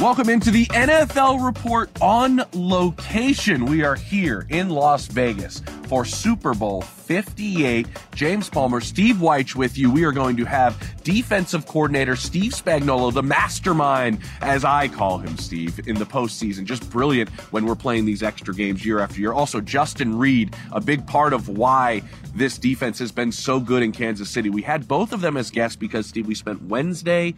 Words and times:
Welcome 0.00 0.28
into 0.28 0.52
the 0.52 0.66
NFL 0.66 1.44
report 1.44 1.90
on 2.00 2.44
location. 2.52 3.64
We 3.64 3.82
are 3.82 3.96
here 3.96 4.46
in 4.48 4.68
Las 4.68 5.08
Vegas 5.08 5.58
for 5.88 6.04
Super 6.04 6.54
Bowl 6.54 6.82
58. 6.82 7.88
James 8.14 8.48
Palmer, 8.48 8.80
Steve 8.80 9.16
Wyche 9.16 9.56
with 9.56 9.76
you. 9.76 9.90
We 9.90 10.04
are 10.04 10.12
going 10.12 10.36
to 10.36 10.44
have 10.44 11.02
defensive 11.02 11.66
coordinator 11.66 12.14
Steve 12.14 12.52
Spagnuolo, 12.52 13.12
the 13.12 13.24
mastermind, 13.24 14.20
as 14.40 14.64
I 14.64 14.86
call 14.86 15.18
him, 15.18 15.36
Steve, 15.36 15.80
in 15.88 15.96
the 15.96 16.06
postseason. 16.06 16.64
Just 16.64 16.88
brilliant 16.90 17.28
when 17.50 17.66
we're 17.66 17.74
playing 17.74 18.04
these 18.04 18.22
extra 18.22 18.54
games 18.54 18.86
year 18.86 19.00
after 19.00 19.20
year. 19.20 19.32
Also, 19.32 19.60
Justin 19.60 20.16
Reid, 20.16 20.54
a 20.70 20.80
big 20.80 21.08
part 21.08 21.32
of 21.32 21.48
why 21.48 22.02
this 22.36 22.56
defense 22.56 23.00
has 23.00 23.10
been 23.10 23.32
so 23.32 23.58
good 23.58 23.82
in 23.82 23.90
Kansas 23.90 24.30
City. 24.30 24.48
We 24.48 24.62
had 24.62 24.86
both 24.86 25.12
of 25.12 25.22
them 25.22 25.36
as 25.36 25.50
guests 25.50 25.74
because, 25.74 26.06
Steve, 26.06 26.28
we 26.28 26.36
spent 26.36 26.62
Wednesday 26.62 27.34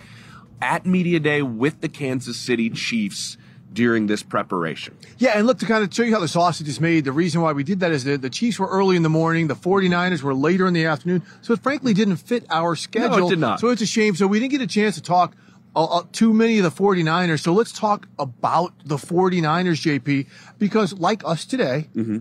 at 0.60 0.86
Media 0.86 1.20
Day 1.20 1.42
with 1.42 1.80
the 1.80 1.88
Kansas 1.88 2.36
City 2.36 2.70
Chiefs 2.70 3.36
during 3.72 4.08
this 4.08 4.22
preparation. 4.22 4.96
Yeah, 5.18 5.38
and 5.38 5.46
look, 5.46 5.58
to 5.60 5.66
kind 5.66 5.84
of 5.84 5.94
show 5.94 6.02
you 6.02 6.12
how 6.12 6.18
the 6.20 6.26
sausage 6.28 6.68
is 6.68 6.80
made, 6.80 7.04
the 7.04 7.12
reason 7.12 7.40
why 7.40 7.52
we 7.52 7.62
did 7.62 7.80
that 7.80 7.92
is 7.92 8.02
that 8.04 8.20
the 8.20 8.30
Chiefs 8.30 8.58
were 8.58 8.66
early 8.66 8.96
in 8.96 9.02
the 9.02 9.08
morning, 9.08 9.46
the 9.46 9.54
49ers 9.54 10.22
were 10.22 10.34
later 10.34 10.66
in 10.66 10.74
the 10.74 10.86
afternoon, 10.86 11.22
so 11.40 11.52
it 11.52 11.60
frankly 11.62 11.94
didn't 11.94 12.16
fit 12.16 12.44
our 12.50 12.74
schedule. 12.74 13.18
No, 13.18 13.26
it 13.26 13.30
did 13.30 13.38
not. 13.38 13.60
So 13.60 13.68
it's 13.68 13.82
a 13.82 13.86
shame. 13.86 14.16
So 14.16 14.26
we 14.26 14.40
didn't 14.40 14.50
get 14.50 14.60
a 14.60 14.66
chance 14.66 14.96
to 14.96 15.02
talk 15.02 15.36
uh, 15.76 15.84
uh, 15.84 16.02
too 16.10 16.34
many 16.34 16.58
of 16.58 16.64
the 16.64 16.70
49ers. 16.70 17.40
So 17.40 17.52
let's 17.52 17.70
talk 17.70 18.08
about 18.18 18.72
the 18.84 18.96
49ers, 18.96 20.00
JP, 20.00 20.26
because 20.58 20.92
like 20.98 21.22
us 21.24 21.44
today, 21.44 21.88
Mm-hmm. 21.94 22.18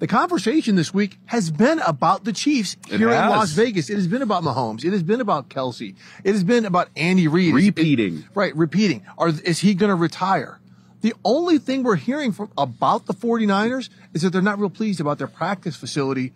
The 0.00 0.06
conversation 0.06 0.76
this 0.76 0.94
week 0.94 1.18
has 1.26 1.50
been 1.50 1.78
about 1.80 2.24
the 2.24 2.32
Chiefs 2.32 2.74
It 2.90 2.98
here 3.00 3.10
in. 3.10 3.28
Las 3.28 3.52
Vegas. 3.52 3.90
It 3.90 3.96
has 3.96 4.06
been 4.06 4.22
about 4.22 4.42
Mahomes. 4.42 4.82
It 4.82 4.92
has 4.92 5.02
been 5.02 5.20
about 5.20 5.50
Kelce. 5.50 5.94
It 6.24 6.32
has 6.32 6.42
been 6.42 6.64
about 6.64 6.88
Andy 6.96 7.28
Reid. 7.28 7.48
It's- 7.54 7.62
it- 7.64 7.76
Repeating. 7.76 8.24
right, 8.34 8.56
repeating. 8.56 9.02
Are, 9.18 9.28
is 9.28 9.58
he 9.58 9.74
going 9.74 9.90
to 9.90 9.94
retire? 9.94 10.58
The 11.02 11.12
only 11.22 11.58
thing 11.58 11.82
we're 11.82 11.96
hearing 11.96 12.32
from 12.32 12.50
about 12.56 13.04
the 13.04 13.12
49ers 13.12 13.90
is 14.14 14.22
that 14.22 14.30
they're 14.30 14.40
not 14.40 14.58
real 14.58 14.70
pleased 14.70 15.00
about 15.00 15.18
their 15.18 15.26
practice 15.26 15.76
facility 15.76 16.32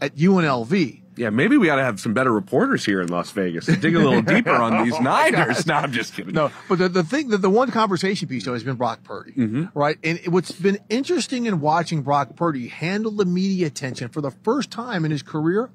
at 0.00 0.16
UNLV. 0.16 1.00
Yeah, 1.16 1.30
maybe 1.30 1.56
we 1.56 1.70
ought 1.70 1.76
to 1.76 1.84
have 1.84 2.00
some 2.00 2.12
better 2.14 2.32
reporters 2.32 2.84
here 2.84 3.00
in 3.00 3.08
Las 3.08 3.30
Vegas 3.30 3.66
to 3.66 3.76
dig 3.76 3.94
a 3.94 3.98
little 3.98 4.22
deeper 4.22 4.50
on 4.50 4.84
these 4.84 4.94
Oh 4.94 5.00
Niners. 5.00 5.66
No, 5.66 5.74
I'm 5.74 5.92
just 5.92 6.14
kidding. 6.14 6.34
No, 6.34 6.50
but 6.68 6.78
the, 6.78 6.88
the 6.88 7.04
thing 7.04 7.28
that 7.28 7.38
the 7.38 7.50
one 7.50 7.70
conversation 7.70 8.28
piece 8.28 8.44
though 8.44 8.52
has 8.52 8.64
been 8.64 8.76
Brock 8.76 9.04
Purdy, 9.04 9.32
mm-hmm. 9.32 9.78
right? 9.78 9.96
And 10.02 10.20
what's 10.26 10.52
been 10.52 10.78
interesting 10.88 11.46
in 11.46 11.60
watching 11.60 12.02
Brock 12.02 12.36
Purdy 12.36 12.68
handle 12.68 13.12
the 13.12 13.24
media 13.24 13.66
attention 13.66 14.08
for 14.08 14.20
the 14.20 14.30
first 14.30 14.70
time 14.70 15.04
in 15.04 15.10
his 15.10 15.22
career 15.22 15.70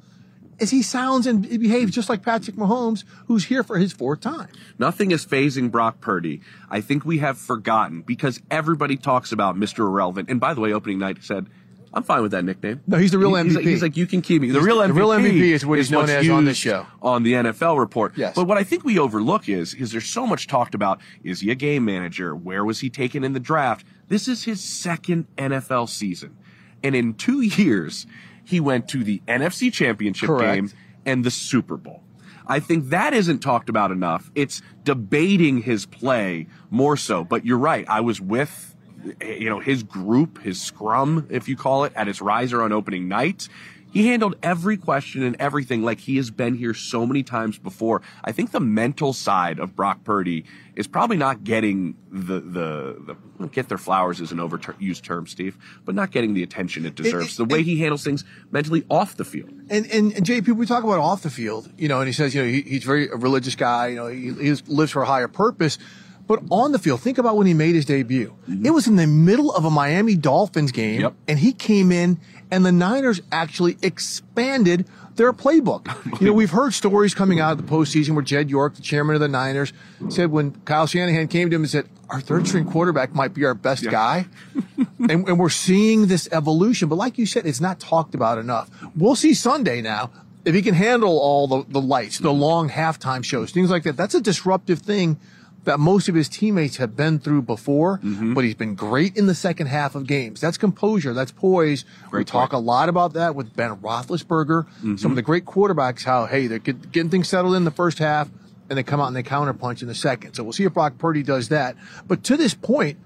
is 0.59 0.69
he 0.69 0.81
sounds 0.81 1.25
and 1.25 1.45
he 1.45 1.57
behaves 1.57 1.91
just 1.91 2.09
like 2.09 2.23
Patrick 2.23 2.56
Mahomes, 2.56 3.03
who's 3.27 3.45
here 3.45 3.63
for 3.63 3.77
his 3.77 3.94
fourth 3.94 4.21
time. 4.21 4.50
Nothing 4.77 5.11
is 5.11 5.25
phasing 5.25 5.71
Brock 5.71 6.01
Purdy. 6.01 6.41
I 6.69 6.81
think 6.81 7.06
we 7.06 7.19
have 7.19 7.38
forgotten 7.38 8.01
because 8.01 8.41
everybody 8.51 8.97
talks 8.97 9.31
about 9.31 9.56
Mr. 9.56 9.79
Irrelevant. 9.79 10.29
And 10.29 10.39
by 10.39 10.53
the 10.53 10.61
way, 10.61 10.73
opening 10.73 11.00
night 11.00 11.23
said, 11.23 11.47
I'm 11.94 12.03
fine 12.03 12.22
with 12.22 12.31
that 12.31 12.44
nickname. 12.44 12.81
No, 12.88 12.97
he's 12.97 13.11
the 13.11 13.17
real 13.17 13.33
He's 13.35 13.55
like, 13.55 13.66
MVP. 13.66 13.67
he's 13.69 13.81
like, 13.81 13.97
you 13.97 14.05
can 14.05 14.22
keep 14.22 14.41
me. 14.41 14.51
The 14.51 14.61
real 14.61 14.77
MVP, 14.77 14.88
the 14.88 14.94
real 14.94 15.09
MVP 15.09 15.41
is 15.53 15.66
what 15.66 15.77
he's 15.79 15.89
known 15.89 16.09
as 16.09 16.29
on 16.29 16.45
the 16.45 16.53
show. 16.53 16.85
On 17.01 17.23
the 17.23 17.33
NFL 17.33 17.79
report. 17.79 18.16
Yes. 18.16 18.35
But 18.35 18.45
what 18.45 18.57
I 18.57 18.63
think 18.63 18.83
we 18.83 19.00
overlook 19.00 19.50
is, 19.50 19.73
is 19.73 19.91
there's 19.91 20.05
so 20.05 20.27
much 20.27 20.47
talked 20.47 20.75
about, 20.75 21.01
is 21.23 21.39
he 21.41 21.50
a 21.50 21.55
game 21.55 21.85
manager? 21.85 22.35
Where 22.35 22.63
was 22.63 22.79
he 22.81 22.89
taken 22.89 23.23
in 23.23 23.33
the 23.33 23.39
draft? 23.39 23.85
This 24.07 24.27
is 24.27 24.44
his 24.44 24.63
second 24.63 25.25
NFL 25.38 25.89
season. 25.89 26.38
And 26.83 26.95
in 26.95 27.16
two 27.16 27.41
years, 27.41 28.06
he 28.44 28.59
went 28.59 28.88
to 28.89 29.03
the 29.03 29.21
NFC 29.27 29.71
championship 29.73 30.27
Correct. 30.27 30.56
game 30.56 30.71
and 31.06 31.23
the 31.23 31.31
Super 31.31 31.77
Bowl. 31.77 32.03
I 32.45 32.59
think 32.59 32.89
that 32.89 33.13
isn't 33.13 33.39
talked 33.39 33.69
about 33.69 33.91
enough. 33.91 34.31
It's 34.33 34.61
debating 34.83 35.61
his 35.61 35.85
play 35.85 36.47
more 36.71 36.97
so. 36.97 37.23
But 37.23 37.45
you're 37.45 37.59
right. 37.59 37.85
I 37.88 38.01
was 38.01 38.19
with, 38.19 38.75
you 39.22 39.50
know, 39.50 39.60
his 39.60 39.84
group, 39.84 40.42
his 40.42 40.62
scrum, 40.62 41.28
if 41.30 41.48
you 41.48 41.56
call 41.56 41.84
it, 41.84 41.94
at 41.96 42.08
his 42.08 42.22
riser 42.22 42.62
on 42.62 42.72
opening 42.72 43.08
night. 43.08 43.48
He 43.92 44.08
handled 44.08 44.36
every 44.44 44.78
question 44.78 45.24
and 45.24 45.36
everything 45.40 45.82
like 45.82 46.00
he 46.00 46.18
has 46.18 46.30
been 46.30 46.54
here 46.54 46.76
so 46.76 47.08
many 47.08 47.24
times 47.24 47.58
before. 47.58 48.04
I 48.24 48.32
think 48.32 48.52
the 48.52 48.60
mental 48.60 49.14
side 49.14 49.58
of 49.58 49.76
Brock 49.76 50.04
Purdy 50.04 50.46
is 50.76 50.86
probably 50.86 51.18
not 51.18 51.44
getting 51.44 51.96
the, 52.12 52.40
the, 52.40 53.16
the 53.40 53.48
get 53.48 53.68
their 53.68 53.80
flowers 53.80 54.22
is 54.22 54.32
an 54.32 54.38
overused 54.38 55.02
term, 55.02 55.26
Steve, 55.26 55.58
but 55.86 55.96
not 55.96 56.12
getting 56.12 56.36
the 56.36 56.44
attention 56.44 56.86
it 56.86 56.94
deserves. 56.94 57.38
the 57.38 57.46
way 57.46 57.64
he 57.64 57.80
handles 57.80 58.04
things 58.04 58.24
mentally 58.52 58.86
off 58.92 59.18
the 59.18 59.26
field. 59.26 59.50
And, 59.70 59.86
and, 59.88 60.14
and 60.14 60.26
JP, 60.26 60.56
we 60.56 60.68
talk 60.68 60.84
about 60.84 61.00
off 61.00 61.24
the 61.24 61.30
field, 61.31 61.72
you 61.78 61.88
know, 61.88 62.00
and 62.00 62.08
he 62.08 62.14
says, 62.14 62.36
you 62.36 62.44
know, 62.44 62.48
he, 62.48 62.62
he's 62.62 62.84
very 62.84 63.10
a 63.10 63.16
religious 63.16 63.56
guy, 63.56 63.88
you 63.88 63.96
know, 63.96 64.08
he, 64.08 64.34
he 64.34 64.54
lives 64.68 64.92
for 64.92 65.02
a 65.02 65.06
higher 65.06 65.28
purpose. 65.28 65.80
But 66.29 66.44
on 66.51 66.73
the 66.73 66.78
field, 66.79 67.01
think 67.01 67.17
about 67.17 67.38
when 67.38 67.47
he 67.47 67.56
made 67.56 67.73
his 67.73 67.85
debut. 67.85 68.35
Mm-hmm. 68.47 68.63
It 68.63 68.69
was 68.69 68.85
in 68.88 68.97
the 68.97 69.07
middle 69.07 69.51
of 69.51 69.66
a 69.66 69.72
Miami 69.72 70.16
Dolphins 70.16 70.72
game, 70.72 71.01
Yep. 71.01 71.13
and 71.28 71.40
he 71.40 71.51
came 71.53 71.91
in, 71.91 72.19
and 72.51 72.63
the 72.63 72.71
Niners 72.71 73.19
actually 73.31 73.77
expanded 73.81 74.86
their 75.15 75.33
playbook. 75.33 75.88
you 76.21 76.27
know, 76.27 76.33
we've 76.33 76.51
heard 76.51 76.75
stories 76.75 77.15
coming 77.15 77.39
out 77.39 77.54
of 77.54 77.57
the 77.57 77.63
postseason 77.63 78.12
where 78.12 78.21
Jed 78.24 78.48
York, 78.48 78.75
the 78.75 78.83
chairman 78.83 79.15
of 79.15 79.21
the 79.21 79.27
Niners, 79.27 79.74
said 80.09 80.30
when 80.30 80.51
Kyle 80.65 80.86
Shanahan 80.86 81.27
came 81.30 81.50
to 81.50 81.56
him 81.56 81.63
and 81.63 81.69
said, 81.71 81.89
"Our 82.12 82.21
third 82.21 82.48
string 82.48 82.65
quarterback 82.65 83.15
might 83.15 83.33
be 83.33 83.44
our 83.45 83.56
best 83.56 83.83
guy," 83.89 84.27
and, 85.00 85.27
and 85.27 85.39
we're 85.39 85.50
seeing 85.50 86.06
this 86.06 86.30
evolution. 86.31 86.89
But 86.89 86.95
like 86.98 87.18
you 87.18 87.25
said, 87.25 87.48
it's 87.48 87.59
not 87.59 87.80
talked 87.80 88.13
about 88.13 88.38
enough. 88.38 88.69
We'll 88.95 89.15
see 89.15 89.33
Sunday 89.33 89.81
now 89.81 90.12
if 90.45 90.54
he 90.54 90.62
can 90.62 90.75
handle 90.75 91.18
all 91.19 91.48
the, 91.48 91.65
the 91.68 91.81
lights, 91.81 92.19
the 92.19 92.31
long 92.31 92.69
halftime 92.69 93.25
shows, 93.25 93.50
things 93.51 93.71
like 93.71 93.81
that. 93.83 93.98
That's 93.98 94.13
a 94.13 94.21
disruptive 94.21 94.80
thing 94.80 95.19
that 95.65 95.79
most 95.79 96.07
of 96.09 96.15
his 96.15 96.29
teammates 96.29 96.77
have 96.77 96.95
been 96.95 97.19
through 97.19 97.41
before, 97.44 97.97
Mm-hmm. 98.00 98.33
but 98.33 98.44
he's 98.44 98.56
been 98.56 98.75
great 98.75 99.17
in 99.17 99.25
the 99.27 99.35
second 99.35 99.67
half 99.67 99.94
of 99.95 100.07
games. 100.07 100.39
That's 100.41 100.57
composure. 100.57 101.13
That's 101.13 101.31
poise. 101.31 101.85
we 102.11 102.23
talk 102.23 102.51
point. 102.51 102.63
a 102.63 102.65
lot 102.65 102.88
about 102.89 103.13
that 103.13 103.35
with 103.35 103.56
Ben 103.56 103.75
Roethlisberger. 103.77 104.63
Mm-hmm. 104.65 104.95
Some 104.95 105.11
of 105.11 105.15
the 105.15 105.21
great 105.21 105.45
quarterbacks, 105.45 106.03
how, 106.03 106.25
hey, 106.25 106.47
they're 106.47 106.59
get, 106.59 106.91
getting 106.91 107.09
things 107.09 107.27
settled 107.27 107.56
in 107.56 107.65
the 107.65 107.71
first 107.71 108.00
half 108.00 108.29
and 108.69 108.77
they 108.77 108.83
come 108.83 109.01
out 109.01 109.07
and 109.07 109.15
they 109.15 109.23
counterpunch 109.23 109.81
in 109.81 109.88
the 109.88 109.95
second. 109.95 110.33
So 110.33 110.44
we'll 110.44 110.53
see 110.53 110.63
if 110.63 110.73
Brock 110.73 110.97
Purdy 110.97 111.23
does 111.23 111.50
that. 111.50 111.75
But 112.07 112.23
to 112.25 112.38
this 112.38 112.53
point, 112.53 112.97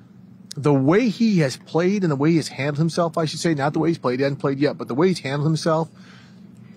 the 0.55 0.73
way 0.73 1.09
he 1.09 1.39
has 1.39 1.57
played 1.57 2.03
and 2.03 2.11
the 2.11 2.15
way 2.15 2.31
he 2.31 2.37
has 2.37 2.49
handled 2.49 2.77
himself, 2.77 3.17
I 3.17 3.25
should 3.25 3.39
say, 3.39 3.55
not 3.55 3.73
the 3.73 3.79
way 3.79 3.89
he's 3.89 3.97
played, 3.97 4.19
he 4.19 4.23
hasn't 4.23 4.39
played 4.39 4.59
yet, 4.59 4.77
but 4.77 4.87
the 4.87 4.93
way 4.93 5.07
he's 5.07 5.19
handled 5.21 5.47
himself 5.47 5.89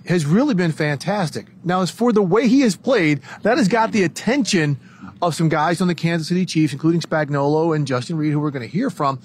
has 0.07 0.25
really 0.25 0.55
been 0.55 0.73
fantastic. 0.73 1.47
Now, 1.65 1.83
as 1.83 1.91
for 1.91 2.13
the 2.13 2.23
way 2.23 2.49
he 2.49 2.61
has 2.61 2.77
played, 2.77 3.21
that 3.43 3.59
has 3.59 3.67
got 3.69 3.93
the 3.93 4.05
attention 4.05 4.79
of 5.23 5.35
some 5.35 5.49
guys 5.49 5.81
on 5.81 5.89
the 5.89 5.95
Kansas 5.95 6.29
City 6.29 6.45
Chiefs, 6.45 6.73
including 6.73 7.01
Spagnuolo 7.01 7.75
and 7.75 7.87
Justin 7.87 8.17
Reid, 8.17 8.33
who 8.33 8.41
we're 8.41 8.51
going 8.51 8.63
to 8.63 8.69
hear 8.69 8.91
from. 8.91 9.21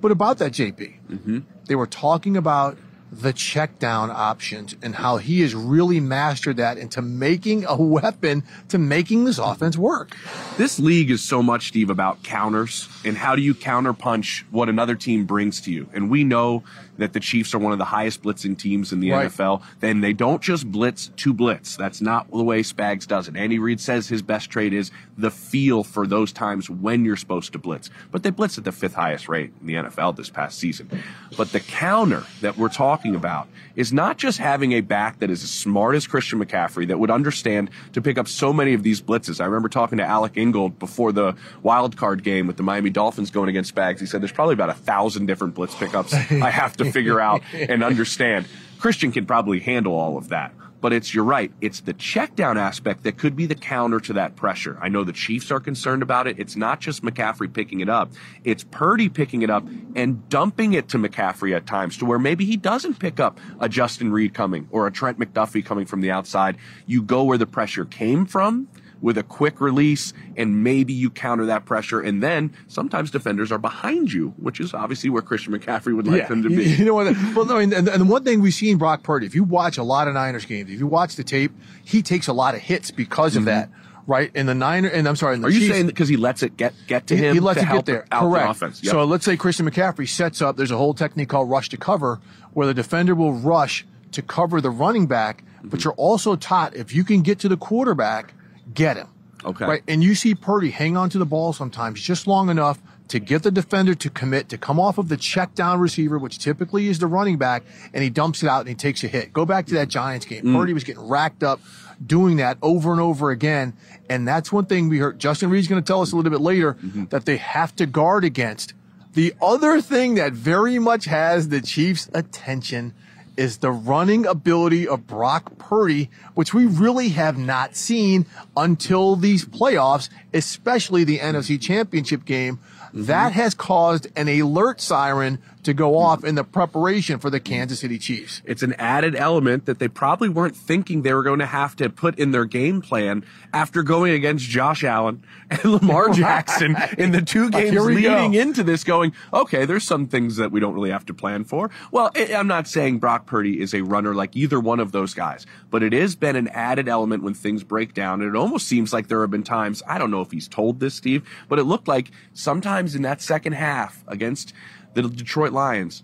But 0.00 0.10
about 0.10 0.38
that, 0.38 0.52
JP, 0.52 0.94
mm-hmm. 1.08 1.38
they 1.66 1.74
were 1.74 1.86
talking 1.86 2.36
about 2.36 2.76
the 3.12 3.32
check 3.32 3.78
down 3.78 4.10
options 4.10 4.74
and 4.82 4.94
how 4.94 5.18
he 5.18 5.42
has 5.42 5.54
really 5.54 6.00
mastered 6.00 6.56
that 6.56 6.78
into 6.78 7.02
making 7.02 7.64
a 7.66 7.76
weapon 7.76 8.42
to 8.68 8.78
making 8.78 9.24
this 9.24 9.36
offense 9.36 9.76
work. 9.76 10.16
This 10.56 10.80
league 10.80 11.10
is 11.10 11.22
so 11.22 11.42
much, 11.42 11.68
Steve, 11.68 11.90
about 11.90 12.22
counters 12.22 12.88
and 13.04 13.16
how 13.16 13.36
do 13.36 13.42
you 13.42 13.54
counterpunch 13.54 14.44
what 14.50 14.70
another 14.70 14.94
team 14.94 15.26
brings 15.26 15.60
to 15.62 15.70
you. 15.70 15.88
And 15.92 16.10
we 16.10 16.24
know 16.24 16.64
that 17.02 17.12
the 17.12 17.20
Chiefs 17.20 17.54
are 17.54 17.58
one 17.58 17.72
of 17.72 17.78
the 17.78 17.84
highest 17.84 18.22
blitzing 18.22 18.56
teams 18.56 18.92
in 18.92 19.00
the 19.00 19.10
right. 19.10 19.28
NFL. 19.28 19.62
Then 19.80 20.00
they 20.00 20.12
don't 20.12 20.40
just 20.40 20.70
blitz 20.70 21.10
to 21.16 21.32
blitz. 21.32 21.76
That's 21.76 22.00
not 22.00 22.30
the 22.30 22.42
way 22.42 22.62
Spags 22.62 23.06
does 23.06 23.28
it. 23.28 23.36
Andy 23.36 23.58
Reid 23.58 23.80
says 23.80 24.08
his 24.08 24.22
best 24.22 24.50
trait 24.50 24.72
is 24.72 24.90
the 25.18 25.30
feel 25.30 25.82
for 25.84 26.06
those 26.06 26.32
times 26.32 26.70
when 26.70 27.04
you're 27.04 27.16
supposed 27.16 27.52
to 27.52 27.58
blitz. 27.58 27.90
But 28.10 28.22
they 28.22 28.30
blitz 28.30 28.56
at 28.56 28.64
the 28.64 28.72
fifth 28.72 28.94
highest 28.94 29.28
rate 29.28 29.52
in 29.60 29.66
the 29.66 29.74
NFL 29.74 30.16
this 30.16 30.30
past 30.30 30.58
season. 30.58 30.88
But 31.36 31.52
the 31.52 31.60
counter 31.60 32.24
that 32.40 32.56
we're 32.56 32.68
talking 32.68 33.14
about 33.14 33.48
is 33.74 33.92
not 33.92 34.18
just 34.18 34.38
having 34.38 34.72
a 34.72 34.80
back 34.80 35.18
that 35.18 35.30
is 35.30 35.42
as 35.42 35.50
smart 35.50 35.94
as 35.94 36.06
Christian 36.06 36.44
McCaffrey 36.44 36.86
that 36.88 36.98
would 36.98 37.10
understand 37.10 37.70
to 37.92 38.00
pick 38.00 38.18
up 38.18 38.28
so 38.28 38.52
many 38.52 38.74
of 38.74 38.82
these 38.82 39.00
blitzes. 39.00 39.40
I 39.40 39.46
remember 39.46 39.68
talking 39.68 39.98
to 39.98 40.04
Alec 40.04 40.36
Ingold 40.36 40.78
before 40.78 41.12
the 41.12 41.34
wild 41.62 41.96
card 41.96 42.22
game 42.22 42.46
with 42.46 42.56
the 42.56 42.62
Miami 42.62 42.90
Dolphins 42.90 43.30
going 43.30 43.48
against 43.48 43.74
Spags. 43.74 44.00
He 44.00 44.06
said 44.06 44.20
there's 44.20 44.32
probably 44.32 44.54
about 44.54 44.70
a 44.70 44.74
thousand 44.74 45.26
different 45.26 45.54
blitz 45.54 45.74
pickups 45.74 46.12
I 46.30 46.50
have 46.50 46.76
to 46.76 46.91
figure 46.92 47.20
out 47.20 47.42
and 47.52 47.82
understand. 47.82 48.46
Christian 48.78 49.12
can 49.12 49.26
probably 49.26 49.60
handle 49.60 49.94
all 49.94 50.16
of 50.16 50.28
that. 50.28 50.52
But 50.82 50.92
it's, 50.92 51.14
you're 51.14 51.22
right, 51.22 51.52
it's 51.60 51.78
the 51.78 51.92
check 51.92 52.34
down 52.34 52.58
aspect 52.58 53.04
that 53.04 53.16
could 53.16 53.36
be 53.36 53.46
the 53.46 53.54
counter 53.54 54.00
to 54.00 54.14
that 54.14 54.34
pressure. 54.34 54.76
I 54.82 54.88
know 54.88 55.04
the 55.04 55.12
Chiefs 55.12 55.52
are 55.52 55.60
concerned 55.60 56.02
about 56.02 56.26
it. 56.26 56.40
It's 56.40 56.56
not 56.56 56.80
just 56.80 57.04
McCaffrey 57.04 57.52
picking 57.52 57.78
it 57.78 57.88
up, 57.88 58.10
it's 58.42 58.64
Purdy 58.64 59.08
picking 59.08 59.42
it 59.42 59.50
up 59.50 59.64
and 59.94 60.28
dumping 60.28 60.72
it 60.72 60.88
to 60.88 60.98
McCaffrey 60.98 61.54
at 61.54 61.66
times 61.66 61.96
to 61.98 62.04
where 62.04 62.18
maybe 62.18 62.44
he 62.44 62.56
doesn't 62.56 62.98
pick 62.98 63.20
up 63.20 63.38
a 63.60 63.68
Justin 63.68 64.10
Reid 64.10 64.34
coming 64.34 64.66
or 64.72 64.88
a 64.88 64.90
Trent 64.90 65.20
McDuffie 65.20 65.64
coming 65.64 65.86
from 65.86 66.00
the 66.00 66.10
outside. 66.10 66.56
You 66.86 67.00
go 67.00 67.22
where 67.22 67.38
the 67.38 67.46
pressure 67.46 67.84
came 67.84 68.26
from 68.26 68.66
with 69.02 69.18
a 69.18 69.22
quick 69.22 69.60
release 69.60 70.14
and 70.36 70.64
maybe 70.64 70.92
you 70.92 71.10
counter 71.10 71.46
that 71.46 71.66
pressure. 71.66 72.00
And 72.00 72.22
then 72.22 72.54
sometimes 72.68 73.10
defenders 73.10 73.52
are 73.52 73.58
behind 73.58 74.12
you, 74.12 74.32
which 74.38 74.60
is 74.60 74.72
obviously 74.72 75.10
where 75.10 75.20
Christian 75.20 75.52
McCaffrey 75.52 75.94
would 75.94 76.06
like 76.06 76.22
yeah, 76.22 76.28
them 76.28 76.42
to 76.44 76.48
be. 76.48 76.62
You 76.62 76.84
know 76.86 76.94
what? 76.94 77.14
Well, 77.34 77.44
no, 77.44 77.58
and, 77.58 77.72
and 77.72 78.08
one 78.08 78.24
thing 78.24 78.40
we've 78.40 78.54
seen 78.54 78.78
Brock 78.78 79.02
Purdy, 79.02 79.26
if 79.26 79.34
you 79.34 79.44
watch 79.44 79.76
a 79.76 79.82
lot 79.82 80.08
of 80.08 80.14
Niners 80.14 80.44
games, 80.46 80.70
if 80.70 80.78
you 80.78 80.86
watch 80.86 81.16
the 81.16 81.24
tape, 81.24 81.52
he 81.84 82.00
takes 82.00 82.28
a 82.28 82.32
lot 82.32 82.54
of 82.54 82.60
hits 82.60 82.90
because 82.90 83.36
of 83.36 83.42
mm-hmm. 83.42 83.48
that 83.48 83.70
right? 84.06 84.30
In 84.34 84.46
the 84.46 84.54
Niner, 84.54 84.88
and 84.88 85.08
I'm 85.08 85.14
sorry, 85.14 85.40
are 85.40 85.48
you 85.48 85.60
saying 85.60 85.72
saying 85.72 85.86
because 85.86 86.08
he 86.08 86.16
lets 86.16 86.42
it 86.42 86.56
get 86.56 86.74
get 86.88 87.06
to 87.06 87.16
he, 87.16 87.22
him? 87.22 87.34
He 87.34 87.40
lets 87.40 87.62
it 87.62 87.68
get 87.68 87.86
there. 87.86 88.04
Correct. 88.10 88.58
The 88.58 88.66
yep. 88.82 88.90
So 88.90 89.04
let's 89.04 89.24
say 89.24 89.36
Christian 89.36 89.70
McCaffrey 89.70 90.08
sets 90.08 90.42
up. 90.42 90.56
There's 90.56 90.72
a 90.72 90.76
whole 90.76 90.92
technique 90.92 91.28
called 91.28 91.48
rush 91.48 91.68
to 91.68 91.76
cover, 91.76 92.20
where 92.52 92.66
the 92.66 92.74
defender 92.74 93.14
will 93.14 93.32
rush 93.32 93.86
to 94.12 94.22
cover 94.22 94.60
the 94.60 94.70
running 94.70 95.06
back, 95.06 95.44
mm-hmm. 95.44 95.68
but 95.68 95.84
you're 95.84 95.94
also 95.94 96.36
taught 96.36 96.74
if 96.74 96.94
you 96.94 97.04
can 97.04 97.22
get 97.22 97.38
to 97.40 97.48
the 97.48 97.56
quarterback, 97.56 98.34
get 98.74 98.96
him. 98.96 99.08
Okay. 99.44 99.64
Right. 99.64 99.82
And 99.88 100.02
you 100.02 100.14
see 100.14 100.34
Purdy 100.34 100.70
hang 100.70 100.96
on 100.96 101.10
to 101.10 101.18
the 101.18 101.26
ball 101.26 101.52
sometimes 101.52 102.00
just 102.00 102.26
long 102.26 102.48
enough 102.48 102.80
to 103.08 103.18
get 103.18 103.42
the 103.42 103.50
defender 103.50 103.94
to 103.94 104.08
commit, 104.08 104.48
to 104.48 104.56
come 104.56 104.78
off 104.78 104.98
of 104.98 105.08
the 105.08 105.16
check 105.16 105.54
down 105.54 105.80
receiver, 105.80 106.18
which 106.18 106.38
typically 106.38 106.88
is 106.88 106.98
the 106.98 107.06
running 107.06 107.36
back, 107.36 107.64
and 107.92 108.02
he 108.02 108.08
dumps 108.08 108.42
it 108.42 108.48
out 108.48 108.60
and 108.60 108.68
he 108.68 108.74
takes 108.74 109.02
a 109.04 109.08
hit. 109.08 109.32
Go 109.32 109.44
back 109.44 109.66
to 109.66 109.74
that 109.74 109.88
Giants 109.88 110.24
game. 110.24 110.44
Mm. 110.44 110.56
Purdy 110.56 110.72
was 110.72 110.84
getting 110.84 111.06
racked 111.06 111.42
up 111.42 111.60
doing 112.04 112.36
that 112.36 112.58
over 112.62 112.92
and 112.92 113.00
over 113.00 113.30
again. 113.30 113.74
And 114.08 114.26
that's 114.26 114.52
one 114.52 114.66
thing 114.66 114.88
we 114.88 114.98
heard. 114.98 115.18
Justin 115.18 115.50
Reid's 115.50 115.68
going 115.68 115.82
to 115.82 115.86
tell 115.86 116.00
us 116.02 116.12
a 116.12 116.16
little 116.16 116.30
bit 116.30 116.40
later 116.40 116.74
mm-hmm. 116.74 117.06
that 117.06 117.26
they 117.26 117.36
have 117.36 117.74
to 117.76 117.86
guard 117.86 118.24
against. 118.24 118.74
The 119.14 119.34
other 119.42 119.80
thing 119.80 120.14
that 120.14 120.32
very 120.32 120.78
much 120.78 121.04
has 121.04 121.48
the 121.48 121.60
Chiefs' 121.60 122.08
attention 122.14 122.94
is 123.36 123.58
the 123.58 123.70
running 123.70 124.26
ability 124.26 124.86
of 124.86 125.06
Brock 125.06 125.58
Purdy, 125.58 126.10
which 126.34 126.52
we 126.52 126.66
really 126.66 127.10
have 127.10 127.38
not 127.38 127.76
seen 127.76 128.26
until 128.56 129.16
these 129.16 129.44
playoffs, 129.44 130.08
especially 130.34 131.04
the 131.04 131.18
NFC 131.18 131.60
Championship 131.60 132.24
game. 132.24 132.58
Mm-hmm. 132.58 133.04
That 133.04 133.32
has 133.32 133.54
caused 133.54 134.06
an 134.16 134.28
alert 134.28 134.80
siren 134.80 135.40
to 135.62 135.72
go 135.72 135.96
off 135.96 136.24
in 136.24 136.34
the 136.34 136.44
preparation 136.44 137.18
for 137.18 137.30
the 137.30 137.40
Kansas 137.40 137.80
City 137.80 137.98
Chiefs. 137.98 138.42
It's 138.44 138.62
an 138.62 138.72
added 138.74 139.14
element 139.14 139.66
that 139.66 139.78
they 139.78 139.88
probably 139.88 140.28
weren't 140.28 140.56
thinking 140.56 141.02
they 141.02 141.14
were 141.14 141.22
going 141.22 141.38
to 141.38 141.46
have 141.46 141.76
to 141.76 141.88
put 141.88 142.18
in 142.18 142.32
their 142.32 142.44
game 142.44 142.80
plan 142.80 143.24
after 143.52 143.82
going 143.82 144.12
against 144.12 144.48
Josh 144.48 144.82
Allen 144.82 145.22
and 145.50 145.64
Lamar 145.64 146.08
Jackson 146.12 146.76
in 146.98 147.12
the 147.12 147.22
two 147.22 147.50
games 147.50 147.78
leading 147.78 148.32
go. 148.32 148.38
into 148.38 148.62
this 148.64 148.82
going, 148.82 149.12
okay, 149.32 149.64
there's 149.64 149.84
some 149.84 150.06
things 150.06 150.36
that 150.36 150.50
we 150.50 150.58
don't 150.58 150.74
really 150.74 150.90
have 150.90 151.06
to 151.06 151.14
plan 151.14 151.44
for. 151.44 151.70
Well, 151.92 152.10
I'm 152.16 152.48
not 152.48 152.66
saying 152.66 152.98
Brock 152.98 153.26
Purdy 153.26 153.60
is 153.60 153.72
a 153.72 153.82
runner 153.82 154.14
like 154.14 154.34
either 154.36 154.58
one 154.58 154.80
of 154.80 154.90
those 154.92 155.14
guys, 155.14 155.46
but 155.70 155.82
it 155.82 155.92
has 155.92 156.16
been 156.16 156.34
an 156.34 156.48
added 156.48 156.88
element 156.88 157.22
when 157.22 157.34
things 157.34 157.62
break 157.62 157.94
down. 157.94 158.20
And 158.20 158.34
it 158.34 158.38
almost 158.38 158.66
seems 158.66 158.92
like 158.92 159.06
there 159.08 159.20
have 159.20 159.30
been 159.30 159.44
times, 159.44 159.82
I 159.86 159.98
don't 159.98 160.10
know 160.10 160.22
if 160.22 160.32
he's 160.32 160.48
told 160.48 160.80
this, 160.80 160.94
Steve, 160.94 161.28
but 161.48 161.58
it 161.58 161.64
looked 161.64 161.86
like 161.86 162.10
sometimes 162.34 162.94
in 162.94 163.02
that 163.02 163.22
second 163.22 163.52
half 163.52 164.02
against 164.08 164.52
the 164.94 165.02
Detroit 165.02 165.52
Lions. 165.52 166.02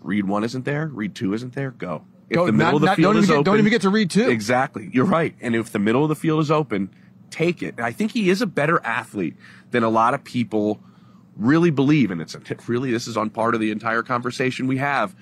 Read 0.00 0.26
one 0.26 0.44
isn't 0.44 0.64
there. 0.64 0.86
Read 0.86 1.14
two 1.14 1.32
isn't 1.34 1.54
there. 1.54 1.70
Go. 1.70 2.04
If 2.28 2.36
Go, 2.36 2.46
the 2.46 2.52
middle 2.52 2.72
not, 2.72 2.74
of 2.74 2.80
the 2.80 2.86
not, 2.86 2.96
field 2.96 3.16
is 3.16 3.26
get, 3.26 3.32
open, 3.34 3.44
don't 3.44 3.58
even 3.58 3.70
get 3.70 3.82
to 3.82 3.90
read 3.90 4.10
two. 4.10 4.28
Exactly. 4.28 4.90
You're 4.92 5.04
right. 5.04 5.34
And 5.40 5.54
if 5.54 5.72
the 5.72 5.78
middle 5.78 6.02
of 6.02 6.08
the 6.08 6.14
field 6.14 6.40
is 6.40 6.50
open, 6.50 6.90
take 7.30 7.62
it. 7.62 7.74
And 7.76 7.86
I 7.86 7.92
think 7.92 8.12
he 8.12 8.30
is 8.30 8.40
a 8.40 8.46
better 8.46 8.80
athlete 8.84 9.36
than 9.70 9.82
a 9.82 9.88
lot 9.88 10.14
of 10.14 10.24
people 10.24 10.80
really 11.36 11.70
believe. 11.70 12.10
And 12.10 12.20
it's 12.20 12.36
really, 12.68 12.90
this 12.90 13.06
is 13.06 13.16
on 13.16 13.30
part 13.30 13.54
of 13.54 13.60
the 13.60 13.70
entire 13.70 14.02
conversation 14.02 14.66
we 14.66 14.78
have. 14.78 15.14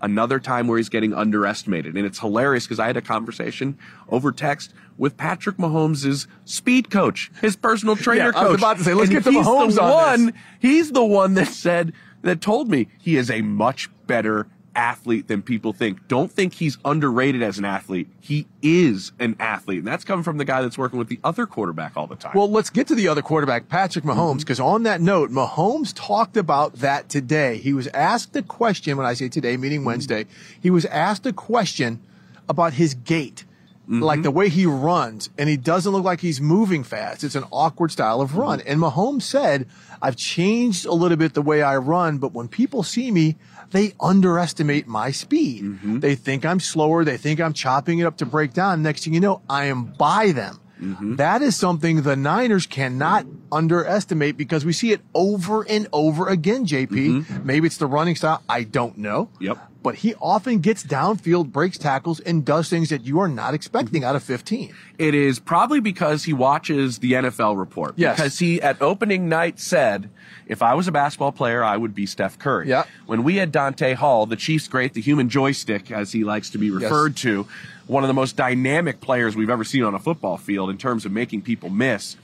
Another 0.00 0.38
time 0.38 0.68
where 0.68 0.78
he's 0.78 0.88
getting 0.88 1.12
underestimated. 1.12 1.96
And 1.96 2.06
it's 2.06 2.20
hilarious 2.20 2.66
because 2.66 2.78
I 2.78 2.86
had 2.86 2.96
a 2.96 3.02
conversation 3.02 3.76
over 4.08 4.30
text 4.30 4.72
with 4.96 5.16
Patrick 5.16 5.56
Mahomes' 5.56 6.28
speed 6.44 6.88
coach, 6.88 7.32
his 7.40 7.56
personal 7.56 7.96
trainer 7.96 8.26
yeah, 8.26 8.32
coach. 8.32 8.44
I 8.44 8.48
was 8.48 8.58
about 8.58 8.78
to 8.78 8.84
say, 8.84 8.94
let's 8.94 9.10
and 9.10 9.24
get 9.24 9.32
to 9.32 9.36
Mahomes 9.36 9.74
the 9.74 9.82
on 9.82 9.90
one, 9.90 10.26
this. 10.26 10.34
He's 10.60 10.92
the 10.92 11.04
one 11.04 11.34
that 11.34 11.48
said, 11.48 11.94
that 12.22 12.40
told 12.40 12.68
me 12.68 12.88
he 12.98 13.16
is 13.16 13.30
a 13.30 13.42
much 13.42 13.88
better 14.06 14.48
athlete 14.74 15.26
than 15.26 15.42
people 15.42 15.72
think. 15.72 16.06
Don't 16.06 16.30
think 16.30 16.54
he's 16.54 16.78
underrated 16.84 17.42
as 17.42 17.58
an 17.58 17.64
athlete. 17.64 18.08
He 18.20 18.46
is 18.62 19.10
an 19.18 19.34
athlete. 19.40 19.78
And 19.78 19.86
that's 19.86 20.04
coming 20.04 20.22
from 20.22 20.38
the 20.38 20.44
guy 20.44 20.62
that's 20.62 20.78
working 20.78 21.00
with 21.00 21.08
the 21.08 21.18
other 21.24 21.46
quarterback 21.46 21.96
all 21.96 22.06
the 22.06 22.14
time. 22.14 22.32
Well, 22.34 22.48
let's 22.48 22.70
get 22.70 22.86
to 22.88 22.94
the 22.94 23.08
other 23.08 23.22
quarterback, 23.22 23.68
Patrick 23.68 24.04
Mahomes, 24.04 24.40
because 24.40 24.58
mm-hmm. 24.58 24.68
on 24.68 24.82
that 24.84 25.00
note, 25.00 25.30
Mahomes 25.30 25.92
talked 25.96 26.36
about 26.36 26.74
that 26.74 27.08
today. 27.08 27.58
He 27.58 27.72
was 27.72 27.88
asked 27.88 28.36
a 28.36 28.42
question, 28.42 28.96
when 28.96 29.06
I 29.06 29.14
say 29.14 29.28
today, 29.28 29.56
meaning 29.56 29.80
mm-hmm. 29.80 29.86
Wednesday, 29.86 30.26
he 30.60 30.70
was 30.70 30.84
asked 30.86 31.26
a 31.26 31.32
question 31.32 32.00
about 32.48 32.74
his 32.74 32.94
gait. 32.94 33.44
Mm-hmm. 33.88 34.02
Like 34.02 34.22
the 34.22 34.30
way 34.30 34.50
he 34.50 34.66
runs, 34.66 35.30
and 35.38 35.48
he 35.48 35.56
doesn't 35.56 35.90
look 35.90 36.04
like 36.04 36.20
he's 36.20 36.42
moving 36.42 36.84
fast. 36.84 37.24
It's 37.24 37.34
an 37.34 37.44
awkward 37.50 37.90
style 37.90 38.20
of 38.20 38.36
run. 38.36 38.58
Mm-hmm. 38.58 38.68
And 38.70 38.80
Mahomes 38.82 39.22
said, 39.22 39.66
I've 40.02 40.16
changed 40.16 40.84
a 40.84 40.92
little 40.92 41.16
bit 41.16 41.32
the 41.32 41.40
way 41.40 41.62
I 41.62 41.78
run, 41.78 42.18
but 42.18 42.34
when 42.34 42.48
people 42.48 42.82
see 42.82 43.10
me, 43.10 43.36
they 43.70 43.94
underestimate 43.98 44.86
my 44.86 45.10
speed. 45.10 45.64
Mm-hmm. 45.64 46.00
They 46.00 46.16
think 46.16 46.44
I'm 46.44 46.60
slower. 46.60 47.02
They 47.02 47.16
think 47.16 47.40
I'm 47.40 47.54
chopping 47.54 47.98
it 47.98 48.04
up 48.04 48.18
to 48.18 48.26
break 48.26 48.52
down. 48.52 48.82
Next 48.82 49.04
thing 49.04 49.14
you 49.14 49.20
know, 49.20 49.40
I 49.48 49.64
am 49.64 49.86
by 49.86 50.32
them. 50.32 50.60
Mm-hmm. 50.80 51.16
That 51.16 51.42
is 51.42 51.56
something 51.56 52.02
the 52.02 52.16
Niners 52.16 52.66
cannot 52.66 53.26
underestimate 53.50 54.36
because 54.36 54.64
we 54.64 54.72
see 54.72 54.92
it 54.92 55.00
over 55.14 55.62
and 55.62 55.88
over 55.92 56.28
again, 56.28 56.66
JP. 56.66 56.88
Mm-hmm. 56.88 57.46
Maybe 57.46 57.66
it's 57.66 57.78
the 57.78 57.86
running 57.86 58.16
style. 58.16 58.42
I 58.48 58.64
don't 58.64 58.98
know. 58.98 59.30
Yep. 59.40 59.58
But 59.82 59.96
he 59.96 60.14
often 60.16 60.58
gets 60.58 60.84
downfield, 60.84 61.52
breaks 61.52 61.78
tackles, 61.78 62.18
and 62.20 62.44
does 62.44 62.68
things 62.68 62.88
that 62.90 63.04
you 63.04 63.20
are 63.20 63.28
not 63.28 63.54
expecting 63.54 64.02
out 64.04 64.16
of 64.16 64.22
15. 64.24 64.74
It 64.98 65.14
is 65.14 65.38
probably 65.38 65.80
because 65.80 66.24
he 66.24 66.32
watches 66.32 66.98
the 66.98 67.12
NFL 67.12 67.56
report. 67.56 67.94
Yes. 67.96 68.16
Because 68.16 68.38
he, 68.40 68.60
at 68.60 68.82
opening 68.82 69.28
night, 69.28 69.60
said, 69.60 70.10
if 70.46 70.62
I 70.62 70.74
was 70.74 70.88
a 70.88 70.92
basketball 70.92 71.32
player, 71.32 71.62
I 71.62 71.76
would 71.76 71.94
be 71.94 72.06
Steph 72.06 72.38
Curry. 72.38 72.68
Yeah. 72.68 72.84
When 73.06 73.22
we 73.22 73.36
had 73.36 73.52
Dante 73.52 73.94
Hall, 73.94 74.26
the 74.26 74.36
Chiefs 74.36 74.66
great, 74.66 74.94
the 74.94 75.00
human 75.00 75.28
joystick, 75.28 75.92
as 75.92 76.10
he 76.12 76.24
likes 76.24 76.50
to 76.50 76.58
be 76.58 76.70
referred 76.70 77.12
yes. 77.12 77.22
to, 77.22 77.46
one 77.88 78.04
of 78.04 78.08
the 78.08 78.14
most 78.14 78.36
dynamic 78.36 79.00
players 79.00 79.34
we've 79.34 79.50
ever 79.50 79.64
seen 79.64 79.82
on 79.82 79.94
a 79.94 79.98
football 79.98 80.36
field 80.36 80.70
in 80.70 80.78
terms 80.78 81.04
of 81.04 81.10
making 81.12 81.42
people 81.42 81.68
miss. 81.68 82.16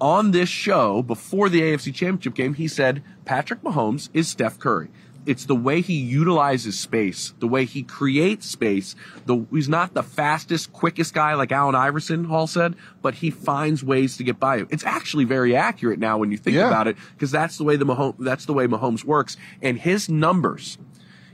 On 0.00 0.30
this 0.30 0.48
show, 0.48 1.02
before 1.02 1.50
the 1.50 1.60
AFC 1.60 1.94
Championship 1.94 2.34
game, 2.34 2.54
he 2.54 2.66
said 2.66 3.02
Patrick 3.26 3.60
Mahomes 3.62 4.08
is 4.14 4.28
Steph 4.28 4.58
Curry 4.58 4.88
it's 5.26 5.44
the 5.44 5.54
way 5.54 5.80
he 5.80 5.94
utilizes 5.94 6.78
space, 6.78 7.34
the 7.40 7.46
way 7.46 7.64
he 7.64 7.82
creates 7.82 8.46
space. 8.46 8.96
The, 9.26 9.44
he's 9.50 9.68
not 9.68 9.94
the 9.94 10.02
fastest, 10.02 10.72
quickest 10.72 11.14
guy 11.14 11.34
like 11.34 11.52
Allen 11.52 11.74
Iverson, 11.74 12.24
Hall 12.24 12.46
said, 12.46 12.74
but 13.02 13.14
he 13.14 13.30
finds 13.30 13.84
ways 13.84 14.16
to 14.16 14.24
get 14.24 14.40
by 14.40 14.56
you. 14.56 14.66
It's 14.70 14.84
actually 14.84 15.24
very 15.24 15.54
accurate 15.54 15.98
now 15.98 16.18
when 16.18 16.30
you 16.30 16.38
think 16.38 16.56
Yeah. 16.56 16.68
about 16.68 16.88
it, 16.88 16.96
because 17.14 17.30
that's 17.30 17.58
the 17.58 17.64
way 17.64 17.76
the 17.76 17.84
Mahomes, 17.86 18.14
that's 18.18 18.46
the 18.46 18.52
way 18.52 18.66
Mahomes 18.66 19.04
works. 19.04 19.36
And 19.60 19.78
his 19.78 20.08
numbers 20.08 20.78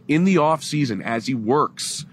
in 0.09 0.25
the 0.25 0.39
off 0.39 0.63
season 0.65 1.01
as 1.03 1.27
he 1.27 1.35
works 1.35 2.07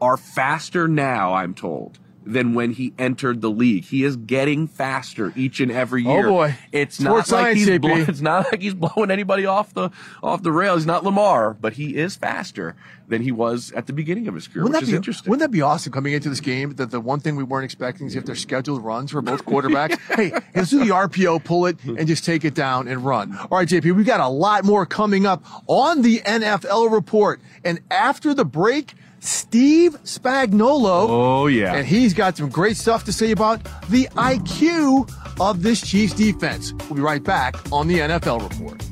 are 0.00 0.16
faster 0.16 0.88
now, 0.88 1.34
I'm 1.34 1.54
told, 1.54 1.98
than 2.24 2.54
when 2.54 2.72
he 2.72 2.92
entered 2.98 3.40
the 3.40 3.50
league. 3.50 3.84
He 3.84 4.02
is 4.02 4.16
getting 4.16 4.66
faster 4.66 5.32
each 5.36 5.60
and 5.60 5.70
every 5.70 6.02
year. 6.02 6.12
Oh, 6.12 6.16
year. 6.16 6.26
boy. 6.28 6.54
It's 6.72 6.98
Sports 6.98 7.30
not 7.30 7.42
like 7.42 7.56
he's 7.56 7.68
JP. 7.68 7.80
blow- 7.82 7.94
it's 8.08 8.20
not 8.20 8.50
like 8.50 8.60
he's 8.62 8.74
blowing 8.74 9.10
anybody 9.12 9.46
off 9.46 9.72
the 9.74 9.90
off 10.22 10.42
the 10.42 10.50
rails. 10.52 10.80
He's 10.80 10.86
not 10.86 11.04
Lamar, 11.04 11.54
but 11.54 11.74
he 11.74 11.96
is 11.96 12.16
faster 12.16 12.74
than 13.08 13.22
he 13.22 13.30
was 13.30 13.70
at 13.76 13.86
the 13.86 13.92
beginning 13.92 14.26
of 14.26 14.34
his 14.34 14.48
career, 14.48 14.64
Wouldn't 14.64 14.74
which 14.74 14.80
that, 14.80 14.86
is 14.86 14.90
be, 14.90 14.96
interesting. 14.96 15.30
wouldn't 15.30 15.48
that 15.48 15.52
be 15.56 15.62
awesome 15.62 15.92
coming 15.92 16.12
into 16.14 16.28
this 16.28 16.40
game? 16.40 16.74
That 16.74 16.90
the 16.90 16.98
one 16.98 17.20
thing 17.20 17.36
we 17.36 17.44
weren't 17.44 17.64
expecting 17.64 18.08
is 18.08 18.16
if 18.16 18.24
their 18.24 18.34
scheduled 18.34 18.82
runs 18.82 19.12
for 19.12 19.22
both 19.22 19.44
quarterbacks. 19.46 19.96
hey, 20.16 20.32
let's 20.56 20.70
do 20.70 20.80
the 20.80 20.90
RPO, 20.90 21.44
pull 21.44 21.66
it, 21.66 21.76
and 21.84 22.08
just 22.08 22.24
take 22.24 22.44
it 22.44 22.54
down 22.54 22.88
and 22.88 23.04
run. 23.04 23.38
All 23.48 23.58
right, 23.58 23.68
JP, 23.68 23.94
we 23.94 24.02
got 24.02 24.18
a 24.18 24.26
lot 24.26 24.64
more 24.64 24.84
coming 24.84 25.24
up 25.26 25.44
on 25.68 26.02
the 26.02 26.18
NFL 26.26 26.90
report. 26.90 27.40
And 27.62 27.78
after 27.92 28.34
the 28.34 28.44
break, 28.44 28.94
Steve 29.26 29.96
Spagnuolo. 30.04 31.06
Oh, 31.08 31.46
yeah. 31.46 31.74
And 31.74 31.86
he's 31.86 32.14
got 32.14 32.36
some 32.36 32.48
great 32.48 32.76
stuff 32.76 33.04
to 33.04 33.12
say 33.12 33.32
about 33.32 33.62
the 33.88 34.06
IQ 34.16 35.10
of 35.40 35.62
this 35.62 35.80
Chiefs 35.80 36.14
defense. 36.14 36.72
We'll 36.72 36.94
be 36.94 37.00
right 37.00 37.22
back 37.22 37.56
on 37.72 37.88
the 37.88 37.98
NFL 37.98 38.48
report. 38.48 38.82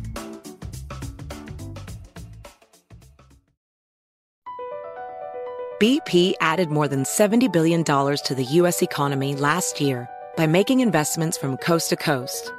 BP 5.81 6.35
added 6.41 6.71
more 6.71 6.89
than 6.89 7.05
$70 7.05 7.53
billion 7.53 7.85
to 7.85 8.35
the 8.35 8.45
U.S. 8.45 8.81
economy 8.81 9.35
last 9.35 9.81
year 9.81 10.09
by 10.37 10.47
making 10.47 10.81
investments 10.81 11.37
from 11.37 11.57
coast 11.59 11.91
to 11.91 11.97
coast. 11.97 12.53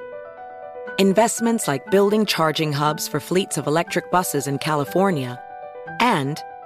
Investments 0.99 1.67
like 1.67 1.89
building 1.91 2.25
charging 2.25 2.71
hubs 2.71 3.07
for 3.07 3.19
fleets 3.19 3.57
of 3.57 3.67
electric 3.67 4.11
buses 4.11 4.47
in 4.47 4.59
California 4.59 5.41
and 5.99 6.39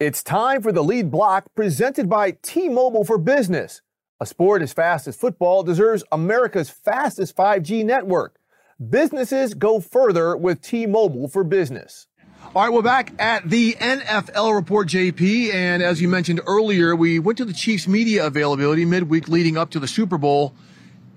It's 0.00 0.22
time 0.22 0.62
for 0.62 0.70
the 0.70 0.84
lead 0.84 1.10
block 1.10 1.46
presented 1.56 2.08
by 2.08 2.30
T 2.30 2.68
Mobile 2.68 3.04
for 3.04 3.18
Business. 3.18 3.82
A 4.20 4.26
sport 4.26 4.62
as 4.62 4.72
fast 4.72 5.08
as 5.08 5.16
football 5.16 5.64
deserves 5.64 6.04
America's 6.12 6.70
fastest 6.70 7.34
5G 7.34 7.84
network. 7.84 8.38
Businesses 8.78 9.54
go 9.54 9.80
further 9.80 10.36
with 10.36 10.62
T 10.62 10.86
Mobile 10.86 11.26
for 11.26 11.42
Business. 11.42 12.06
All 12.54 12.62
right, 12.62 12.72
we're 12.72 12.80
back 12.80 13.12
at 13.18 13.50
the 13.50 13.72
NFL 13.72 14.54
report, 14.54 14.86
JP. 14.86 15.52
And 15.52 15.82
as 15.82 16.00
you 16.00 16.06
mentioned 16.06 16.42
earlier, 16.46 16.94
we 16.94 17.18
went 17.18 17.38
to 17.38 17.44
the 17.44 17.52
Chiefs 17.52 17.88
media 17.88 18.24
availability 18.24 18.84
midweek 18.84 19.26
leading 19.26 19.58
up 19.58 19.70
to 19.70 19.80
the 19.80 19.88
Super 19.88 20.16
Bowl. 20.16 20.54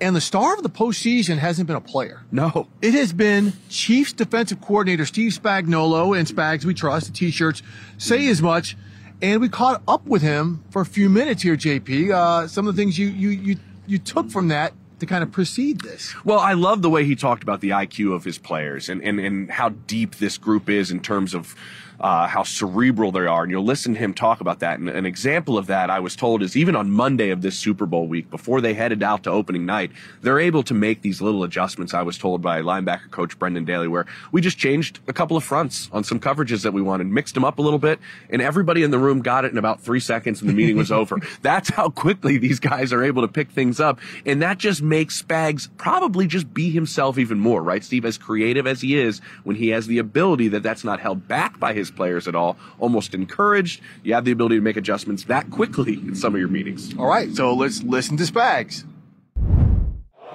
And 0.01 0.15
the 0.15 0.21
star 0.21 0.55
of 0.55 0.63
the 0.63 0.69
postseason 0.69 1.37
hasn't 1.37 1.67
been 1.67 1.75
a 1.75 1.81
player. 1.81 2.23
no. 2.31 2.67
It 2.81 2.95
has 2.95 3.13
been 3.13 3.53
Chiefs 3.69 4.13
defensive 4.13 4.59
coordinator 4.59 5.05
Steve 5.05 5.31
Spagnuolo 5.31 6.17
and 6.17 6.27
Spags 6.27 6.65
We 6.65 6.73
Trust, 6.73 7.05
the 7.05 7.13
t-shirts 7.13 7.61
say 7.99 8.27
as 8.27 8.41
much. 8.41 8.75
And 9.21 9.39
we 9.39 9.47
caught 9.47 9.83
up 9.87 10.07
with 10.07 10.23
him 10.23 10.63
for 10.71 10.81
a 10.81 10.85
few 10.85 11.07
minutes 11.07 11.43
here, 11.43 11.55
JP. 11.55 12.09
Uh, 12.09 12.47
some 12.47 12.67
of 12.67 12.75
the 12.75 12.81
things 12.81 12.97
you, 12.97 13.09
you, 13.09 13.29
you, 13.29 13.55
you 13.85 13.99
took 13.99 14.31
from 14.31 14.47
that 14.47 14.73
to 15.01 15.05
kind 15.05 15.23
of 15.23 15.31
precede 15.31 15.81
this. 15.81 16.15
Well, 16.23 16.39
I 16.39 16.53
love 16.53 16.81
the 16.81 16.89
way 16.89 17.03
he 17.05 17.15
talked 17.15 17.43
about 17.43 17.59
the 17.59 17.71
IQ 17.71 18.13
of 18.15 18.23
his 18.23 18.37
players 18.37 18.87
and, 18.87 19.03
and, 19.03 19.19
and 19.19 19.51
how 19.51 19.69
deep 19.69 20.15
this 20.15 20.37
group 20.37 20.69
is 20.69 20.89
in 20.91 21.01
terms 21.01 21.33
of 21.33 21.55
uh, 22.01 22.27
how 22.27 22.43
cerebral 22.43 23.11
they 23.11 23.27
are. 23.27 23.43
And 23.43 23.51
you'll 23.51 23.63
listen 23.63 23.93
to 23.93 23.99
him 23.99 24.13
talk 24.13 24.41
about 24.41 24.59
that. 24.59 24.79
And 24.79 24.89
an 24.89 25.05
example 25.05 25.57
of 25.57 25.67
that, 25.67 25.89
I 25.89 25.99
was 25.99 26.15
told, 26.15 26.41
is 26.41 26.57
even 26.57 26.75
on 26.75 26.89
Monday 26.89 27.29
of 27.29 27.43
this 27.43 27.57
Super 27.57 27.85
Bowl 27.85 28.07
week, 28.07 28.29
before 28.31 28.59
they 28.59 28.73
headed 28.73 29.03
out 29.03 29.23
to 29.23 29.29
opening 29.29 29.67
night, 29.67 29.91
they're 30.21 30.39
able 30.39 30.63
to 30.63 30.73
make 30.73 31.03
these 31.03 31.21
little 31.21 31.43
adjustments, 31.43 31.93
I 31.93 32.01
was 32.01 32.17
told 32.17 32.41
by 32.41 32.61
linebacker 32.61 33.11
coach 33.11 33.37
Brendan 33.37 33.65
Daly, 33.65 33.87
where 33.87 34.07
we 34.31 34.41
just 34.41 34.57
changed 34.57 34.99
a 35.07 35.13
couple 35.13 35.37
of 35.37 35.43
fronts 35.43 35.89
on 35.93 36.03
some 36.03 36.19
coverages 36.19 36.63
that 36.63 36.73
we 36.73 36.81
wanted, 36.81 37.05
mixed 37.05 37.35
them 37.35 37.45
up 37.45 37.59
a 37.59 37.61
little 37.61 37.79
bit, 37.79 37.99
and 38.31 38.41
everybody 38.41 38.81
in 38.81 38.89
the 38.89 38.99
room 38.99 39.21
got 39.21 39.45
it 39.45 39.51
in 39.51 39.59
about 39.59 39.79
three 39.79 39.99
seconds 39.99 40.41
and 40.41 40.49
the 40.49 40.53
meeting 40.53 40.77
was 40.77 40.91
over. 41.01 41.19
That's 41.43 41.69
how 41.69 41.89
quickly 41.89 42.39
these 42.39 42.59
guys 42.59 42.91
are 42.93 43.03
able 43.03 43.21
to 43.21 43.27
pick 43.27 43.51
things 43.51 43.79
up. 43.79 43.99
And 44.25 44.41
that 44.41 44.57
just 44.57 44.81
makes 44.91 45.19
Spags 45.21 45.69
probably 45.77 46.27
just 46.27 46.53
be 46.53 46.69
himself 46.69 47.17
even 47.17 47.39
more, 47.39 47.63
right, 47.63 47.83
Steve? 47.83 48.05
As 48.05 48.17
creative 48.17 48.67
as 48.67 48.81
he 48.81 48.97
is, 48.97 49.21
when 49.45 49.55
he 49.55 49.69
has 49.69 49.87
the 49.87 49.97
ability 49.97 50.49
that 50.49 50.61
that's 50.61 50.83
not 50.83 50.99
held 50.99 51.27
back 51.27 51.59
by 51.59 51.73
his 51.73 51.89
players 51.89 52.27
at 52.27 52.35
all, 52.35 52.57
almost 52.77 53.15
encouraged, 53.15 53.81
you 54.03 54.13
have 54.13 54.25
the 54.25 54.31
ability 54.31 54.57
to 54.57 54.61
make 54.61 54.77
adjustments 54.77 55.23
that 55.23 55.49
quickly 55.49 55.93
in 55.93 56.13
some 56.13 56.35
of 56.35 56.39
your 56.39 56.49
meetings. 56.49 56.93
All 56.99 57.07
right, 57.07 57.33
so 57.33 57.55
let's 57.55 57.81
listen 57.81 58.17
to 58.17 58.23
Spags. 58.23 58.83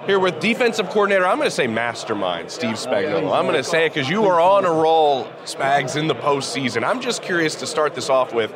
Here 0.07 0.19
with 0.19 0.39
defensive 0.39 0.89
coordinator, 0.89 1.27
I'm 1.27 1.37
going 1.37 1.49
to 1.49 1.55
say 1.55 1.67
mastermind, 1.67 2.49
Steve 2.49 2.75
Spagnuolo. 2.75 3.37
I'm 3.37 3.45
going 3.45 3.55
to 3.55 3.63
say 3.63 3.85
it 3.85 3.93
because 3.93 4.09
you 4.09 4.25
are 4.25 4.41
on 4.41 4.65
a 4.65 4.71
roll, 4.71 5.25
Spags, 5.43 5.95
in 5.95 6.07
the 6.07 6.15
postseason. 6.15 6.83
I'm 6.83 6.99
just 6.99 7.21
curious 7.21 7.55
to 7.55 7.67
start 7.67 7.93
this 7.93 8.09
off 8.09 8.33
with 8.33 8.51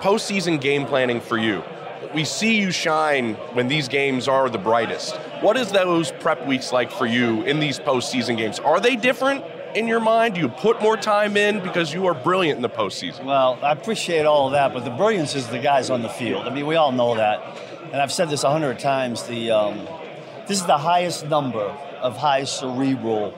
postseason 0.00 0.60
game 0.60 0.84
planning 0.84 1.20
for 1.20 1.38
you. 1.38 1.62
We 2.12 2.24
see 2.24 2.60
you 2.60 2.70
shine 2.70 3.34
when 3.54 3.68
these 3.68 3.88
games 3.88 4.28
are 4.28 4.48
the 4.48 4.58
brightest. 4.58 5.16
What 5.40 5.56
is 5.56 5.72
those 5.72 6.12
prep 6.12 6.46
weeks 6.46 6.72
like 6.72 6.90
for 6.90 7.06
you 7.06 7.42
in 7.42 7.60
these 7.60 7.78
postseason 7.78 8.36
games? 8.36 8.58
Are 8.58 8.80
they 8.80 8.96
different 8.96 9.44
in 9.74 9.88
your 9.88 10.00
mind? 10.00 10.34
Do 10.34 10.40
you 10.40 10.48
put 10.48 10.80
more 10.82 10.96
time 10.96 11.36
in 11.36 11.60
because 11.60 11.92
you 11.92 12.06
are 12.06 12.14
brilliant 12.14 12.56
in 12.56 12.62
the 12.62 12.68
postseason? 12.68 13.24
Well, 13.24 13.58
I 13.62 13.72
appreciate 13.72 14.26
all 14.26 14.46
of 14.46 14.52
that, 14.52 14.72
but 14.72 14.84
the 14.84 14.90
brilliance 14.90 15.34
is 15.34 15.46
the 15.48 15.58
guys 15.58 15.90
on 15.90 16.02
the 16.02 16.08
field. 16.08 16.46
I 16.46 16.54
mean, 16.54 16.66
we 16.66 16.76
all 16.76 16.92
know 16.92 17.14
that, 17.16 17.40
and 17.92 17.96
I've 17.96 18.12
said 18.12 18.30
this 18.30 18.44
a 18.44 18.50
hundred 18.50 18.78
times. 18.78 19.24
The 19.24 19.50
um, 19.50 19.86
this 20.46 20.60
is 20.60 20.66
the 20.66 20.78
highest 20.78 21.26
number 21.28 21.74
of 22.00 22.16
high 22.16 22.44
cerebral 22.44 23.34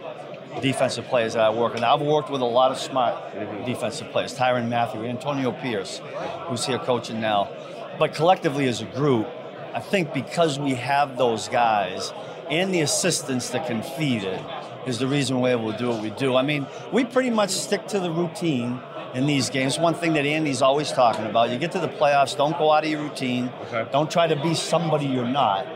defensive 0.61 1.05
players 1.07 1.35
that 1.35 1.43
I 1.43 1.51
work 1.51 1.75
with. 1.75 1.83
I've 1.83 2.01
worked 2.01 2.31
with 2.31 2.41
a 2.41 2.47
lot 2.47 2.71
of 2.71 2.79
smart 2.79 3.35
defensive 3.67 4.11
players, 4.11 4.35
Tyrann 4.37 4.69
Mathieu, 4.69 5.05
Antonio 5.05 5.53
Pierce, 5.53 6.01
who's 6.49 6.65
here 6.65 6.79
coaching 6.79 7.21
now. 7.21 7.51
But 7.99 8.15
collectively 8.15 8.67
as 8.69 8.83
a 8.83 8.85
group, 8.85 9.26
I 9.75 9.81
think 9.81 10.12
because 10.12 10.59
we 10.59 10.75
have 10.75 11.17
those 11.17 11.49
guys 11.49 12.12
and 12.50 12.73
the 12.73 12.81
assistants 12.81 13.50
that 13.50 13.67
can 13.67 13.83
feed 13.83 14.23
it 14.23 14.43
is 14.87 14.99
the 14.99 15.07
reason 15.07 15.41
we're 15.41 15.50
able 15.50 15.73
to 15.73 15.79
do 15.79 15.88
what 15.88 16.03
we 16.03 16.11
do. 16.11 16.37
I 16.37 16.43
mean, 16.43 16.67
we 16.93 17.05
pretty 17.05 17.31
much 17.31 17.50
stick 17.50 17.87
to 17.88 18.00
the 18.00 18.11
routine 18.11 18.81
in 19.15 19.26
these 19.26 19.50
games. 19.50 19.79
One 19.79 19.95
thing 19.95 20.12
that 20.12 20.26
Andy's 20.26 20.62
always 20.62 20.93
talking 20.93 21.26
about, 21.26 21.50
you 21.50 21.59
get 21.59 21.73
to 21.73 21.81
the 21.81 21.88
playoffs, 21.88 22.37
don't 22.37 22.57
go 22.57 22.71
out 22.71 22.85
of 22.85 22.91
your 22.91 23.03
routine. 23.03 23.50
Okay. 23.67 23.88
Don't 23.91 24.11
try 24.11 24.26
to 24.26 24.37
be 24.37 24.55
somebody 24.55 25.07
you're 25.07 25.25
not. 25.25 25.67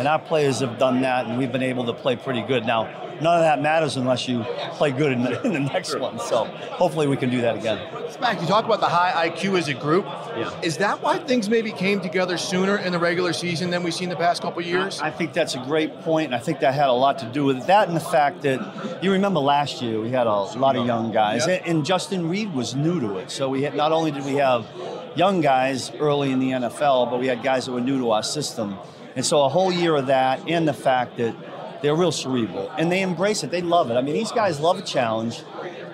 And 0.00 0.08
our 0.08 0.18
players 0.18 0.60
have 0.60 0.78
done 0.78 1.02
that, 1.02 1.26
and 1.26 1.36
we've 1.36 1.52
been 1.52 1.62
able 1.62 1.84
to 1.84 1.92
play 1.92 2.16
pretty 2.16 2.40
good. 2.40 2.64
Now, 2.64 2.84
none 3.20 3.36
of 3.36 3.42
that 3.42 3.60
matters 3.60 3.98
unless 3.98 4.26
you 4.26 4.44
play 4.72 4.92
good 4.92 5.12
in 5.12 5.22
the, 5.22 5.42
in 5.44 5.52
the 5.52 5.60
next 5.60 5.94
one. 5.98 6.18
So 6.18 6.44
hopefully 6.44 7.06
we 7.06 7.18
can 7.18 7.28
do 7.28 7.42
that 7.42 7.56
again. 7.56 7.76
Spags, 8.08 8.40
you 8.40 8.46
talk 8.46 8.64
about 8.64 8.80
the 8.80 8.88
high 8.88 9.28
IQ 9.28 9.58
as 9.58 9.68
a 9.68 9.74
group. 9.74 10.06
Yeah. 10.06 10.58
Is 10.62 10.78
that 10.78 11.02
why 11.02 11.18
things 11.18 11.50
maybe 11.50 11.70
came 11.70 12.00
together 12.00 12.38
sooner 12.38 12.78
in 12.78 12.92
the 12.92 12.98
regular 12.98 13.34
season 13.34 13.68
than 13.68 13.82
we've 13.82 13.92
seen 13.92 14.08
the 14.08 14.16
past 14.16 14.40
couple 14.40 14.62
years? 14.62 15.02
I 15.02 15.10
think 15.10 15.34
that's 15.34 15.54
a 15.54 15.62
great 15.64 16.00
point, 16.00 16.26
and 16.26 16.34
I 16.34 16.38
think 16.38 16.60
that 16.60 16.72
had 16.72 16.88
a 16.88 16.92
lot 16.92 17.18
to 17.18 17.26
do 17.26 17.44
with 17.44 17.58
it. 17.58 17.66
That 17.66 17.88
and 17.88 17.94
the 17.94 18.00
fact 18.00 18.40
that 18.40 19.02
you 19.02 19.12
remember 19.12 19.40
last 19.40 19.82
year 19.82 20.00
we 20.00 20.08
had 20.08 20.26
a 20.26 20.32
lot 20.32 20.76
of 20.76 20.86
young 20.86 21.12
guys, 21.12 21.46
and, 21.46 21.62
and 21.66 21.84
Justin 21.84 22.30
Reid 22.30 22.54
was 22.54 22.74
new 22.74 23.00
to 23.00 23.18
it. 23.18 23.30
So 23.30 23.50
we 23.50 23.64
had, 23.64 23.74
not 23.74 23.92
only 23.92 24.12
did 24.12 24.24
we 24.24 24.36
have 24.36 24.66
young 25.14 25.42
guys 25.42 25.92
early 26.00 26.32
in 26.32 26.38
the 26.38 26.52
NFL, 26.52 27.10
but 27.10 27.20
we 27.20 27.26
had 27.26 27.42
guys 27.42 27.66
that 27.66 27.72
were 27.72 27.82
new 27.82 27.98
to 27.98 28.12
our 28.12 28.22
system. 28.22 28.78
And 29.16 29.24
so 29.26 29.42
a 29.44 29.48
whole 29.48 29.72
year 29.72 29.96
of 29.96 30.06
that, 30.06 30.48
and 30.48 30.66
the 30.66 30.72
fact 30.72 31.16
that 31.18 31.34
they're 31.82 31.94
real 31.94 32.12
cerebral 32.12 32.70
and 32.78 32.90
they 32.92 33.02
embrace 33.02 33.42
it. 33.42 33.50
They 33.50 33.62
love 33.62 33.90
it. 33.90 33.94
I 33.94 34.02
mean, 34.02 34.14
these 34.14 34.32
guys 34.32 34.60
love 34.60 34.78
a 34.78 34.82
challenge. 34.82 35.42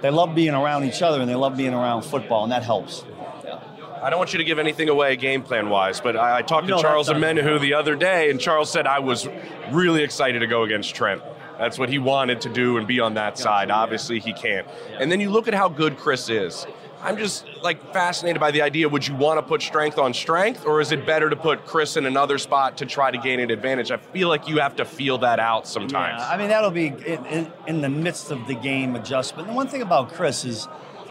They 0.02 0.10
love 0.10 0.34
being 0.34 0.54
around 0.54 0.84
each 0.84 1.00
other, 1.02 1.20
and 1.20 1.28
they 1.30 1.34
love 1.34 1.56
being 1.56 1.74
around 1.74 2.02
football, 2.02 2.42
and 2.42 2.52
that 2.52 2.62
helps. 2.62 3.04
Yeah. 3.44 3.60
I 4.02 4.10
don't 4.10 4.18
want 4.18 4.32
you 4.32 4.38
to 4.38 4.44
give 4.44 4.58
anything 4.58 4.88
away 4.88 5.16
game 5.16 5.42
plan 5.42 5.70
wise, 5.70 6.00
but 6.00 6.16
I, 6.16 6.38
I 6.38 6.42
talked 6.42 6.66
No, 6.66 6.76
to 6.76 6.82
Charles 6.82 7.08
Omenihu 7.08 7.60
the 7.60 7.74
other 7.74 7.96
day, 7.96 8.30
and 8.30 8.38
Charles 8.40 8.70
said 8.70 8.86
I 8.86 8.98
was 8.98 9.26
really 9.70 10.02
excited 10.02 10.40
to 10.40 10.46
go 10.46 10.64
against 10.64 10.94
Trent. 10.94 11.22
That's 11.58 11.78
what 11.78 11.88
he 11.88 11.98
wanted 11.98 12.42
to 12.42 12.50
do 12.50 12.76
and 12.76 12.86
be 12.86 13.00
on 13.00 13.14
that 13.14 13.38
side. 13.38 13.70
Obviously, 13.70 14.20
he 14.20 14.34
can't. 14.34 14.68
And 15.00 15.10
then 15.10 15.20
you 15.20 15.30
look 15.30 15.48
at 15.48 15.54
how 15.54 15.68
good 15.70 15.96
Chris 15.96 16.28
is. 16.28 16.66
I'm 17.06 17.16
just 17.16 17.46
like 17.62 17.92
fascinated 17.92 18.40
by 18.40 18.50
the 18.50 18.62
idea. 18.62 18.88
Would 18.88 19.06
you 19.06 19.14
want 19.14 19.38
to 19.38 19.42
put 19.42 19.62
strength 19.62 19.96
on 19.96 20.12
strength, 20.12 20.66
or 20.66 20.80
is 20.80 20.90
it 20.90 21.06
better 21.06 21.30
to 21.30 21.36
put 21.36 21.64
Chris 21.64 21.96
in 21.96 22.04
another 22.04 22.36
spot 22.36 22.78
to 22.78 22.86
try 22.86 23.12
to 23.12 23.18
gain 23.18 23.38
an 23.38 23.50
advantage? 23.50 23.92
I 23.92 23.96
feel 23.96 24.28
like 24.28 24.48
you 24.48 24.58
have 24.58 24.74
to 24.76 24.84
feel 24.84 25.18
that 25.18 25.38
out 25.38 25.68
sometimes. 25.68 26.20
Yeah, 26.20 26.28
I 26.28 26.36
mean, 26.36 26.48
that'll 26.48 26.72
be 26.72 26.88
in, 26.88 27.24
in, 27.26 27.52
in 27.68 27.80
the 27.80 27.88
midst 27.88 28.32
of 28.32 28.44
the 28.48 28.54
game 28.54 28.96
adjustment. 28.96 29.46
And 29.46 29.56
one 29.56 29.68
thing 29.68 29.82
about 29.82 30.14
Chris 30.14 30.44
is 30.44 30.64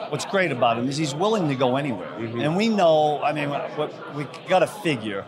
what's 0.09 0.25
great 0.25 0.51
about 0.51 0.77
him 0.77 0.89
is 0.89 0.97
he's 0.97 1.15
willing 1.15 1.47
to 1.47 1.55
go 1.55 1.77
anywhere. 1.77 2.11
Mm-hmm. 2.11 2.41
And 2.41 2.57
we 2.57 2.67
know, 2.67 3.23
I 3.23 3.31
mean, 3.31 3.49
what, 3.49 4.15
we 4.17 4.27
got 4.49 4.59
to 4.59 4.67
figure 4.67 5.25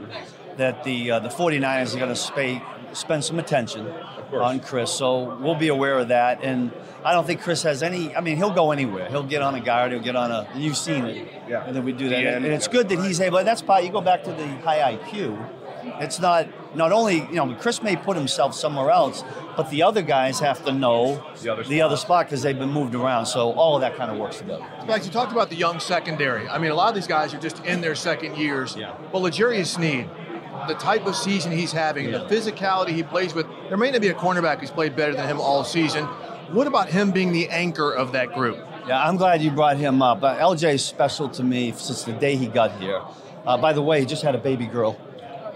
that 0.58 0.84
the 0.84 1.12
uh, 1.12 1.20
the 1.20 1.30
49ers 1.30 1.96
are 1.96 2.00
going 2.00 2.14
to 2.14 2.16
spay, 2.16 2.62
spend 2.96 3.24
some 3.24 3.40
attention 3.40 3.88
on 4.34 4.60
Chris. 4.60 4.92
So 4.92 5.38
we'll 5.38 5.56
be 5.56 5.70
aware 5.70 5.98
of 6.00 6.10
that. 6.10 6.44
And 6.44 6.72
I 7.04 7.14
don't 7.14 7.26
think 7.26 7.42
Chris 7.42 7.64
has 7.64 7.84
any, 7.84 8.16
I 8.16 8.22
mean, 8.22 8.38
he'll 8.38 8.54
go 8.54 8.72
anywhere. 8.72 9.10
He'll 9.10 9.24
get 9.24 9.42
on 9.42 9.56
a 9.56 9.62
guard, 9.62 9.92
he'll 9.92 10.02
get 10.02 10.16
on 10.16 10.32
a, 10.32 10.48
and 10.54 10.64
you've 10.64 10.78
seen 10.78 11.06
it. 11.06 11.28
Yeah. 11.48 11.66
And 11.66 11.76
then 11.76 11.86
we 11.86 11.94
do 11.94 12.10
that. 12.10 12.22
Yeah. 12.22 12.36
And 12.36 12.46
it's 12.46 12.68
good 12.68 12.90
that 12.90 13.00
he's 13.00 13.22
able, 13.22 13.38
and 13.38 13.48
that's 13.48 13.62
why 13.62 13.80
you 13.80 13.92
go 13.92 14.02
back 14.02 14.24
to 14.26 14.32
the 14.32 14.48
high 14.58 14.98
IQ. 14.98 15.54
It's 16.00 16.20
not 16.20 16.48
not 16.76 16.92
only 16.92 17.20
you 17.20 17.36
know 17.36 17.56
Chris 17.56 17.82
may 17.82 17.96
put 17.96 18.18
himself 18.18 18.54
somewhere 18.54 18.92
else, 18.92 19.24
but 19.56 19.70
the 19.70 19.84
other 19.84 20.02
guys 20.02 20.40
have 20.40 20.64
to 20.66 20.72
know 20.72 21.24
The 21.42 21.54
other 21.54 21.64
the 21.64 21.82
other 21.82 21.98
spot 21.98 22.26
because 22.26 22.42
they've 22.42 22.58
been 22.58 22.72
moved 22.72 22.94
around. 22.94 23.26
So 23.26 23.54
all 23.54 23.76
of 23.76 23.82
that 23.82 23.96
kind 23.96 24.12
of 24.12 24.18
works 24.18 24.38
together. 24.38 24.66
Spags, 24.82 25.06
you 25.06 25.12
talked 25.12 25.32
about 25.32 25.50
the 25.50 25.56
young 25.56 25.80
secondary. 25.80 26.48
I 26.50 26.58
mean, 26.58 26.72
a 26.72 26.76
lot 26.76 26.90
of 26.90 26.96
these 26.96 27.08
guys 27.08 27.34
are 27.34 27.40
just 27.40 27.64
in 27.64 27.82
their 27.82 27.96
second 27.96 28.36
years. 28.38 28.76
Yeah. 28.76 28.96
But 29.12 29.22
L'Jarius 29.22 29.68
Sneed, 29.68 30.10
the 30.68 30.74
type 30.76 31.06
of 31.06 31.16
season 31.16 31.52
he's 31.52 31.72
having, 31.72 32.12
the 32.12 32.20
physicality 32.26 32.90
he 32.90 33.04
plays 33.04 33.34
with, 33.34 33.46
there 33.70 33.78
may 33.78 33.92
not 33.92 34.02
be 34.02 34.08
a 34.10 34.14
cornerback 34.14 34.60
who's 34.60 34.72
played 34.72 34.96
better 34.96 35.14
than 35.14 35.28
him 35.28 35.40
all 35.40 35.64
season. 35.64 36.06
What 36.52 36.68
about 36.68 36.90
him 36.90 37.12
being 37.12 37.32
the 37.34 37.50
anchor 37.50 37.92
of 37.92 38.14
that 38.14 38.34
group? 38.34 38.58
Yeah, 38.88 39.06
I'm 39.06 39.18
glad 39.18 39.42
you 39.42 39.52
brought 39.52 39.76
him 39.78 40.02
up. 40.02 40.24
Uh, 40.24 40.38
LJ 40.38 40.76
is 40.76 40.86
special 40.86 41.28
to 41.30 41.44
me 41.44 41.74
since 41.74 42.04
the 42.04 42.14
day 42.14 42.36
he 42.38 42.48
got 42.48 42.72
here. 42.80 43.02
Uh, 43.46 43.58
by 43.58 43.74
the 43.74 43.81
way, 43.81 44.00
he 44.00 44.05
just 44.05 44.24
had 44.24 44.34
a 44.34 44.38
baby 44.38 44.66
girl, 44.66 44.94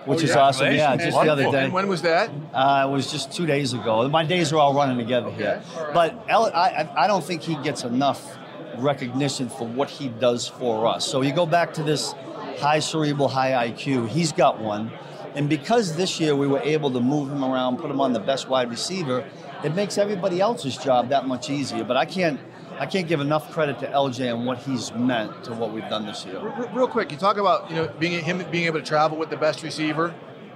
which 0.05 0.21
is 0.21 0.35
awesome. 0.35 0.73
Yeah, 0.73 0.97
just 0.97 1.11
the 1.11 1.31
other 1.31 1.49
day. 1.49 1.63
And 1.65 1.73
when 1.73 1.87
was 1.87 2.01
that? 2.01 2.29
Uh, 2.53 2.85
it 2.87 2.91
was 2.91 3.09
just 3.11 3.31
two 3.31 3.45
days 3.45 3.71
ago. 3.73 4.07
My 4.09 4.25
days 4.25 4.51
are 4.51 4.57
all 4.57 4.73
running 4.73 4.97
together 4.97 5.31
here. 5.31 5.61
But 5.93 6.13
El, 6.27 6.47
I, 6.47 6.67
I- 6.95 7.03
I 7.05 7.07
don't 7.07 7.23
think 7.23 7.41
he 7.41 7.55
gets 7.63 7.83
enough 7.85 8.37
recognition 8.77 9.49
for 9.49 9.67
what 9.67 9.89
he 9.89 10.07
does 10.09 10.47
for 10.47 10.85
us. 10.87 11.05
So 11.07 11.21
you 11.21 11.33
go 11.33 11.45
back 11.45 11.73
to 11.75 11.83
this 11.83 12.13
high 12.59 12.79
cerebral, 12.79 13.27
high 13.27 13.69
IQ. 13.69 14.07
He's 14.09 14.31
got 14.31 14.59
one. 14.59 14.91
And 15.35 15.49
because 15.49 15.95
this 15.95 16.19
year 16.19 16.35
we 16.35 16.47
were 16.47 16.59
able 16.59 16.91
to 16.91 16.99
move 16.99 17.29
him 17.29 17.43
around, 17.43 17.77
put 17.77 17.89
him 17.89 18.01
on 18.01 18.13
the 18.13 18.19
best 18.19 18.49
wide 18.49 18.69
receiver, 18.69 19.25
it 19.63 19.73
makes 19.75 19.97
everybody 19.97 20.41
else's 20.41 20.75
job 20.77 21.09
that 21.09 21.25
much 21.27 21.49
easier. 21.49 21.83
But 21.83 21.95
I 21.95 22.05
can't, 22.05 22.39
I 22.79 22.85
can't 22.85 23.07
give 23.07 23.21
enough 23.21 23.51
credit 23.51 23.79
to 23.79 23.87
LJ 23.87 24.33
and 24.33 24.45
what 24.45 24.57
he's 24.57 24.93
meant 24.93 25.43
to 25.45 25.53
what 25.53 25.71
we've 25.71 25.87
done 25.87 26.05
this 26.05 26.25
year. 26.25 26.41
Real 26.73 26.87
quick, 26.87 27.11
you 27.11 27.17
talk 27.17 27.37
about 27.37 27.69
you 27.69 27.77
know 27.77 27.87
being 27.99 28.23
him 28.23 28.43
being 28.51 28.65
able 28.65 28.79
to 28.79 28.85
travel 28.85 29.17
with 29.17 29.29
the 29.29 29.37
best 29.37 29.63
receiver. 29.63 30.13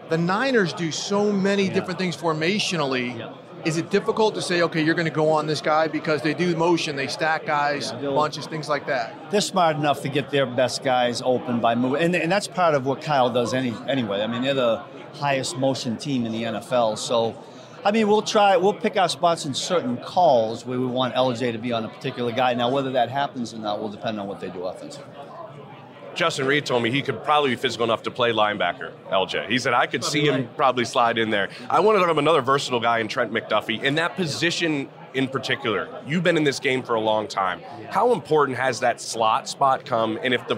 The 0.10 0.18
Niners 0.18 0.74
do 0.74 0.92
so 0.92 1.32
many 1.32 1.68
different 1.70 1.98
things 1.98 2.16
formationally. 2.16 3.18
Yeah. 3.18 3.34
Is 3.66 3.78
it 3.78 3.90
difficult 3.90 4.36
to 4.36 4.44
say, 4.44 4.62
okay, 4.62 4.84
you're 4.84 4.94
going 4.94 5.08
to 5.08 5.12
go 5.12 5.30
on 5.30 5.48
this 5.48 5.60
guy 5.60 5.88
because 5.88 6.22
they 6.22 6.36
do 6.36 6.56
motion, 6.56 6.96
they 6.96 7.08
stack 7.08 7.48
guys, 7.48 7.94
Yeah, 8.00 8.10
bunches, 8.10 8.46
things 8.46 8.70
like 8.70 8.86
that? 8.86 9.32
they're 9.32 9.42
smart 9.42 9.76
enough 9.76 10.02
to 10.04 10.10
get 10.10 10.30
their 10.30 10.46
best 10.46 10.84
guys 10.84 11.22
open 11.26 11.60
by 11.62 11.74
moving, 11.74 12.04
and, 12.04 12.16
and 12.16 12.32
that's 12.32 12.48
part 12.48 12.76
of 12.76 12.86
what 12.86 13.02
Kyle 13.02 13.32
does 13.32 13.56
any, 13.56 13.74
anyway. 13.88 14.22
I 14.22 14.28
mean, 14.28 14.44
they're 14.44 14.54
the 14.54 14.84
highest 15.14 15.58
motion 15.58 15.98
team 15.98 16.28
in 16.28 16.32
the 16.32 16.44
NFL, 16.44 17.00
so 17.00 17.36
I 17.84 17.92
mean, 17.92 18.08
we'll 18.08 18.22
try, 18.22 18.58
we'll 18.58 18.74
pick 18.74 18.98
our 18.98 19.10
spots 19.10 19.46
in 19.46 19.54
certain 19.54 19.98
calls 19.98 20.66
where 20.66 20.80
we 20.80 20.86
want 20.86 21.14
LJ 21.16 21.52
to 21.52 21.58
be 21.60 21.72
on 21.72 21.86
a 21.86 21.90
particular 21.90 22.32
guy. 22.32 22.54
Now, 22.56 22.70
whether 22.72 22.92
that 22.94 23.10
happens 23.10 23.54
or 23.54 23.58
not 23.60 23.80
will 23.80 23.90
depend 23.90 24.20
on 24.20 24.28
what 24.28 24.40
they 24.40 24.50
do 24.50 24.66
offensively. 24.66 25.14
Justin 26.16 26.48
Reid 26.48 26.66
told 26.66 26.82
me 26.82 26.92
he 26.92 27.02
could 27.02 27.24
probably 27.24 27.52
be 27.52 27.56
physical 27.56 27.84
enough 27.84 28.04
to 28.04 28.12
play 28.12 28.32
linebacker, 28.32 28.92
LJ. 29.12 29.50
He 29.50 29.60
said, 29.60 29.74
I 29.74 29.86
could 29.86 30.04
see 30.04 30.26
him 30.26 30.50
probably 30.56 30.86
slide 30.86 31.18
in 31.18 31.30
there. 31.30 31.50
I 31.70 31.80
want 31.82 31.98
to 31.98 32.00
talk 32.00 32.10
about 32.10 32.22
another 32.22 32.42
versatile 32.42 32.80
guy 32.80 33.00
in 33.00 33.08
Trent 33.08 33.32
McDuffie. 33.32 33.84
In 33.84 33.96
that 33.96 34.16
position 34.16 34.90
in 35.14 35.28
particular, 35.28 35.90
you've 36.06 36.24
been 36.24 36.38
in 36.38 36.44
this 36.44 36.60
game 36.60 36.84
for 36.84 36.96
a 36.96 37.00
long 37.00 37.28
time. 37.28 37.62
How 37.90 38.14
important 38.14 38.58
has 38.58 38.80
that 38.80 39.02
slot 39.02 39.48
spot 39.48 39.86
come? 39.86 40.18
And 40.24 40.34
if 40.34 40.48
the 40.48 40.56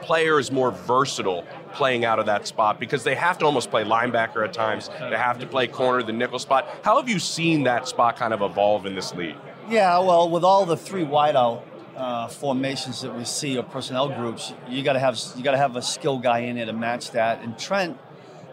player 0.00 0.38
is 0.38 0.50
more 0.50 0.70
versatile 0.70 1.44
playing 1.72 2.04
out 2.04 2.18
of 2.18 2.26
that 2.26 2.46
spot, 2.46 2.78
because 2.78 3.04
they 3.04 3.14
have 3.14 3.38
to 3.38 3.44
almost 3.44 3.70
play 3.70 3.84
linebacker 3.84 4.44
at 4.44 4.52
times, 4.52 4.88
they 4.88 5.16
have 5.16 5.38
to 5.40 5.46
play 5.46 5.66
corner, 5.66 6.02
the 6.02 6.12
nickel 6.12 6.38
spot. 6.38 6.68
How 6.82 6.96
have 6.96 7.08
you 7.08 7.18
seen 7.18 7.64
that 7.64 7.88
spot 7.88 8.16
kind 8.16 8.32
of 8.32 8.42
evolve 8.42 8.86
in 8.86 8.94
this 8.94 9.14
league? 9.14 9.36
Yeah, 9.68 9.98
well, 9.98 10.30
with 10.30 10.44
all 10.44 10.64
the 10.64 10.76
three 10.76 11.04
wideout 11.04 11.62
uh, 11.96 12.28
formations 12.28 13.00
that 13.02 13.16
we 13.16 13.24
see 13.24 13.56
or 13.56 13.62
personnel 13.62 14.08
groups, 14.08 14.52
you 14.68 14.82
got 14.82 14.92
to 14.92 14.98
have 14.98 15.18
you 15.36 15.42
got 15.42 15.52
to 15.52 15.56
have 15.56 15.76
a 15.76 15.82
skill 15.82 16.18
guy 16.18 16.40
in 16.40 16.56
there 16.56 16.66
to 16.66 16.72
match 16.72 17.10
that. 17.12 17.42
And 17.42 17.58
Trent 17.58 17.98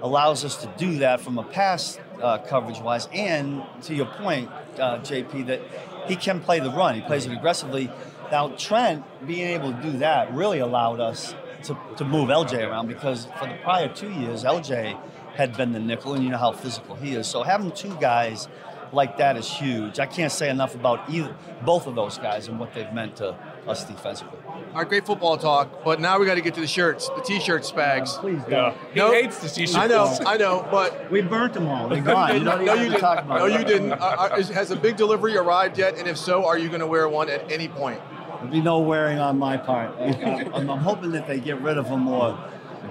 allows 0.01 0.43
us 0.45 0.57
to 0.57 0.73
do 0.77 0.99
that 0.99 1.21
from 1.21 1.37
a 1.37 1.43
pass 1.43 1.99
uh, 2.21 2.37
coverage 2.39 2.79
wise, 2.79 3.07
and 3.13 3.63
to 3.83 3.93
your 3.93 4.05
point, 4.05 4.49
uh, 4.79 4.99
JP, 4.99 5.47
that 5.47 5.61
he 6.07 6.15
can 6.15 6.39
play 6.39 6.59
the 6.59 6.71
run. 6.71 6.95
He 6.95 7.01
plays 7.01 7.25
it 7.25 7.33
aggressively. 7.33 7.91
Now 8.31 8.49
Trent 8.49 9.03
being 9.27 9.47
able 9.49 9.73
to 9.73 9.81
do 9.81 9.91
that 9.99 10.33
really 10.33 10.59
allowed 10.59 10.99
us 10.99 11.35
to, 11.63 11.77
to 11.97 12.05
move 12.05 12.29
LJ 12.29 12.67
around 12.67 12.87
because 12.87 13.27
for 13.39 13.47
the 13.47 13.55
prior 13.61 13.87
two 13.87 14.11
years, 14.11 14.43
LJ 14.43 14.99
had 15.35 15.57
been 15.57 15.71
the 15.71 15.79
nickel, 15.79 16.13
and 16.13 16.23
you 16.23 16.29
know 16.29 16.37
how 16.37 16.51
physical 16.51 16.95
he 16.95 17.15
is. 17.15 17.27
So 17.27 17.43
having 17.43 17.71
two 17.71 17.95
guys 17.99 18.47
like 18.93 19.17
that 19.17 19.37
is 19.37 19.49
huge. 19.49 19.99
I 19.99 20.05
can't 20.05 20.31
say 20.31 20.49
enough 20.49 20.75
about 20.75 21.09
either 21.09 21.35
both 21.65 21.87
of 21.87 21.95
those 21.95 22.17
guys 22.17 22.47
and 22.47 22.59
what 22.59 22.73
they've 22.73 22.91
meant 22.93 23.15
to 23.17 23.35
us 23.67 23.83
defensively. 23.85 24.37
All 24.47 24.79
right, 24.79 24.87
great 24.89 25.05
football 25.05 25.37
talk, 25.37 25.83
but 25.83 25.99
now 25.99 26.19
we 26.19 26.25
got 26.25 26.35
to 26.35 26.41
get 26.41 26.53
to 26.55 26.61
the 26.61 26.67
shirts, 26.67 27.09
the 27.09 27.21
t-shirt 27.21 27.63
spags. 27.63 28.09
Please 28.19 28.41
don't. 28.49 28.75
He 28.93 28.99
No, 28.99 29.11
hates 29.11 29.39
the 29.39 29.49
t-shirt. 29.49 29.77
I 29.77 29.87
know, 29.87 30.15
I 30.25 30.37
know, 30.37 30.67
but 30.71 31.11
We 31.11 31.21
burnt 31.21 31.53
them 31.53 31.67
all. 31.67 31.87
They're 31.89 32.01
gone. 32.13 32.37
You 32.37 32.43
don't 32.43 32.65
no, 32.65 32.73
you 32.73 32.83
didn't. 32.89 32.99
talk 32.99 33.23
about 33.23 33.39
No, 33.39 33.45
it. 33.45 33.59
you 33.59 33.65
didn't. 33.65 33.91
Uh, 33.93 33.95
uh, 34.31 34.35
is- 34.37 34.49
has 34.49 34.71
a 34.71 34.75
big 34.75 34.95
delivery 34.97 35.35
arrived 35.37 35.77
yet? 35.77 35.97
And 35.97 36.07
if 36.07 36.17
so, 36.17 36.45
are 36.45 36.57
you 36.57 36.67
going 36.69 36.81
to 36.81 36.87
wear 36.87 37.07
one 37.09 37.29
at 37.29 37.51
any 37.51 37.67
point? 37.67 38.01
There'll 38.35 38.47
be 38.51 38.61
no 38.61 38.79
wearing 38.79 39.19
on 39.19 39.37
my 39.39 39.57
part. 39.57 39.91
I'm, 39.99 40.69
I'm 40.69 40.79
hoping 40.79 41.11
that 41.11 41.27
they 41.27 41.39
get 41.39 41.61
rid 41.61 41.77
of 41.77 41.87
them 41.87 42.07
or 42.07 42.37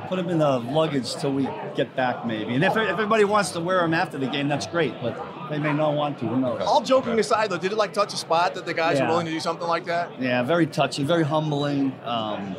put 0.08 0.16
them 0.16 0.28
in 0.30 0.38
the 0.38 0.58
luggage 0.58 1.14
till 1.16 1.32
we 1.32 1.42
get 1.76 1.94
back, 1.94 2.24
maybe. 2.26 2.54
And 2.54 2.64
if, 2.64 2.72
if 2.72 2.88
everybody 2.88 3.24
wants 3.24 3.50
to 3.52 3.60
wear 3.60 3.80
them 3.80 3.92
after 3.94 4.18
the 4.18 4.26
game, 4.26 4.48
that's 4.48 4.66
great. 4.66 4.94
But 5.02 5.14
they 5.50 5.58
may 5.58 5.72
not 5.72 5.94
want 5.94 6.18
to. 6.20 6.26
Who 6.26 6.36
knows? 6.40 6.60
All 6.62 6.80
joking 6.82 7.18
aside, 7.18 7.50
though, 7.50 7.58
did 7.58 7.72
it 7.72 7.76
like 7.78 7.92
touch 7.92 8.12
a 8.14 8.16
spot 8.16 8.54
that 8.54 8.66
the 8.66 8.74
guys 8.74 8.98
Yeah. 8.98 9.04
are 9.06 9.08
willing 9.08 9.26
to 9.26 9.32
do 9.32 9.40
something 9.40 9.66
like 9.68 9.84
that? 9.86 10.10
Yeah, 10.20 10.42
very 10.42 10.66
touching, 10.66 11.06
very 11.06 11.24
humbling. 11.24 11.92
Um, 12.04 12.56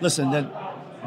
listen, 0.00 0.30
that 0.30 0.46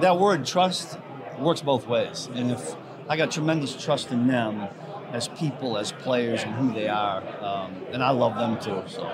that 0.01 0.17
word 0.17 0.45
trust 0.45 0.97
works 1.39 1.61
both 1.61 1.87
ways, 1.87 2.29
and 2.33 2.51
if 2.51 2.75
I 3.07 3.17
got 3.17 3.31
tremendous 3.31 3.75
trust 3.81 4.11
in 4.11 4.27
them, 4.27 4.67
as 5.11 5.27
people, 5.29 5.77
as 5.77 5.91
players, 5.91 6.43
and 6.43 6.53
who 6.53 6.71
they 6.73 6.87
are. 6.87 7.23
Um, 7.41 7.75
and 7.91 8.03
I 8.03 8.11
love 8.11 8.35
them 8.35 8.59
too. 8.59 8.83
So, 8.87 9.09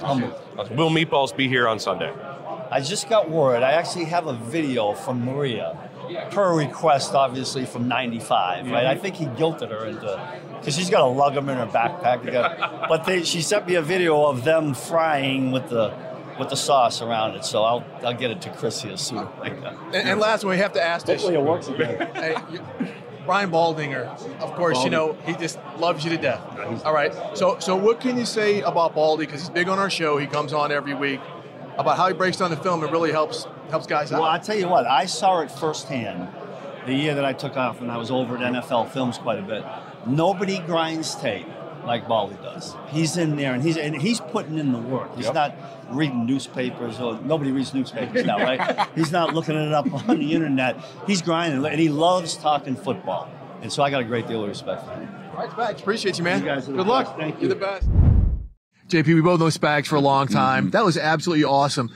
humbled. 0.00 0.34
Will 0.70 0.90
Meatballs 0.90 1.36
be 1.36 1.48
here 1.48 1.68
on 1.68 1.78
Sunday? 1.78 2.12
I 2.70 2.80
just 2.80 3.08
got 3.08 3.28
word. 3.30 3.62
I 3.62 3.72
actually 3.72 4.06
have 4.06 4.26
a 4.26 4.32
video 4.32 4.94
from 4.94 5.24
Maria, 5.24 5.76
per 6.30 6.54
request, 6.54 7.14
obviously 7.14 7.64
from 7.64 7.88
'95. 7.88 8.70
Right? 8.70 8.86
I 8.86 8.94
mm-hmm. 8.94 9.02
think 9.02 9.16
he 9.16 9.26
guilted 9.26 9.70
her 9.70 9.86
into 9.86 10.40
because 10.58 10.76
she's 10.76 10.90
got 10.90 11.00
to 11.00 11.06
lug 11.06 11.34
them 11.34 11.48
in 11.48 11.56
her 11.56 11.66
backpack. 11.66 12.30
Got, 12.30 12.88
but 12.88 13.04
they, 13.04 13.22
she 13.22 13.42
sent 13.42 13.66
me 13.66 13.74
a 13.74 13.82
video 13.82 14.24
of 14.26 14.44
them 14.44 14.74
frying 14.74 15.52
with 15.52 15.68
the 15.68 15.94
with 16.38 16.48
the 16.48 16.56
sauce 16.56 17.02
around 17.02 17.34
it. 17.34 17.44
So 17.44 17.62
I'll 17.62 17.84
I'll 18.02 18.14
get 18.14 18.30
it 18.30 18.40
to 18.42 18.50
Chrissy 18.50 18.90
as 18.90 19.00
soon. 19.00 19.28
Like 19.38 19.60
that. 19.62 19.74
And, 19.86 20.08
and 20.08 20.20
last 20.20 20.44
one, 20.44 20.52
we 20.52 20.58
have 20.58 20.72
to 20.74 20.82
ask 20.82 21.06
this. 21.06 21.22
Hopefully 21.22 21.42
it 21.42 21.46
works 21.46 21.68
again. 21.68 22.10
Hey, 22.14 22.36
you- 22.50 22.64
Brian 23.24 23.50
Baldinger, 23.50 24.06
of 24.40 24.52
course, 24.54 24.82
you 24.82 24.90
know 24.90 25.16
he 25.24 25.34
just 25.34 25.58
loves 25.78 26.04
you 26.04 26.10
to 26.10 26.16
death. 26.16 26.40
All 26.84 26.92
right. 26.92 27.14
So, 27.34 27.58
so 27.60 27.76
what 27.76 28.00
can 28.00 28.18
you 28.18 28.26
say 28.26 28.62
about 28.62 28.94
Baldy? 28.94 29.26
Because 29.26 29.42
he's 29.42 29.50
big 29.50 29.68
on 29.68 29.78
our 29.78 29.90
show. 29.90 30.18
He 30.18 30.26
comes 30.26 30.52
on 30.52 30.72
every 30.72 30.94
week. 30.94 31.20
About 31.78 31.96
how 31.96 32.06
he 32.08 32.14
breaks 32.14 32.36
down 32.36 32.50
the 32.50 32.56
film 32.56 32.84
It 32.84 32.90
really 32.90 33.12
helps 33.12 33.46
helps 33.70 33.86
guys 33.86 34.12
out. 34.12 34.20
Well, 34.20 34.30
I 34.30 34.38
tell 34.38 34.56
you 34.56 34.68
what, 34.68 34.86
I 34.86 35.06
saw 35.06 35.40
it 35.40 35.50
firsthand 35.50 36.28
the 36.86 36.92
year 36.94 37.14
that 37.14 37.24
I 37.24 37.32
took 37.32 37.56
off 37.56 37.80
when 37.80 37.90
I 37.90 37.96
was 37.96 38.10
over 38.10 38.36
at 38.36 38.42
NFL 38.42 38.90
Films 38.90 39.16
quite 39.18 39.38
a 39.38 39.42
bit. 39.42 39.64
Nobody 40.06 40.58
grinds 40.58 41.14
tape 41.14 41.46
like 41.86 42.06
Baldy 42.06 42.36
does. 42.42 42.76
He's 42.88 43.16
in 43.16 43.36
there 43.36 43.54
and 43.54 43.62
he's 43.62 43.76
and 43.76 44.00
he's 44.00 44.20
putting 44.20 44.58
in 44.58 44.72
the 44.72 44.78
work. 44.78 45.14
He's 45.16 45.26
Yep. 45.26 45.34
not 45.34 45.54
reading 45.90 46.26
newspapers 46.26 47.00
or 47.00 47.18
nobody 47.24 47.50
reads 47.52 47.72
newspapers 47.72 48.24
now, 48.24 48.38
right? 48.38 48.88
he's 48.94 49.10
not 49.12 49.34
looking 49.34 49.56
it 49.56 49.72
up 49.72 49.90
on 50.08 50.18
the 50.18 50.32
internet. 50.32 50.76
He's 51.06 51.22
grinding 51.22 51.64
and 51.64 51.80
he 51.80 51.88
loves 51.88 52.36
talking 52.36 52.76
football. 52.76 53.28
And 53.62 53.72
so 53.72 53.82
I 53.82 53.90
got 53.90 54.00
a 54.00 54.04
great 54.04 54.26
deal 54.26 54.42
of 54.42 54.48
respect 54.48 54.84
for 54.84 54.92
him. 54.92 55.08
All 55.32 55.38
right, 55.46 55.50
Spags, 55.50 55.80
appreciate 55.80 56.18
you, 56.18 56.24
man. 56.24 56.40
You 56.40 56.46
guys 56.46 56.66
Good 56.66 56.86
luck. 56.86 57.06
best. 57.06 57.18
Thank 57.18 57.34
you. 57.40 57.48
You're 57.48 57.54
you. 57.56 57.60
the 57.60 57.66
best. 57.66 58.11
JP, 58.92 59.06
we 59.06 59.20
both 59.22 59.40
know 59.40 59.46
Spags 59.46 59.86
for 59.86 59.96
a 59.96 60.00
long 60.00 60.26
mm-hmm. 60.26 60.36
time. 60.36 60.70
That 60.70 60.84
was 60.84 60.98
absolutely 60.98 61.44
awesome. 61.44 61.90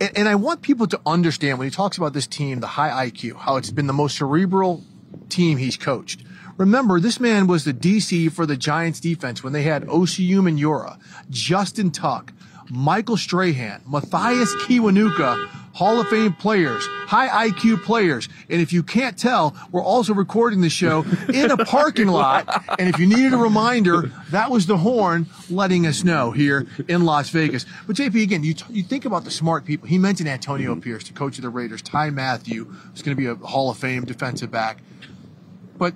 And, 0.00 0.16
and 0.16 0.28
I 0.28 0.36
want 0.36 0.62
people 0.62 0.86
to 0.86 1.00
understand 1.04 1.58
when 1.58 1.66
he 1.66 1.70
talks 1.70 1.98
about 1.98 2.14
this 2.14 2.26
team, 2.26 2.60
the 2.60 2.66
high 2.66 3.10
IQ, 3.10 3.36
how 3.36 3.56
it's 3.56 3.70
been 3.70 3.86
the 3.86 3.92
most 3.92 4.16
cerebral 4.16 4.82
team 5.28 5.58
he's 5.58 5.76
coached. 5.76 6.24
Remember, 6.56 6.98
this 6.98 7.20
man 7.20 7.46
was 7.46 7.64
the 7.64 7.74
DC 7.74 8.32
for 8.32 8.46
the 8.46 8.56
Giants 8.56 9.00
defense 9.00 9.44
when 9.44 9.52
they 9.52 9.62
had 9.62 9.84
Osi 9.84 10.28
Umenyiora, 10.30 10.98
Justin 11.28 11.90
Tuck, 11.90 12.32
Michael 12.70 13.16
Strahan, 13.16 13.82
Mathias 13.86 14.54
Kiwanuka, 14.62 15.48
Hall 15.72 16.00
of 16.00 16.08
Fame 16.08 16.32
players, 16.32 16.84
high 17.06 17.48
IQ 17.48 17.82
players. 17.82 18.28
And 18.48 18.60
if 18.60 18.72
you 18.72 18.82
can't 18.82 19.18
tell, 19.18 19.54
we're 19.70 19.82
also 19.82 20.12
recording 20.12 20.60
the 20.60 20.70
show 20.70 21.04
in 21.32 21.50
a 21.50 21.56
parking 21.64 22.08
lot. 22.08 22.64
And 22.78 22.88
if 22.88 22.98
you 22.98 23.06
needed 23.06 23.32
a 23.32 23.36
reminder, 23.36 24.12
that 24.30 24.50
was 24.50 24.66
the 24.66 24.76
horn 24.78 25.26
letting 25.48 25.86
us 25.86 26.04
know 26.04 26.32
here 26.32 26.66
in 26.88 27.04
Las 27.04 27.30
Vegas. 27.30 27.66
But 27.86 27.96
JP, 27.96 28.22
again, 28.22 28.44
you, 28.44 28.54
t- 28.54 28.64
you 28.70 28.82
think 28.82 29.04
about 29.04 29.24
the 29.24 29.30
smart 29.30 29.64
people. 29.64 29.88
He 29.88 29.98
mentioned 29.98 30.28
Antonio 30.28 30.74
Pierce, 30.76 31.06
the 31.06 31.14
coach 31.14 31.38
of 31.38 31.42
the 31.42 31.50
Raiders, 31.50 31.82
Ty 31.82 32.10
Mathieu, 32.10 32.64
who's 32.64 33.02
going 33.02 33.16
to 33.16 33.20
be 33.20 33.26
a 33.26 33.34
Hall 33.34 33.70
of 33.70 33.78
Fame 33.78 34.04
defensive 34.04 34.50
back. 34.50 34.78
But 35.78 35.94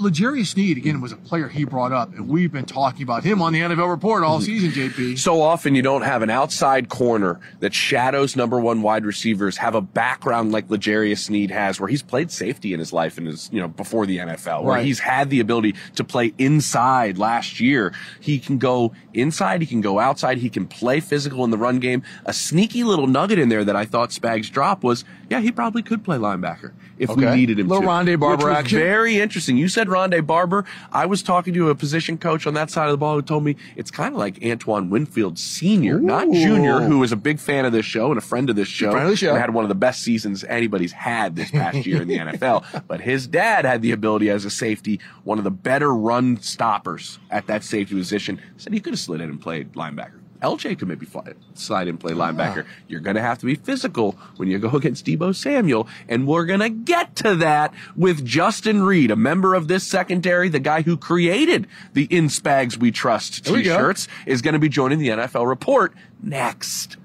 L'Jarius 0.00 0.46
Sneed, 0.48 0.78
again, 0.78 1.00
was 1.02 1.12
a 1.12 1.16
player 1.16 1.46
he 1.48 1.64
brought 1.64 1.92
up, 1.92 2.12
and 2.14 2.26
we've 2.28 2.50
been 2.50 2.64
talking 2.64 3.02
about 3.02 3.22
him 3.22 3.42
on 3.42 3.52
the 3.52 3.60
NFL 3.60 3.90
report 3.90 4.22
all 4.24 4.40
season, 4.40 4.70
JP. 4.70 5.18
So 5.18 5.42
often 5.42 5.74
you 5.74 5.82
don't 5.82 6.02
have 6.02 6.22
an 6.22 6.30
outside 6.30 6.88
corner 6.88 7.38
that 7.60 7.74
shadows 7.74 8.34
number 8.36 8.58
one 8.58 8.80
wide 8.80 9.04
receivers 9.04 9.58
have 9.58 9.74
a 9.74 9.80
background 9.82 10.52
like 10.52 10.70
L'Jarius 10.70 11.18
Sneed 11.18 11.50
has, 11.50 11.78
where 11.78 11.88
he's 11.88 12.02
played 12.02 12.30
safety 12.30 12.72
in 12.72 12.78
his 12.78 12.92
life 12.92 13.18
and 13.18 13.26
his, 13.26 13.50
you 13.52 13.60
know, 13.60 13.68
before 13.68 14.06
the 14.06 14.18
NFL, 14.18 14.62
where 14.64 14.76
Right. 14.76 14.84
he's 14.86 15.00
had 15.00 15.28
the 15.28 15.40
ability 15.40 15.74
to 15.96 16.04
play 16.04 16.32
inside 16.38 17.18
last 17.18 17.60
year. 17.60 17.92
He 18.20 18.38
can 18.38 18.56
go 18.58 18.92
inside, 19.12 19.60
he 19.60 19.66
can 19.66 19.80
go 19.82 19.98
outside, 19.98 20.38
he 20.38 20.48
can 20.48 20.66
play 20.66 21.00
physical 21.00 21.44
in 21.44 21.50
the 21.50 21.58
run 21.58 21.78
game. 21.78 22.02
A 22.24 22.32
sneaky 22.32 22.84
little 22.84 23.06
nugget 23.06 23.38
in 23.38 23.50
there 23.50 23.64
that 23.64 23.76
I 23.76 23.84
thought 23.84 24.10
Spags 24.10 24.50
dropped 24.50 24.82
was, 24.82 25.04
yeah, 25.28 25.40
he 25.40 25.52
probably 25.52 25.82
could 25.82 26.02
play 26.04 26.16
linebacker 26.16 26.72
if 27.00 27.10
we 27.16 27.24
needed 27.24 27.58
him 27.58 27.66
Little 27.68 27.82
to. 27.82 27.88
Rondé 27.88 28.20
Barber 28.20 28.44
which 28.44 28.50
was 28.50 28.56
action. 28.58 28.78
Very 28.78 29.18
interesting. 29.18 29.56
You 29.56 29.68
said 29.68 29.88
Rondé 29.88 30.24
Barber. 30.24 30.64
I 30.92 31.06
was 31.06 31.22
talking 31.22 31.54
to 31.54 31.70
a 31.70 31.74
position 31.74 32.18
coach 32.18 32.46
on 32.46 32.54
that 32.54 32.70
side 32.70 32.86
of 32.86 32.92
the 32.92 32.98
ball 32.98 33.14
who 33.16 33.22
told 33.22 33.42
me 33.42 33.56
it's 33.74 33.90
kind 33.90 34.14
of 34.14 34.18
like 34.18 34.38
Antoine 34.44 34.90
Winfield 34.90 35.38
Sr., 35.38 35.98
not 35.98 36.30
Junior, 36.30 36.80
who 36.80 36.98
was 36.98 37.10
a 37.10 37.16
big 37.16 37.38
fan 37.40 37.64
of 37.64 37.72
this 37.72 37.86
show 37.86 38.10
and 38.10 38.18
a 38.18 38.20
friend 38.20 38.50
of 38.50 38.56
this 38.56 38.68
show. 38.68 38.90
Friend 38.90 39.06
of 39.06 39.10
the 39.10 39.16
show. 39.16 39.30
and 39.30 39.38
had 39.38 39.54
one 39.54 39.64
of 39.64 39.68
the 39.70 39.74
best 39.74 40.02
seasons 40.02 40.44
anybody's 40.44 40.92
had 40.92 41.34
this 41.36 41.50
past 41.50 41.86
year 41.86 42.02
in 42.02 42.08
the 42.08 42.18
NFL. 42.18 42.84
But 42.86 43.00
his 43.00 43.26
dad 43.26 43.64
had 43.64 43.82
the 43.82 43.92
ability 43.92 44.28
as 44.30 44.44
a 44.44 44.50
safety, 44.50 45.00
one 45.24 45.38
of 45.38 45.44
the 45.44 45.50
better 45.50 45.92
run 45.94 46.36
stoppers 46.40 47.18
at 47.30 47.46
that 47.46 47.64
safety 47.64 47.94
position. 47.94 48.40
Said 48.58 48.72
he 48.74 48.80
could 48.80 48.92
have 48.92 49.00
slid 49.00 49.20
in 49.20 49.30
and 49.30 49.40
played 49.40 49.72
linebacker. 49.72 50.19
LJ 50.42 50.78
could 50.78 50.88
maybe 50.88 51.06
fly, 51.06 51.32
slide 51.54 51.88
and 51.88 51.98
play 51.98 52.12
ah. 52.12 52.16
linebacker. 52.16 52.66
You're 52.88 53.00
going 53.00 53.16
to 53.16 53.22
have 53.22 53.38
to 53.38 53.46
be 53.46 53.54
physical 53.54 54.16
when 54.36 54.48
you 54.48 54.58
go 54.58 54.70
against 54.70 55.06
Deebo 55.06 55.34
Samuel. 55.34 55.88
And 56.08 56.26
we're 56.26 56.46
going 56.46 56.60
to 56.60 56.70
get 56.70 57.16
to 57.16 57.34
that 57.36 57.74
with 57.96 58.24
Justin 58.24 58.82
Reid, 58.82 59.10
a 59.10 59.16
member 59.16 59.54
of 59.54 59.68
this 59.68 59.86
secondary, 59.86 60.48
the 60.48 60.60
guy 60.60 60.82
who 60.82 60.96
created 60.96 61.66
the 61.92 62.04
In 62.04 62.26
Spags 62.26 62.76
We 62.76 62.90
Trust 62.90 63.44
go. 63.44 63.56
t-shirts, 63.56 64.08
is 64.26 64.42
going 64.42 64.54
to 64.54 64.58
be 64.58 64.68
joining 64.68 64.98
the 64.98 65.08
NFL 65.08 65.48
report 65.48 65.94
next. 66.22 66.96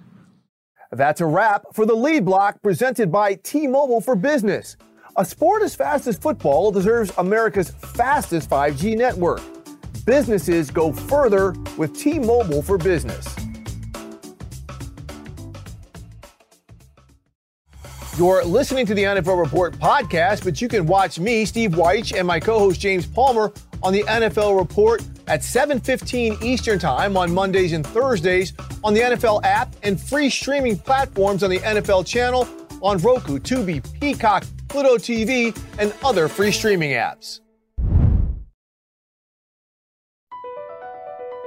That's 0.91 1.19
a 1.19 1.26
wrap 1.26 1.63
for 1.74 1.86
the 1.86 1.95
lead 1.95 2.24
block 2.26 2.62
presented 2.62 3.12
by 3.12 3.36
T 3.36 3.67
Mobile 3.67 4.02
for 4.02 4.15
Business. 4.15 4.78
A 5.17 5.26
sport 5.26 5.63
as 5.63 5.76
fast 5.76 6.08
as 6.08 6.17
football 6.17 6.71
deserves 6.71 7.12
America's 7.17 7.69
fastest 7.69 8.50
5G 8.50 8.98
network. 8.98 9.41
Businesses 10.06 10.70
go 10.70 10.91
further 10.94 11.56
with 11.78 11.98
T 11.98 12.20
Mobile 12.20 12.62
for 12.62 12.78
Business. 12.78 13.36
You're 18.18 18.46
listening 18.46 18.86
to 18.86 18.94
the 18.94 19.04
NFL 19.04 19.44
Report 19.44 19.74
podcast, 19.74 20.46
but 20.46 20.62
you 20.62 20.70
can 20.70 20.86
watch 20.86 21.20
me, 21.20 21.44
Steve 21.44 21.72
Wyche, 21.72 22.18
and 22.18 22.26
my 22.26 22.39
co-host 22.39 22.80
James 22.80 23.06
Palmer 23.06 23.52
on 23.84 23.91
the 23.91 24.04
NFL 24.04 24.58
Report 24.58 25.04
at 25.28 25.41
7:15 25.41 26.41
Eastern 26.41 26.80
Time 26.80 27.18
on 27.18 27.34
Mondays 27.34 27.74
and 27.74 27.86
Thursdays 27.86 28.54
on 28.86 28.94
the 28.94 29.02
NFL 29.02 29.44
app 29.44 29.76
and 29.84 30.00
free 30.00 30.30
streaming 30.30 30.78
platforms 30.78 31.44
on 31.44 31.50
the 31.50 31.60
NFL 31.60 32.06
channel 32.06 32.48
on 32.82 33.00
Roku, 33.00 33.38
Tubi, 33.39 33.84
Peacock, 34.00 34.46
Pluto 34.70 34.98
TV, 34.98 35.54
and 35.78 35.94
other 36.04 36.28
free 36.28 36.52
streaming 36.52 36.91
apps. 36.91 37.41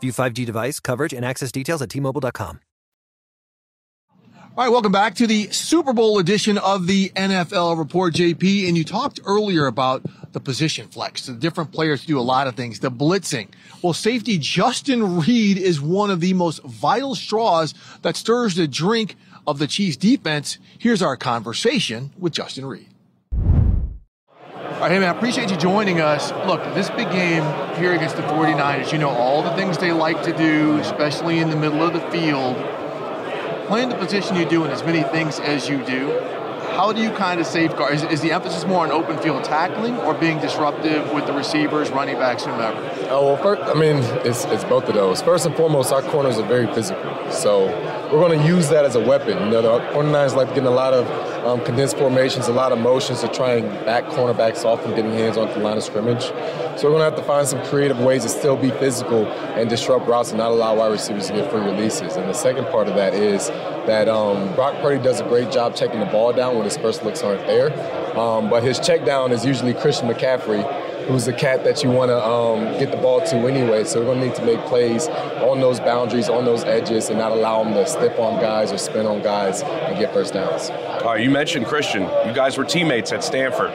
View 0.00 0.12
5G 0.12 0.46
device 0.46 0.80
coverage 0.80 1.12
and 1.12 1.24
access 1.24 1.52
details 1.52 1.82
at 1.82 1.90
T-Mobile.com. 1.90 2.60
All 4.58 4.64
right, 4.64 4.72
welcome 4.72 4.90
back 4.90 5.16
to 5.16 5.26
the 5.26 5.50
Super 5.50 5.92
Bowl 5.92 6.18
edition 6.18 6.56
of 6.56 6.86
the 6.86 7.10
NFL 7.10 7.76
Report, 7.76 8.14
JP. 8.14 8.68
And 8.68 8.74
you 8.78 8.84
talked 8.84 9.20
earlier 9.26 9.66
about 9.66 10.02
the 10.32 10.40
position 10.40 10.88
flex, 10.88 11.26
the 11.26 11.34
different 11.34 11.72
players 11.72 12.06
do 12.06 12.18
a 12.18 12.22
lot 12.22 12.46
of 12.46 12.54
things, 12.54 12.80
the 12.80 12.90
blitzing. 12.90 13.48
Well, 13.82 13.92
safety 13.92 14.38
Justin 14.38 15.18
Reid 15.18 15.58
is 15.58 15.78
one 15.78 16.10
of 16.10 16.20
the 16.20 16.32
most 16.32 16.62
vital 16.62 17.14
straws 17.14 17.74
that 18.00 18.16
stirs 18.16 18.54
the 18.54 18.66
drink 18.66 19.16
of 19.46 19.58
the 19.58 19.66
Chiefs 19.66 19.98
defense. 19.98 20.58
Here's 20.78 21.02
our 21.02 21.18
conversation 21.18 22.12
with 22.18 22.32
Justin 22.32 22.64
Reid. 22.64 22.88
All 24.76 24.82
right, 24.82 24.92
hey 24.92 24.98
man, 24.98 25.08
I 25.08 25.16
appreciate 25.16 25.50
you 25.50 25.56
joining 25.56 26.02
us. 26.02 26.32
Look, 26.46 26.62
this 26.74 26.90
big 26.90 27.10
game 27.10 27.42
here 27.76 27.94
against 27.94 28.16
the 28.16 28.22
49ers, 28.22 28.92
you 28.92 28.98
know 28.98 29.08
all 29.08 29.42
the 29.42 29.52
things 29.52 29.78
they 29.78 29.90
like 29.90 30.22
to 30.24 30.36
do, 30.36 30.76
especially 30.76 31.38
in 31.38 31.48
the 31.48 31.56
middle 31.56 31.82
of 31.82 31.94
the 31.94 32.00
field 32.10 32.56
playing 33.66 33.88
the 33.88 33.96
position 33.96 34.36
you 34.36 34.44
do 34.44 34.64
and 34.64 34.72
as 34.72 34.84
many 34.84 35.02
things 35.02 35.40
as 35.40 35.68
you 35.68 35.82
do, 35.84 36.10
how 36.76 36.92
do 36.92 37.02
you 37.02 37.10
kind 37.10 37.40
of 37.40 37.46
safeguard? 37.46 37.94
Is, 37.94 38.04
is, 38.04 38.20
the 38.20 38.32
emphasis 38.32 38.64
more 38.64 38.84
on 38.84 38.92
open 38.92 39.18
field 39.18 39.44
tackling 39.44 39.96
or 39.96 40.14
being 40.14 40.38
disruptive 40.40 41.10
with 41.12 41.26
the 41.26 41.32
receivers, 41.32 41.90
running 41.90 42.16
backs, 42.16 42.44
whomever? 42.44 42.78
Oh, 43.08 43.32
well, 43.32 43.36
first, 43.38 43.62
I 43.62 43.74
mean, 43.74 43.96
it's, 44.26 44.44
it's 44.44 44.64
both 44.64 44.88
of 44.88 44.94
those. 44.94 45.22
First 45.22 45.46
and 45.46 45.56
foremost, 45.56 45.92
our 45.92 46.02
corners 46.02 46.38
are 46.38 46.46
very 46.46 46.66
physical. 46.74 47.30
So 47.30 47.68
we're 48.12 48.20
going 48.20 48.38
to 48.38 48.46
use 48.46 48.68
that 48.68 48.84
as 48.84 48.94
a 48.94 49.00
weapon. 49.00 49.36
You 49.46 49.50
know, 49.50 49.62
the 49.62 49.80
49ers 49.92 50.36
like 50.36 50.48
getting 50.48 50.66
a 50.66 50.70
lot 50.70 50.92
of 50.92 51.06
um, 51.44 51.64
condensed 51.64 51.96
formations, 51.96 52.48
a 52.48 52.52
lot 52.52 52.72
of 52.72 52.78
motions 52.78 53.20
to 53.20 53.28
try 53.28 53.54
and 53.54 53.68
back 53.84 54.04
cornerbacks 54.04 54.64
off 54.64 54.84
and 54.84 54.94
getting 54.94 55.12
hands 55.12 55.36
onto 55.36 55.54
the 55.54 55.60
line 55.60 55.76
of 55.76 55.82
scrimmage. 55.82 56.22
So 56.22 56.84
we're 56.84 56.98
going 56.98 56.98
to 56.98 57.04
have 57.04 57.16
to 57.16 57.22
find 57.22 57.46
some 57.46 57.64
creative 57.66 57.98
ways 57.98 58.22
to 58.22 58.28
still 58.28 58.56
be 58.56 58.70
physical 58.70 59.26
and 59.26 59.68
disrupt 59.68 60.06
routes 60.06 60.30
and 60.30 60.38
not 60.38 60.50
allow 60.50 60.76
wide 60.76 60.92
receivers 60.92 61.26
to 61.28 61.32
get 61.32 61.50
free 61.50 61.60
releases. 61.60 62.16
And 62.16 62.28
the 62.28 62.34
second 62.34 62.66
part 62.66 62.88
of 62.88 62.94
that 62.96 63.14
is 63.14 63.48
that 63.86 64.08
um, 64.08 64.54
Brock 64.54 64.74
Purdy 64.82 65.02
does 65.02 65.20
a 65.20 65.24
great 65.24 65.50
job 65.50 65.74
checking 65.74 66.00
the 66.00 66.06
ball 66.06 66.32
down 66.32 66.54
when 66.54 66.64
his 66.64 66.76
first 66.76 67.04
looks 67.04 67.22
aren't 67.22 67.46
there. 67.46 67.72
Um, 68.18 68.50
but 68.50 68.62
his 68.62 68.78
check 68.78 69.04
down 69.04 69.32
is 69.32 69.44
usually 69.44 69.74
Christian 69.74 70.08
McCaffrey, 70.08 70.62
who's 71.06 71.24
the 71.24 71.32
cat 71.32 71.64
that 71.64 71.82
you 71.82 71.90
want 71.90 72.10
to 72.10 72.24
um, 72.24 72.78
get 72.78 72.90
the 72.90 72.96
ball 72.96 73.20
to 73.20 73.36
anyway. 73.46 73.84
So 73.84 74.00
we're 74.00 74.06
going 74.06 74.20
to 74.20 74.26
need 74.26 74.34
to 74.36 74.44
make 74.44 74.60
plays 74.66 75.08
on 75.08 75.60
those 75.60 75.80
boundaries, 75.80 76.28
on 76.28 76.44
those 76.44 76.64
edges, 76.64 77.08
and 77.08 77.18
not 77.18 77.32
allow 77.32 77.62
them 77.62 77.74
to 77.74 77.86
step 77.86 78.18
on 78.18 78.40
guys 78.40 78.72
or 78.72 78.78
spin 78.78 79.06
on 79.06 79.22
guys 79.22 79.62
and 79.62 79.98
get 79.98 80.12
first 80.12 80.34
downs. 80.34 80.70
All 80.70 81.12
right, 81.12 81.22
you 81.22 81.30
mentioned 81.30 81.66
Christian. 81.66 82.02
You 82.26 82.34
guys 82.34 82.58
were 82.58 82.64
teammates 82.64 83.12
at 83.12 83.22
Stanford. 83.22 83.72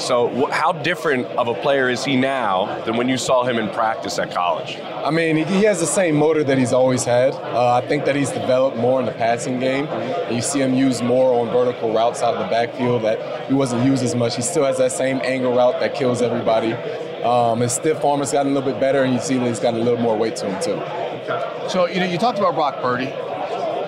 So, 0.00 0.50
how 0.50 0.72
different 0.72 1.26
of 1.38 1.46
a 1.46 1.54
player 1.54 1.88
is 1.88 2.04
he 2.04 2.16
now 2.16 2.82
than 2.84 2.96
when 2.96 3.08
you 3.08 3.16
saw 3.16 3.44
him 3.44 3.58
in 3.58 3.68
practice 3.68 4.18
at 4.18 4.34
college? 4.34 4.76
I 4.80 5.10
mean, 5.10 5.36
he 5.36 5.62
has 5.64 5.78
the 5.78 5.86
same 5.86 6.16
motor 6.16 6.42
that 6.42 6.58
he's 6.58 6.72
always 6.72 7.04
had. 7.04 7.34
Uh, 7.34 7.74
I 7.74 7.86
think 7.86 8.06
that 8.06 8.16
he's 8.16 8.30
developed 8.30 8.76
more 8.76 8.98
in 8.98 9.06
the 9.06 9.12
passing 9.12 9.60
game. 9.60 9.86
You 10.32 10.42
see 10.42 10.60
him 10.60 10.74
use 10.74 11.00
more 11.00 11.40
on 11.40 11.52
vertical 11.52 11.92
routes 11.92 12.22
out 12.22 12.34
of 12.34 12.40
the 12.40 12.48
backfield 12.48 13.02
that 13.02 13.46
he 13.48 13.54
wasn't 13.54 13.84
used 13.84 14.02
as 14.02 14.14
much. 14.14 14.34
He 14.34 14.42
still 14.42 14.64
has 14.64 14.78
that 14.78 14.92
same 14.92 15.20
angle 15.22 15.54
route 15.54 15.78
that 15.80 15.94
kills 15.94 16.22
everybody. 16.22 16.63
Um, 16.72 17.60
his 17.60 17.72
stiff 17.72 18.04
arm 18.04 18.20
has 18.20 18.32
gotten 18.32 18.52
a 18.52 18.54
little 18.54 18.72
bit 18.72 18.80
better, 18.80 19.02
and 19.02 19.14
you 19.14 19.20
see 19.20 19.36
that 19.38 19.46
he's 19.46 19.60
got 19.60 19.74
a 19.74 19.78
little 19.78 20.00
more 20.00 20.16
weight 20.16 20.36
to 20.36 20.50
him 20.50 20.62
too. 20.62 21.68
So 21.68 21.86
you 21.86 22.00
know, 22.00 22.06
you 22.06 22.18
talked 22.18 22.38
about 22.38 22.54
Brock 22.54 22.80
Purdy. 22.80 23.12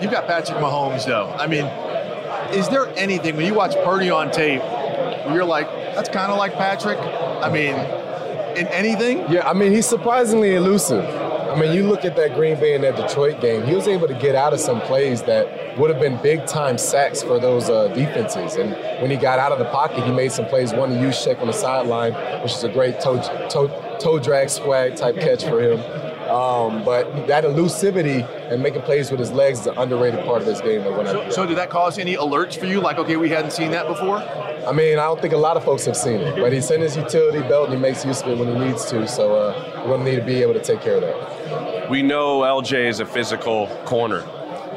You've 0.01 0.11
got 0.11 0.27
Patrick 0.27 0.59
Mahomes, 0.59 1.07
though. 1.07 1.31
I 1.39 1.47
mean, 1.47 1.65
is 2.55 2.69
there 2.69 2.87
anything 2.97 3.37
when 3.37 3.47
you 3.47 3.55
watch 3.55 3.75
Purdy 3.85 4.11
on 4.11 4.31
tape, 4.31 4.63
you're 5.33 5.45
like, 5.45 5.67
that's 5.95 6.09
kind 6.09 6.31
of 6.31 6.39
like 6.39 6.55
Patrick? 6.55 6.99
I 6.99 7.51
mean, 7.51 7.75
in 8.57 8.67
anything? 8.69 9.31
Yeah, 9.31 9.49
I 9.49 9.53
mean, 9.53 9.73
he's 9.73 9.87
surprisingly 9.87 10.55
elusive. 10.55 11.05
I 11.05 11.59
mean, 11.59 11.73
you 11.73 11.87
look 11.89 12.05
at 12.05 12.17
that 12.17 12.35
Green 12.35 12.59
Bay 12.59 12.75
and 12.75 12.85
that 12.85 12.97
Detroit 12.97 13.41
game, 13.41 13.65
he 13.65 13.75
was 13.75 13.89
able 13.89 14.09
to 14.09 14.15
get 14.15 14.35
out 14.35 14.53
of 14.53 14.61
some 14.61 14.81
plays 14.83 15.23
that 15.23 15.66
would 15.77 15.91
have 15.91 16.01
been 16.01 16.21
big 16.23 16.47
time 16.47 16.79
sacks 16.79 17.23
for 17.23 17.39
those 17.39 17.69
uh, 17.69 17.89
defenses. 17.89 18.57
And 18.57 18.73
when 19.01 19.11
he 19.11 19.17
got 19.17 19.39
out 19.39 19.53
of 19.53 19.59
the 19.59 19.67
pocket, 19.67 20.05
he 20.05 20.11
made 20.11 20.33
some 20.33 20.47
plays. 20.47 20.73
One, 20.73 20.93
a 20.93 21.13
check 21.13 21.39
on 21.41 21.47
the 21.47 21.53
sideline, 21.53 22.13
which 22.43 22.53
is 22.53 22.65
a 22.65 22.69
great 22.69 23.01
toe, 23.01 23.21
toe, 23.49 23.99
toe 24.01 24.19
drag 24.19 24.49
swag 24.49 24.97
type 24.97 25.17
catch 25.17 25.45
for 25.45 25.61
him. 25.61 25.81
Um, 26.31 26.85
but 26.85 27.29
that 27.29 27.45
elusivity 27.45 28.29
and 28.51 28.61
making 28.61 28.83
plays 28.83 29.11
with 29.11 29.21
his 29.21 29.31
legs 29.31 29.61
is 29.61 29.67
an 29.69 29.79
underrated 29.79 30.25
part 30.25 30.43
of 30.43 30.49
his 30.49 30.61
game. 30.61 30.83
So, 30.83 31.31
so, 31.31 31.47
did 31.47 31.57
that 31.57 31.71
cause 31.71 31.99
any 31.99 32.17
alerts 32.17 32.59
for 32.59 32.67
you? 32.67 32.81
Like, 32.81 32.99
okay, 32.99 33.17
we 33.17 33.29
hadn't 33.29 33.53
seen 33.53 33.71
that 33.71 33.87
before? 33.87 34.19
I 34.67 34.73
mean, 34.73 34.99
I 34.99 35.05
don't 35.05 35.21
think 35.21 35.33
a 35.33 35.39
lot 35.39 35.57
of 35.57 35.65
folks 35.65 35.85
have 35.85 35.97
seen 35.97 36.21
it, 36.21 36.37
but 36.37 36.53
he's 36.53 36.69
in 36.73 36.81
his 36.81 36.97
utility 36.97 37.41
belt 37.49 37.69
and 37.69 37.77
he 37.77 37.81
makes 37.81 38.05
use 38.05 38.23
of 38.23 38.29
it 38.29 38.39
when 38.39 38.49
he 38.49 38.69
needs 38.69 38.85
to. 38.87 39.07
So 39.07 39.37
uh, 39.37 39.83
we're 39.83 39.97
going 39.97 40.05
to 40.05 40.11
need 40.11 40.17
to 40.17 40.27
be 40.27 40.43
able 40.43 40.55
to 40.55 40.63
take 40.63 40.81
care 40.81 40.97
of 40.97 41.03
that. 41.03 41.89
We 41.89 42.03
know 42.03 42.41
LJ 42.41 42.89
is 42.89 42.99
a 42.99 43.07
physical 43.07 43.69
corner. 43.85 44.25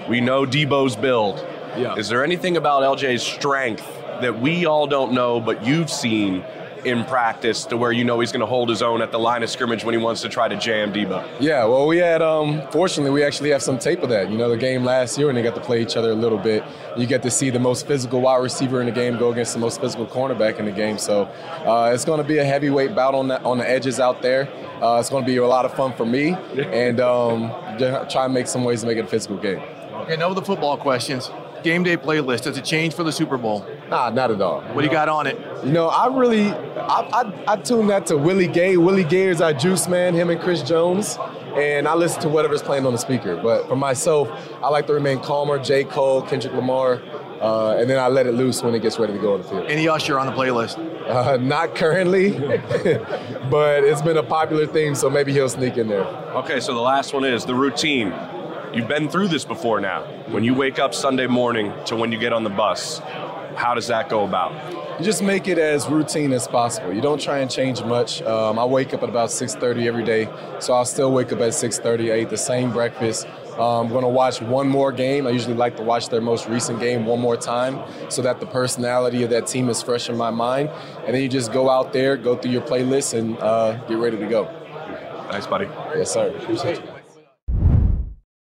We 0.10 0.22
know 0.22 0.46
Deebo's 0.46 0.96
build. 0.96 1.38
Yeah. 1.78 1.96
Is 1.96 2.10
there 2.10 2.24
anything 2.24 2.58
about 2.58 2.82
LJ's 2.82 3.22
strength 3.22 3.86
that 4.22 4.40
we 4.40 4.66
all 4.66 4.88
don't 4.88 5.14
know, 5.14 5.40
but 5.40 5.64
you've 5.64 5.90
seen 5.90 6.44
in 6.86 7.04
practice 7.06 7.66
to 7.66 7.78
where 7.78 7.92
you 7.92 8.04
know 8.04 8.20
he's 8.20 8.32
going 8.32 8.40
to 8.40 8.46
hold 8.46 8.70
his 8.70 8.82
own 8.82 9.02
at 9.02 9.12
the 9.12 9.20
line 9.20 9.44
of 9.44 9.50
scrimmage 9.50 9.84
when 9.84 9.94
he 9.94 10.02
wants 10.02 10.22
to 10.22 10.30
try 10.30 10.48
to 10.48 10.58
jam 10.58 10.94
Deebo? 10.94 11.28
Yeah, 11.40 11.66
well, 11.66 11.86
we 11.88 11.98
had, 11.98 12.22
um, 12.22 12.62
fortunately, 12.72 13.12
we 13.12 13.24
actually 13.24 13.50
have 13.52 13.62
some 13.62 13.78
tape 13.78 14.02
of 14.02 14.10
that. 14.10 14.32
You 14.32 14.38
know, 14.38 14.50
the 14.50 14.58
game 14.58 14.84
last 14.84 15.18
year 15.18 15.28
when 15.28 15.36
they 15.36 15.44
got 15.44 15.56
to 15.56 15.62
play 15.62 15.82
each 15.82 15.96
other 15.96 16.12
a 16.12 16.16
little 16.16 16.38
bit, 16.38 16.64
you 16.98 17.06
get 17.06 17.22
to 17.24 17.32
see 17.32 17.50
the 17.50 17.60
most 17.60 17.88
physical 17.88 18.22
wide 18.22 18.42
receiver 18.42 18.80
in 18.80 18.86
the 18.86 18.92
game 18.92 19.18
go 19.18 19.32
against 19.32 19.54
the 19.54 19.60
most 19.60 19.80
physical 19.80 20.06
cornerback 20.06 20.58
in 20.58 20.66
the 20.66 20.72
game. 20.72 20.98
So 20.98 21.24
uh, 21.66 21.92
it's 21.94 22.06
going 22.06 22.22
to 22.22 22.28
be 22.28 22.38
a 22.38 22.46
heavyweight 22.46 22.96
bout 22.96 23.14
on 23.14 23.28
the, 23.28 23.42
on 23.44 23.58
the 23.58 23.70
edges 23.70 24.00
out 24.00 24.22
there. 24.22 24.50
Uh, 24.82 25.00
it's 25.00 25.10
going 25.10 25.24
to 25.24 25.28
be 25.30 25.38
a 25.38 25.46
lot 25.46 25.66
of 25.66 25.74
fun 25.74 25.94
for 25.94 26.06
me 26.06 26.30
and 26.56 27.00
um, 27.00 27.50
try 28.10 28.26
and 28.26 28.34
make 28.34 28.48
some 28.48 28.64
ways 28.64 28.82
to 28.82 28.88
make 28.88 28.98
it 28.98 29.06
a 29.06 29.08
physical 29.08 29.38
game. 29.38 29.62
Okay, 30.00 30.18
now 30.18 30.30
with 30.30 30.38
the 30.38 30.46
football 30.46 30.78
questions 30.78 31.30
game 31.64 31.84
day 31.84 31.98
playlist? 31.98 32.44
Does 32.44 32.58
it 32.58 32.66
change 32.66 32.94
for 32.94 33.04
the 33.04 33.12
Super 33.12 33.38
Bowl? 33.38 33.66
Nah, 33.90 34.10
not 34.10 34.32
at 34.32 34.42
all. 34.42 34.62
What 34.62 34.82
do 34.82 34.88
you 34.88 34.92
got 34.92 35.10
on 35.10 35.28
it? 35.28 35.38
You 35.64 35.72
know, 35.72 35.88
I 35.88 36.08
really, 36.08 36.52
I, 36.52 37.34
I, 37.48 37.54
I 37.54 37.56
tune 37.58 37.88
that 37.88 38.06
to 38.08 38.18
Willie 38.18 38.48
Gay. 38.48 38.78
Willie 38.78 39.04
Gay 39.04 39.28
is 39.28 39.42
our 39.42 39.54
juice 39.54 39.88
man, 39.88 40.14
him 40.14 40.30
and 40.30 40.40
Chris 40.40 40.62
Jones. 40.62 41.18
And 41.56 41.88
I 41.88 41.96
listen 41.96 42.22
to 42.22 42.30
whatever's 42.30 42.62
playing 42.62 42.86
on 42.86 42.94
the 42.94 43.00
speaker. 43.00 43.36
But 43.36 43.68
for 43.68 43.76
myself, 43.76 44.30
I 44.62 44.70
like 44.70 44.88
to 44.88 44.94
remain 44.94 45.20
calmer. 45.20 45.62
J. 45.62 45.84
Cole, 45.84 46.22
Kendrick 46.22 46.54
Lamar. 46.54 47.02
Uh, 47.42 47.78
and 47.78 47.90
then 47.90 47.98
I 47.98 48.08
let 48.08 48.28
it 48.28 48.34
loose 48.34 48.62
when 48.62 48.76
it 48.76 48.82
gets 48.82 49.00
ready 49.00 49.14
to 49.14 49.20
go 49.20 49.34
on 49.34 49.42
the 49.42 49.48
field. 49.48 49.66
Any 49.68 49.88
Usher 49.88 50.20
on 50.20 50.26
the 50.28 50.34
playlist? 50.34 50.78
Uh, 51.08 51.38
not 51.38 51.74
currently, 51.74 52.32
but 53.50 53.84
it's 53.84 54.02
been 54.02 54.18
a 54.18 54.24
popular 54.24 54.68
theme, 54.68 54.94
so 54.94 55.10
maybe 55.10 55.32
he'll 55.32 55.50
sneak 55.50 55.78
in 55.78 55.88
there. 55.88 56.04
Okay, 56.36 56.60
so 56.60 56.74
the 56.74 56.82
last 56.82 57.14
one 57.14 57.24
is 57.24 57.46
the 57.46 57.56
routine. 57.56 58.14
You've 58.74 58.88
been 58.88 59.10
through 59.10 59.30
this 59.30 59.46
before 59.46 59.82
now. 59.82 60.04
When 60.28 60.44
you 60.44 60.54
wake 60.54 60.78
up 60.78 60.94
Sunday 60.94 61.26
morning 61.26 61.74
to 61.86 61.96
when 61.96 62.12
you 62.12 62.20
get 62.20 62.34
on 62.34 62.44
the 62.44 62.52
bus, 62.52 63.00
how 63.56 63.74
does 63.74 63.88
that 63.88 64.10
go 64.10 64.24
about? 64.26 64.52
You 65.00 65.06
just 65.06 65.24
make 65.24 65.48
it 65.48 65.58
as 65.58 65.88
routine 65.88 66.32
as 66.34 66.48
possible. 66.48 66.94
You 66.94 67.02
don't 67.02 67.20
try 67.20 67.40
and 67.40 67.50
change 67.50 67.84
much. 67.84 68.22
Um, 68.22 68.60
I 68.60 68.66
wake 68.66 68.94
up 68.94 69.02
at 69.02 69.10
about 69.10 69.30
6:30 69.30 69.88
every 69.88 70.04
day, 70.04 70.30
so 70.60 70.74
I'll 70.74 70.86
still 70.86 71.12
wake 71.12 71.32
up 71.34 71.40
at 71.40 71.54
6:30. 71.54 72.14
I 72.14 72.20
eat 72.20 72.30
the 72.30 72.38
same 72.38 72.72
breakfast. 72.72 73.28
Uh, 73.58 73.82
I'm 73.82 73.90
going 73.90 74.04
to 74.04 74.10
watch 74.10 74.40
one 74.40 74.70
more 74.70 74.92
game. 74.92 75.26
I 75.26 75.32
usually 75.32 75.56
like 75.56 75.76
to 75.78 75.84
watch 75.84 76.10
their 76.10 76.22
most 76.22 76.48
recent 76.48 76.80
game 76.80 77.08
one 77.08 77.20
more 77.20 77.38
time 77.38 77.82
so 78.10 78.22
that 78.22 78.40
the 78.40 78.46
personality 78.46 79.24
of 79.24 79.32
that 79.32 79.48
team 79.48 79.68
is 79.70 79.82
fresh 79.82 80.10
in 80.10 80.16
my 80.16 80.30
mind. 80.30 80.70
And 81.06 81.16
then 81.16 81.24
you 81.24 81.28
just 81.28 81.52
go 81.52 81.70
out 81.70 81.92
there, 81.92 82.18
go 82.18 82.36
through 82.36 82.52
your 82.52 82.62
playlist, 82.62 83.18
and 83.18 83.38
uh, 83.40 83.74
get 83.88 83.98
ready 83.98 84.18
to 84.18 84.28
go. 84.28 84.46
Thanks, 85.32 85.48
buddy. 85.48 85.66
Yes, 85.96 86.14
sir. 86.14 86.30
Appreciate 86.38 86.78
you. 86.78 86.99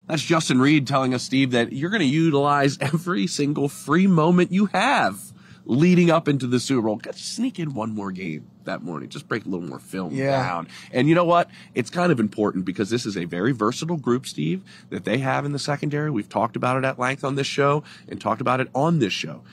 That's 0.07 0.21
Justin 0.21 0.59
Reid 0.59 0.87
telling 0.87 1.13
us, 1.13 1.23
Steve, 1.23 1.51
that 1.51 1.73
you're 1.73 1.89
going 1.89 2.01
to 2.01 2.05
utilize 2.05 2.77
every 2.81 3.27
single 3.27 3.69
free 3.69 4.07
moment 4.07 4.51
you 4.51 4.65
have 4.67 5.31
leading 5.65 6.09
up 6.09 6.27
into 6.27 6.47
the 6.47 6.59
Super 6.59 6.81
Bowl. 6.81 6.97
Just 6.97 7.35
sneak 7.35 7.59
in 7.59 7.73
one 7.73 7.93
more 7.93 8.11
game 8.11 8.47
that 8.65 8.81
morning. 8.81 9.09
Just 9.09 9.27
break 9.27 9.45
a 9.45 9.49
little 9.49 9.67
more 9.67 9.79
film 9.79 10.13
yeah. 10.13 10.43
down. 10.43 10.67
And 10.91 11.07
you 11.07 11.15
know 11.15 11.23
what? 11.23 11.49
It's 11.75 11.89
kind 11.89 12.11
of 12.11 12.19
important 12.19 12.65
because 12.65 12.89
this 12.89 13.05
is 13.05 13.15
a 13.15 13.25
very 13.25 13.51
versatile 13.51 13.97
group, 13.97 14.25
Steve, 14.25 14.63
that 14.89 15.05
they 15.05 15.19
have 15.19 15.45
in 15.45 15.51
the 15.51 15.59
secondary. 15.59 16.09
We've 16.09 16.29
talked 16.29 16.55
about 16.55 16.77
it 16.77 16.85
at 16.85 16.99
length 16.99 17.23
on 17.23 17.35
this 17.35 17.47
show 17.47 17.83
and 18.07 18.19
talked 18.19 18.41
about 18.41 18.59
it 18.59 18.69
on 18.73 18.99
this 18.99 19.13
show. 19.13 19.43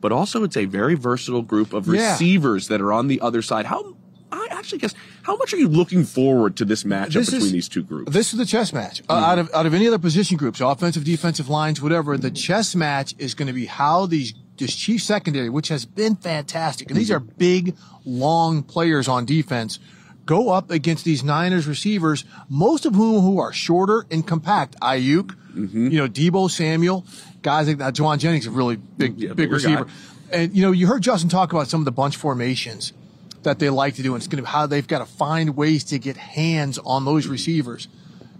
But 0.00 0.12
also, 0.12 0.44
it's 0.44 0.56
a 0.56 0.64
very 0.64 0.94
versatile 0.94 1.42
group 1.42 1.72
of 1.72 1.86
yeah. 1.86 2.12
receivers 2.12 2.68
that 2.68 2.80
are 2.80 2.92
on 2.92 3.08
the 3.08 3.20
other 3.20 3.42
side. 3.42 3.66
How 3.66 3.96
I 4.30 4.46
actually 4.50 4.78
guess 4.78 4.94
how 5.28 5.36
much 5.36 5.52
are 5.52 5.58
you 5.58 5.68
looking 5.68 6.04
forward 6.04 6.56
to 6.56 6.64
this 6.64 6.84
matchup 6.84 7.12
This 7.12 7.26
between 7.30 7.42
is- 7.46 7.52
these 7.52 7.68
two 7.68 7.82
groups? 7.82 8.10
This 8.12 8.32
is 8.32 8.38
the 8.38 8.46
chess 8.46 8.72
match. 8.72 9.02
Uh, 9.08 9.12
out 9.12 9.38
of 9.38 9.50
out 9.54 9.66
of 9.66 9.74
any 9.74 9.86
other 9.86 9.98
position 9.98 10.36
groups, 10.36 10.60
offensive, 10.60 11.04
defensive 11.04 11.48
lines, 11.48 11.82
whatever, 11.82 12.16
the 12.16 12.30
chess 12.30 12.74
match 12.74 13.14
is 13.18 13.34
going 13.34 13.46
to 13.48 13.52
be 13.52 13.66
how 13.66 14.06
these 14.06 14.32
this 14.56 14.74
chief 14.74 15.02
secondary, 15.02 15.50
which 15.50 15.68
has 15.68 15.84
been 15.84 16.16
fantastic, 16.16 16.90
and 16.90 16.98
these 16.98 17.10
are 17.10 17.20
big, 17.20 17.76
long 18.04 18.62
players 18.62 19.06
on 19.06 19.24
defense, 19.24 19.78
go 20.26 20.50
up 20.50 20.70
against 20.70 21.04
these 21.04 21.22
Niners 21.22 21.66
receivers, 21.68 22.24
most 22.48 22.84
of 22.86 22.94
whom 22.94 23.20
who 23.22 23.38
are 23.38 23.52
shorter 23.52 24.04
and 24.10 24.26
compact. 24.26 24.74
Aiyuk, 24.80 25.34
Mm-hmm. 25.54 25.88
you 25.90 25.98
know, 25.98 26.06
Deebo 26.08 26.48
Samuel, 26.50 27.04
guys 27.42 27.66
like 27.68 27.78
that. 27.78 27.94
Jauan 27.94 28.18
Jennings, 28.18 28.46
a 28.46 28.50
really 28.50 28.76
big, 28.76 29.18
Yeah, 29.18 29.32
big 29.32 29.50
receiver. 29.50 29.84
guy. 29.84 29.90
And 30.32 30.54
you 30.56 30.62
know, 30.62 30.72
you 30.72 30.86
heard 30.86 31.02
Justin 31.02 31.28
talk 31.28 31.52
about 31.52 31.68
some 31.68 31.80
of 31.80 31.84
the 31.84 31.90
bunch 31.92 32.16
formations 32.16 32.92
that 33.42 33.58
they 33.58 33.70
like 33.70 33.94
to 33.96 34.02
do, 34.02 34.14
and 34.14 34.20
it's 34.20 34.26
going 34.26 34.38
to 34.38 34.42
be 34.42 34.48
how 34.48 34.66
they've 34.66 34.86
got 34.86 34.98
to 34.98 35.06
find 35.06 35.56
ways 35.56 35.84
to 35.84 35.98
get 35.98 36.16
hands 36.16 36.78
on 36.78 37.04
those 37.04 37.24
mm-hmm. 37.24 37.32
receivers. 37.32 37.88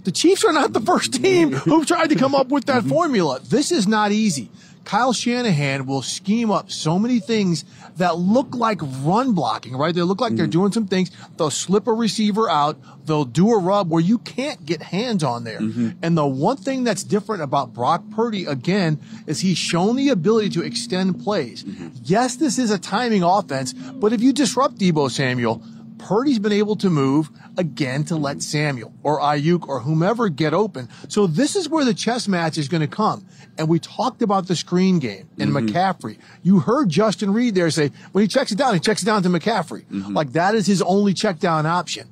The 0.05 0.13
Chiefs 0.13 0.45
are 0.45 0.53
not 0.53 0.73
the 0.73 0.81
first 0.81 1.15
team 1.15 1.51
mm-hmm. 1.51 1.71
who've 1.71 1.87
tried 1.87 2.09
to 2.09 2.15
come 2.15 2.35
up 2.35 2.49
with 2.49 2.67
that 2.67 2.81
mm-hmm. 2.81 2.91
formula. 2.91 3.41
This 3.41 3.73
is 3.73 3.87
not 3.87 4.13
easy. 4.13 4.51
Kyle 4.89 5.13
Shanahan 5.13 5.85
will 5.85 6.01
scheme 6.01 6.51
up 6.51 6.71
so 6.71 6.99
many 6.99 7.21
things 7.21 7.67
that 7.99 8.17
look 8.17 8.55
like 8.55 8.81
run 9.03 9.35
blocking, 9.35 9.77
right? 9.77 9.95
They 9.95 10.01
look 10.01 10.19
like 10.19 10.35
they're 10.35 10.47
mm-hmm. 10.47 10.51
doing 10.51 10.73
some 10.73 10.87
things. 10.87 11.11
They'll 11.37 11.51
slip 11.51 11.87
a 11.87 11.93
receiver 11.93 12.49
out. 12.49 12.79
They'll 13.05 13.27
do 13.27 13.53
a 13.53 13.59
rub 13.59 13.91
where 13.91 14.01
you 14.01 14.17
can't 14.17 14.65
get 14.65 14.81
hands 14.81 15.23
on 15.23 15.45
there. 15.45 15.61
Mm-hmm. 15.61 15.91
And 16.03 16.17
the 16.17 16.27
one 16.27 16.57
thing 16.57 16.85
that's 16.85 17.05
different 17.05 17.43
about 17.43 17.75
Brock 17.75 18.03
Purdy, 18.17 18.47
again, 18.47 18.99
is 19.27 19.41
he's 19.41 19.59
shown 19.59 19.97
the 19.97 20.09
ability 20.09 20.49
to 20.51 20.63
extend 20.63 21.23
plays. 21.23 21.65
Mm-hmm. 21.65 21.89
Yes, 22.05 22.37
this 22.37 22.59
is 22.59 22.71
a 22.71 22.79
timing 22.79 23.23
offense, 23.23 23.75
but 23.75 24.15
if 24.15 24.23
you 24.23 24.33
disrupt 24.33 24.79
Deebo 24.79 25.11
Samuel, 25.11 25.63
Purdy's 25.99 26.39
been 26.39 26.53
able 26.53 26.77
to 26.77 26.91
move 26.91 27.31
again 27.57 28.05
to 28.05 28.17
let 28.17 28.43
Samuel 28.43 28.93
or 29.03 29.21
Aiyuk 29.21 29.69
or 29.69 29.81
whomever 29.81 30.29
get 30.29 30.55
open. 30.55 30.89
So 31.09 31.27
this 31.27 31.57
is 31.57 31.69
where 31.69 31.85
the 31.85 31.95
chess 31.95 32.29
match 32.29 32.59
is 32.59 32.69
going 32.69 32.81
to 32.81 32.87
come. 32.87 33.27
And 33.57 33.69
we 33.69 33.79
talked 33.79 34.23
about 34.23 34.47
the 34.47 34.57
screen 34.57 34.99
game 34.99 35.29
and 35.39 35.51
mm-hmm. 35.51 35.67
McCaffrey. 35.67 36.19
You 36.43 36.61
heard 36.61 36.89
Justin 36.89 37.33
Reid 37.33 37.55
there 37.55 37.71
say 37.71 37.91
when 38.13 38.23
he 38.23 38.29
checks 38.29 38.53
it 38.53 38.59
down, 38.59 38.75
he 38.75 38.81
checks 38.81 39.03
it 39.03 39.07
down 39.07 39.23
to 39.25 39.29
McCaffrey. 39.29 39.85
Mm-hmm. 39.87 40.15
Like 40.15 40.33
that 40.33 40.55
is 40.55 40.67
his 40.67 40.83
only 40.83 41.15
check 41.15 41.39
down 41.39 41.67
option. 41.67 42.09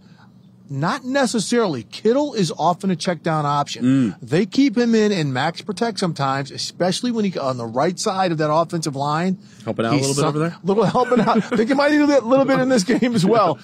Not 0.68 1.04
necessarily. 1.04 1.84
Kittle 1.84 2.34
is 2.34 2.52
often 2.58 2.90
a 2.90 2.96
check 2.96 3.22
down 3.22 3.46
option. 3.46 3.84
Mm. 3.84 4.16
They 4.20 4.46
keep 4.46 4.76
him 4.76 4.94
in 4.94 5.12
and 5.12 5.32
max 5.32 5.62
protect 5.62 5.98
sometimes, 5.98 6.50
especially 6.50 7.12
when 7.12 7.24
he 7.24 7.38
on 7.38 7.56
the 7.56 7.66
right 7.66 7.98
side 7.98 8.32
of 8.32 8.38
that 8.38 8.52
offensive 8.52 8.96
line. 8.96 9.38
Helping 9.64 9.86
out 9.86 9.92
a 9.92 9.96
little 9.96 10.14
bit 10.14 10.24
over 10.24 10.38
there? 10.38 10.56
Little 10.64 10.84
helping 10.84 11.20
out. 11.20 11.36
I 11.36 11.40
think 11.56 11.68
he 11.68 11.74
might 11.74 11.92
need 11.92 12.00
a 12.00 12.20
little 12.20 12.44
bit 12.44 12.58
in 12.58 12.68
this 12.68 12.84
game 12.84 13.14
as 13.14 13.24
well. 13.24 13.58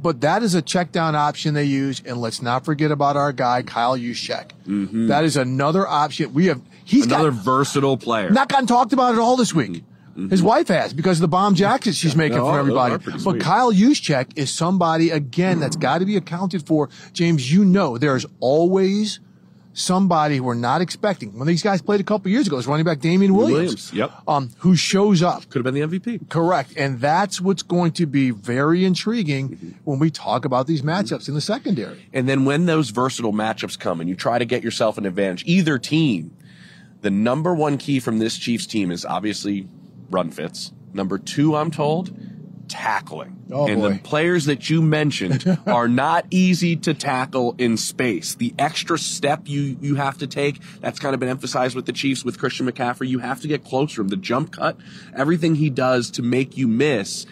But 0.00 0.20
that 0.20 0.42
is 0.42 0.54
a 0.54 0.62
check 0.62 0.92
down 0.92 1.16
option 1.16 1.54
they 1.54 1.64
use. 1.64 2.02
And 2.04 2.20
let's 2.20 2.42
not 2.42 2.64
forget 2.64 2.90
about 2.90 3.16
our 3.16 3.32
guy, 3.32 3.62
Kyle 3.62 3.96
Juszczyk. 3.96 4.50
Mm-hmm. 4.66 5.08
That 5.08 5.24
is 5.24 5.36
another 5.36 5.86
option. 5.86 6.34
We 6.34 6.46
have, 6.46 6.60
he's 6.84 7.06
Another 7.06 7.30
got, 7.30 7.42
versatile 7.44 7.96
player. 7.96 8.30
not 8.30 8.48
gotten 8.48 8.66
talked 8.66 8.92
about 8.92 9.14
at 9.14 9.18
all 9.18 9.36
this 9.36 9.54
week. 9.54 9.72
Mm-hmm. 9.72 9.95
His 10.30 10.42
wife 10.42 10.68
has 10.68 10.94
because 10.94 11.18
of 11.18 11.22
the 11.22 11.28
bomb 11.28 11.54
jackets 11.54 11.96
she's 11.96 12.16
making 12.16 12.38
No, 12.38 12.46
for 12.46 12.58
everybody. 12.58 12.96
But 12.96 13.20
sweet. 13.20 13.40
Kyle 13.42 13.72
Juszczyk 13.72 14.36
is 14.36 14.52
somebody 14.52 15.10
again 15.10 15.60
that's 15.60 15.76
got 15.76 15.98
to 15.98 16.06
be 16.06 16.16
accounted 16.16 16.66
for. 16.66 16.88
James, 17.12 17.52
you 17.52 17.64
know 17.64 17.98
there's 17.98 18.24
always 18.40 19.20
somebody 19.76 20.40
we're 20.40 20.54
not 20.54 20.80
expecting. 20.80 21.38
When 21.38 21.46
these 21.46 21.62
guys 21.62 21.82
played 21.82 22.00
a 22.00 22.04
couple 22.04 22.30
years 22.30 22.46
ago, 22.46 22.56
it 22.56 22.58
was 22.58 22.66
running 22.66 22.84
back 22.84 22.98
Damien 23.00 23.34
Williams, 23.34 23.92
Williams, 23.92 23.92
yep. 23.92 24.12
um, 24.26 24.50
who 24.58 24.74
shows 24.74 25.22
up. 25.22 25.48
Could 25.50 25.64
have 25.64 25.74
been 25.74 25.90
the 25.90 25.98
MVP. 25.98 26.28
Correct. 26.30 26.72
And 26.76 26.98
that's 27.00 27.40
what's 27.40 27.62
going 27.62 27.92
to 27.92 28.06
be 28.06 28.30
very 28.30 28.84
intriguing 28.84 29.76
when 29.84 29.98
we 29.98 30.10
talk 30.10 30.44
about 30.44 30.66
these 30.66 30.82
matchups 30.82 31.28
in 31.28 31.34
the 31.34 31.40
secondary. 31.40 32.08
And 32.12 32.28
then 32.28 32.44
when 32.44 32.66
those 32.66 32.90
versatile 32.90 33.34
matchups 33.34 33.78
come 33.78 34.00
and 34.00 34.08
you 34.08 34.16
try 34.16 34.38
to 34.38 34.46
get 34.46 34.64
yourself 34.64 34.96
an 34.96 35.04
advantage, 35.04 35.44
either 35.46 35.78
team, 35.78 36.34
the 37.02 37.10
number 37.10 37.54
one 37.54 37.76
key 37.76 38.00
from 38.00 38.18
this 38.18 38.38
Chiefs 38.38 38.66
team 38.66 38.90
is 38.90 39.04
obviously 39.04 39.68
run 40.10 40.30
fits. 40.30 40.72
Number 40.92 41.18
two, 41.18 41.56
I'm 41.56 41.70
told, 41.70 42.16
tackling. 42.68 43.44
Oh, 43.50 43.68
and 43.68 43.82
the 43.82 44.00
players 44.02 44.46
that 44.46 44.68
you 44.68 44.82
mentioned 44.82 45.58
are 45.66 45.88
not 45.88 46.26
easy 46.30 46.76
to 46.76 46.94
tackle 46.94 47.54
in 47.58 47.76
space. 47.76 48.34
The 48.34 48.54
extra 48.58 48.98
step 48.98 49.42
you, 49.44 49.76
you 49.80 49.94
have 49.96 50.18
to 50.18 50.26
take, 50.26 50.60
that's 50.80 50.98
kind 50.98 51.14
of 51.14 51.20
been 51.20 51.28
emphasized 51.28 51.76
with 51.76 51.86
the 51.86 51.92
Chiefs 51.92 52.24
with 52.24 52.38
Christian 52.38 52.70
McCaffrey. 52.70 53.08
You 53.08 53.20
have 53.20 53.40
to 53.42 53.48
get 53.48 53.64
closer 53.64 53.96
to 53.96 54.00
him. 54.02 54.08
The 54.08 54.16
jump 54.16 54.52
cut, 54.52 54.78
everything 55.14 55.56
he 55.56 55.70
does 55.70 56.10
to 56.12 56.22
make 56.22 56.56
you 56.56 56.66
miss 56.66 57.26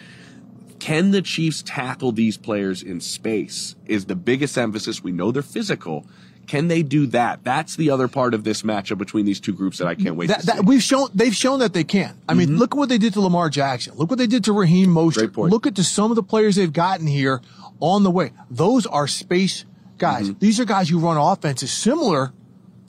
can 0.85 1.09
the 1.09 1.21
Chiefs 1.23 1.63
tackle 1.65 2.11
these 2.11 2.37
players 2.37 2.83
in 2.83 2.99
space? 2.99 3.75
Is 3.87 4.05
the 4.05 4.15
biggest 4.15 4.55
emphasis. 4.55 5.03
We 5.03 5.11
know 5.11 5.31
they're 5.31 5.41
physical. 5.41 6.05
Can 6.47 6.67
they 6.67 6.83
do 6.83 7.07
that? 7.07 7.43
That's 7.43 7.75
the 7.75 7.89
other 7.89 8.07
part 8.07 8.33
of 8.33 8.43
this 8.43 8.61
matchup 8.61 8.97
between 8.97 9.25
these 9.25 9.39
two 9.39 9.53
groups 9.53 9.77
that 9.79 9.87
I 9.87 9.95
can't 9.95 10.15
wait 10.15 10.27
That, 10.27 10.41
to 10.41 10.45
see. 10.45 10.51
that 10.53 10.65
we've 10.65 10.83
shown 10.83 11.09
they've 11.13 11.35
shown 11.35 11.59
that 11.59 11.73
they 11.73 11.83
can. 11.83 12.17
I 12.29 12.33
mean, 12.33 12.57
look 12.57 12.73
at 12.73 12.77
what 12.77 12.89
they 12.89 12.97
did 12.97 13.13
to 13.13 13.21
Lamar 13.21 13.49
Jackson. 13.49 13.95
Look 13.95 14.09
what 14.09 14.19
they 14.19 14.27
did 14.27 14.43
to 14.45 14.53
Raheem 14.53 14.89
Mostert. 14.89 15.35
Look 15.49 15.65
at 15.67 15.75
the, 15.75 15.83
some 15.83 16.11
of 16.11 16.15
the 16.15 16.23
players 16.23 16.55
they've 16.55 16.71
gotten 16.71 17.07
here 17.07 17.41
on 17.79 18.03
the 18.03 18.11
way. 18.11 18.31
Those 18.49 18.85
are 18.85 19.07
space 19.07 19.65
guys. 19.97 20.29
Mm-hmm. 20.29 20.39
These 20.39 20.59
are 20.59 20.65
guys 20.65 20.89
who 20.89 20.99
run 20.99 21.17
offenses 21.17 21.71
similar 21.71 22.31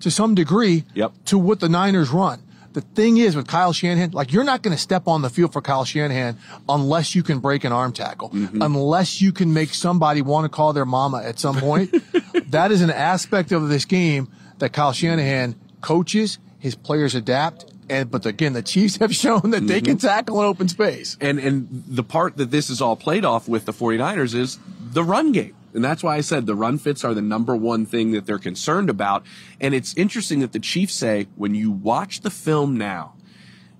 to 0.00 0.10
some 0.10 0.34
degree 0.34 0.84
Yep. 0.94 1.12
to 1.26 1.38
what 1.38 1.60
the 1.60 1.68
Niners 1.68 2.10
run. 2.10 2.42
The 2.76 2.82
thing 2.82 3.16
is 3.16 3.34
with 3.34 3.46
Kyle 3.46 3.72
Shanahan, 3.72 4.10
like 4.10 4.34
you're 4.34 4.44
not 4.44 4.60
going 4.62 4.76
to 4.76 4.80
step 4.82 5.08
on 5.08 5.22
the 5.22 5.30
field 5.30 5.54
for 5.54 5.62
Kyle 5.62 5.86
Shanahan 5.86 6.36
unless 6.68 7.14
you 7.14 7.22
can 7.22 7.38
break 7.38 7.64
an 7.64 7.72
arm 7.72 7.92
tackle, 7.94 8.28
Mm-hmm. 8.28 8.60
unless 8.60 9.22
you 9.22 9.32
can 9.32 9.54
make 9.54 9.70
somebody 9.72 10.20
want 10.20 10.44
to 10.44 10.50
call 10.50 10.74
their 10.74 10.84
mama 10.84 11.22
at 11.24 11.38
some 11.38 11.56
point. 11.56 11.94
that 12.50 12.70
is 12.70 12.82
an 12.82 12.90
aspect 12.90 13.50
of 13.50 13.70
this 13.70 13.86
game 13.86 14.28
that 14.58 14.74
Kyle 14.74 14.92
Shanahan 14.92 15.54
coaches, 15.80 16.38
his 16.58 16.74
players 16.74 17.14
adapt. 17.14 17.64
And, 17.88 18.10
but 18.10 18.26
again, 18.26 18.52
the 18.52 18.62
Chiefs 18.62 18.96
have 18.96 19.14
shown 19.24 19.50
that 19.52 19.66
they 19.66 19.78
Mm-hmm. 19.78 19.86
can 19.86 19.96
tackle 19.98 20.40
an 20.40 20.46
open 20.46 20.68
space. 20.68 21.16
and 21.20 21.38
and 21.38 21.82
the 21.86 22.02
part 22.04 22.36
that 22.36 22.50
this 22.50 22.68
is 22.68 22.82
all 22.82 22.94
played 22.96 23.24
off 23.24 23.48
with 23.48 23.64
the 23.64 23.72
49ers 23.72 24.34
is 24.34 24.58
the 24.92 25.02
run 25.02 25.32
game. 25.32 25.54
And 25.76 25.84
that's 25.84 26.02
why 26.02 26.16
I 26.16 26.22
said 26.22 26.46
the 26.46 26.54
run 26.54 26.78
fits 26.78 27.04
are 27.04 27.12
the 27.12 27.20
number 27.20 27.54
one 27.54 27.84
thing 27.84 28.12
that 28.12 28.24
they're 28.24 28.38
concerned 28.38 28.88
about. 28.88 29.26
And 29.60 29.74
it's 29.74 29.94
interesting 29.94 30.40
that 30.40 30.52
the 30.52 30.58
Chiefs 30.58 30.94
say 30.94 31.28
when 31.36 31.54
you 31.54 31.70
watch 31.70 32.22
the 32.22 32.30
film 32.30 32.78
now, 32.78 33.14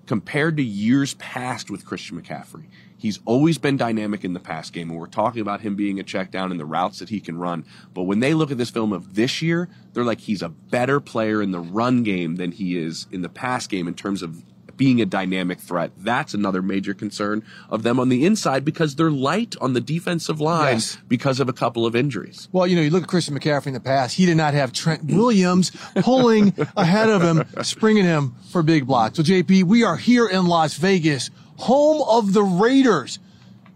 compared 0.05 0.59
to 0.59 0.63
years 0.63 1.15
past 1.15 1.71
with 1.71 1.87
Christian 1.87 2.21
McCaffrey, 2.21 2.67
he's 2.99 3.19
always 3.25 3.57
been 3.57 3.79
dynamic 3.79 4.25
in 4.25 4.35
the 4.35 4.41
pass 4.41 4.69
game. 4.69 4.91
And 4.91 4.99
we're 4.99 5.07
talking 5.07 5.41
about 5.41 5.63
him 5.63 5.75
being 5.75 5.99
a 5.99 6.03
check 6.03 6.31
down 6.31 6.51
and 6.51 6.61
the 6.61 6.67
routes 6.67 6.99
that 6.99 7.09
he 7.09 7.19
can 7.19 7.39
run. 7.39 7.65
But 7.95 8.03
when 8.03 8.21
they 8.21 8.35
look 8.35 8.51
at 8.51 8.59
this 8.59 8.69
film 8.69 8.93
of 8.93 9.15
this 9.15 9.41
year, 9.41 9.71
they're 9.95 10.05
like 10.05 10.21
he's 10.21 10.43
a 10.43 10.51
better 10.51 11.01
player 11.01 11.41
in 11.41 11.51
the 11.51 11.61
run 11.61 12.03
game 12.03 12.37
than 12.37 12.53
he 12.53 12.77
is 12.77 13.07
in 13.11 13.23
the 13.23 13.31
pass 13.31 13.67
game 13.67 13.89
in 13.89 13.95
terms 13.95 14.21
of 14.21 14.43
being 14.77 15.01
a 15.01 15.07
dynamic 15.07 15.59
threat. 15.61 15.91
That's 15.97 16.35
another 16.35 16.61
major 16.63 16.95
concern 16.95 17.43
of 17.71 17.83
them 17.83 17.99
on 17.99 18.09
the 18.09 18.25
inside 18.27 18.65
because 18.65 18.97
they're 18.97 19.11
light 19.11 19.55
on 19.61 19.73
the 19.73 19.81
defensive 19.81 20.41
line 20.41 20.75
Yes. 20.75 20.99
because 21.09 21.41
of 21.41 21.49
a 21.49 21.53
couple 21.53 21.87
of 21.87 21.97
injuries. 21.97 22.49
Well, 22.53 22.67
you 22.67 22.77
know, 22.77 22.83
you 22.83 22.91
look 22.91 23.05
at 23.05 23.09
Christian 23.09 23.39
McCaffrey 23.39 23.69
in 23.69 23.75
the 23.75 23.81
past, 23.81 24.17
he 24.17 24.27
did 24.27 24.37
not 24.37 24.55
have 24.55 24.73
Trent 24.73 25.05
Williams 25.05 25.71
pulling 25.97 26.53
ahead 26.77 27.09
of 27.09 27.23
him, 27.23 27.45
springing 27.65 28.05
him 28.05 28.35
for 28.51 28.63
big 28.63 28.87
blocks. 28.87 29.17
So, 29.17 29.23
JP, 29.23 29.65
we 29.65 29.83
are 29.85 29.97
here 29.97 30.27
in 30.27 30.47
Las 30.47 30.75
Vegas, 30.77 31.31
home 31.57 32.05
of 32.09 32.33
the 32.33 32.43
Raiders, 32.43 33.19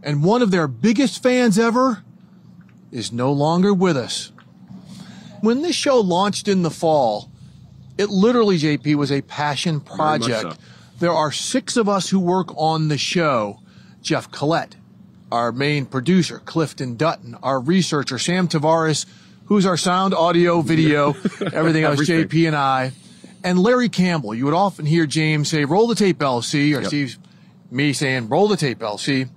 and 0.03 0.23
one 0.23 0.43
of 0.43 0.51
their 0.51 0.69
biggest 0.69 1.23
fans 1.23 1.59
ever 1.59 2.03
is 2.93 3.13
no 3.13 3.33
longer 3.33 3.73
with 3.73 3.97
us. 3.97 4.33
When 5.41 5.63
this 5.63 5.77
show 5.77 5.99
launched 6.01 6.49
in 6.49 6.63
the 6.63 6.71
fall, 6.71 7.31
it 7.97 8.09
literally, 8.11 8.59
JP, 8.59 8.95
was 8.97 9.11
a 9.13 9.21
passion 9.23 9.81
project. 9.81 10.43
so. 10.53 10.55
There 11.01 11.13
are 11.13 11.33
six 11.33 11.79
of 11.79 11.89
us 11.89 12.11
who 12.11 12.21
work 12.21 12.49
on 12.57 12.89
the 12.89 12.99
show. 12.99 13.59
Jeff 14.03 14.31
Collette, 14.31 14.77
our 15.33 15.51
main 15.51 15.87
producer, 15.87 16.41
Clifton 16.45 16.97
Dutton, 16.97 17.37
our 17.43 17.59
researcher, 17.59 18.19
Sam 18.19 18.49
Tavares, 18.49 19.07
who's 19.47 19.65
our 19.65 19.77
sound, 19.79 20.13
audio, 20.15 20.61
video, 20.61 21.11
everything 21.53 21.85
else. 21.85 22.01
JP 22.01 22.47
and 22.49 22.57
I, 22.57 22.93
and 23.43 23.59
Larry 23.59 23.89
Campbell. 23.89 24.35
You 24.35 24.45
would 24.45 24.55
often 24.55 24.85
hear 24.87 25.07
James 25.07 25.49
say, 25.49 25.65
roll 25.65 25.87
the 25.87 25.95
tape, 25.95 26.19
LC, 26.19 26.77
or 26.77 26.81
Yep. 26.83 26.85
Steve, 26.85 27.19
me 27.71 27.93
saying, 27.95 28.29
roll 28.29 28.49
the 28.49 28.57
tape, 28.57 28.79
LC. 28.81 29.29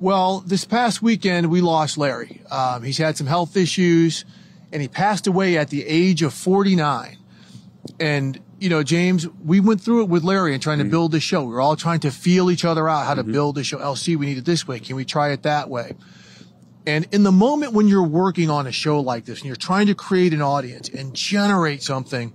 Well, 0.00 0.40
this 0.40 0.64
past 0.64 1.02
weekend, 1.02 1.50
we 1.50 1.60
lost 1.60 1.96
Larry. 1.98 2.42
Um, 2.50 2.82
he's 2.82 2.98
had 2.98 3.16
some 3.16 3.26
health 3.26 3.56
issues, 3.56 4.24
and 4.72 4.80
he 4.80 4.88
passed 4.88 5.26
away 5.26 5.58
at 5.58 5.68
the 5.68 5.86
age 5.86 6.22
of 6.22 6.32
49. 6.34 7.18
And, 8.00 8.40
you 8.62 8.68
know, 8.68 8.84
James, 8.84 9.28
we 9.44 9.58
went 9.58 9.80
through 9.80 10.02
it 10.02 10.08
with 10.08 10.22
Larry 10.22 10.54
and 10.54 10.62
trying 10.62 10.78
to 10.78 10.84
mm-hmm. 10.84 10.92
build 10.92 11.12
the 11.12 11.18
show. 11.18 11.42
We 11.42 11.52
were 11.52 11.60
all 11.60 11.74
trying 11.74 11.98
to 12.00 12.12
feel 12.12 12.48
each 12.48 12.64
other 12.64 12.88
out, 12.88 13.06
how 13.06 13.14
to 13.14 13.22
mm-hmm. 13.22 13.32
build 13.32 13.56
the 13.56 13.64
show. 13.64 13.78
LC, 13.78 14.16
we 14.16 14.26
need 14.26 14.38
it 14.38 14.44
this 14.44 14.68
way. 14.68 14.78
Can 14.78 14.94
we 14.94 15.04
try 15.04 15.30
it 15.30 15.42
that 15.42 15.68
way? 15.68 15.96
And 16.86 17.08
in 17.10 17.24
the 17.24 17.32
moment 17.32 17.72
when 17.72 17.88
you're 17.88 18.06
working 18.06 18.50
on 18.50 18.68
a 18.68 18.72
show 18.72 19.00
like 19.00 19.24
this 19.24 19.40
and 19.40 19.46
you're 19.46 19.56
trying 19.56 19.88
to 19.88 19.96
create 19.96 20.32
an 20.32 20.42
audience 20.42 20.88
and 20.88 21.12
generate 21.12 21.82
something 21.82 22.32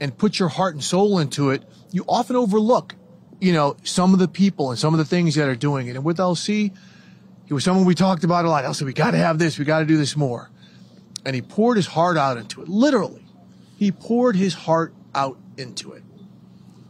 and 0.00 0.16
put 0.16 0.38
your 0.38 0.48
heart 0.48 0.74
and 0.74 0.82
soul 0.82 1.18
into 1.18 1.50
it, 1.50 1.64
you 1.90 2.04
often 2.08 2.36
overlook, 2.36 2.94
you 3.40 3.52
know, 3.52 3.76
some 3.82 4.12
of 4.12 4.20
the 4.20 4.28
people 4.28 4.70
and 4.70 4.78
some 4.78 4.94
of 4.94 4.98
the 4.98 5.04
things 5.04 5.34
that 5.34 5.48
are 5.48 5.56
doing 5.56 5.88
it. 5.88 5.96
And 5.96 6.04
with 6.04 6.18
LC, 6.18 6.72
He 7.46 7.52
was 7.52 7.64
someone 7.64 7.84
we 7.84 7.96
talked 7.96 8.22
about 8.22 8.44
a 8.44 8.48
lot. 8.48 8.64
LC, 8.64 8.82
we 8.82 8.92
got 8.92 9.10
to 9.10 9.18
have 9.18 9.40
this. 9.40 9.58
We 9.58 9.64
got 9.64 9.80
to 9.80 9.86
do 9.86 9.96
this 9.96 10.16
more. 10.16 10.50
And 11.26 11.34
he 11.34 11.42
poured 11.42 11.76
his 11.76 11.86
heart 11.86 12.16
out 12.16 12.36
into 12.36 12.62
it. 12.62 12.68
Literally, 12.68 13.24
he 13.76 13.90
poured 13.90 14.36
his 14.36 14.54
heart 14.54 14.94
out 15.14 15.38
into 15.56 15.92
it. 15.92 16.02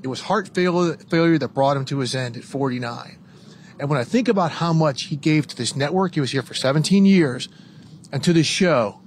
It 0.03 0.09
was 0.09 0.22
heart 0.22 0.49
failure, 0.55 1.39
that 1.39 1.51
brought 1.55 1.77
him 1.77 1.85
to 1.87 1.99
his 1.99 2.14
end 2.14 2.37
at 2.37 2.45
49. 2.45 3.18
And 3.79 3.89
when 3.89 3.99
I 3.99 4.05
think 4.05 4.29
about 4.29 4.53
how 4.53 4.72
much 4.72 5.05
he 5.05 5.16
gave 5.16 5.47
to 5.49 5.57
this 5.57 5.75
network, 5.75 6.14
he 6.14 6.20
was 6.20 6.31
here 6.31 6.43
for 6.43 6.55
17 6.55 7.07
years, 7.07 7.49
and 8.12 8.22
to 8.22 8.33
this 8.33 8.47
show, 8.47 9.01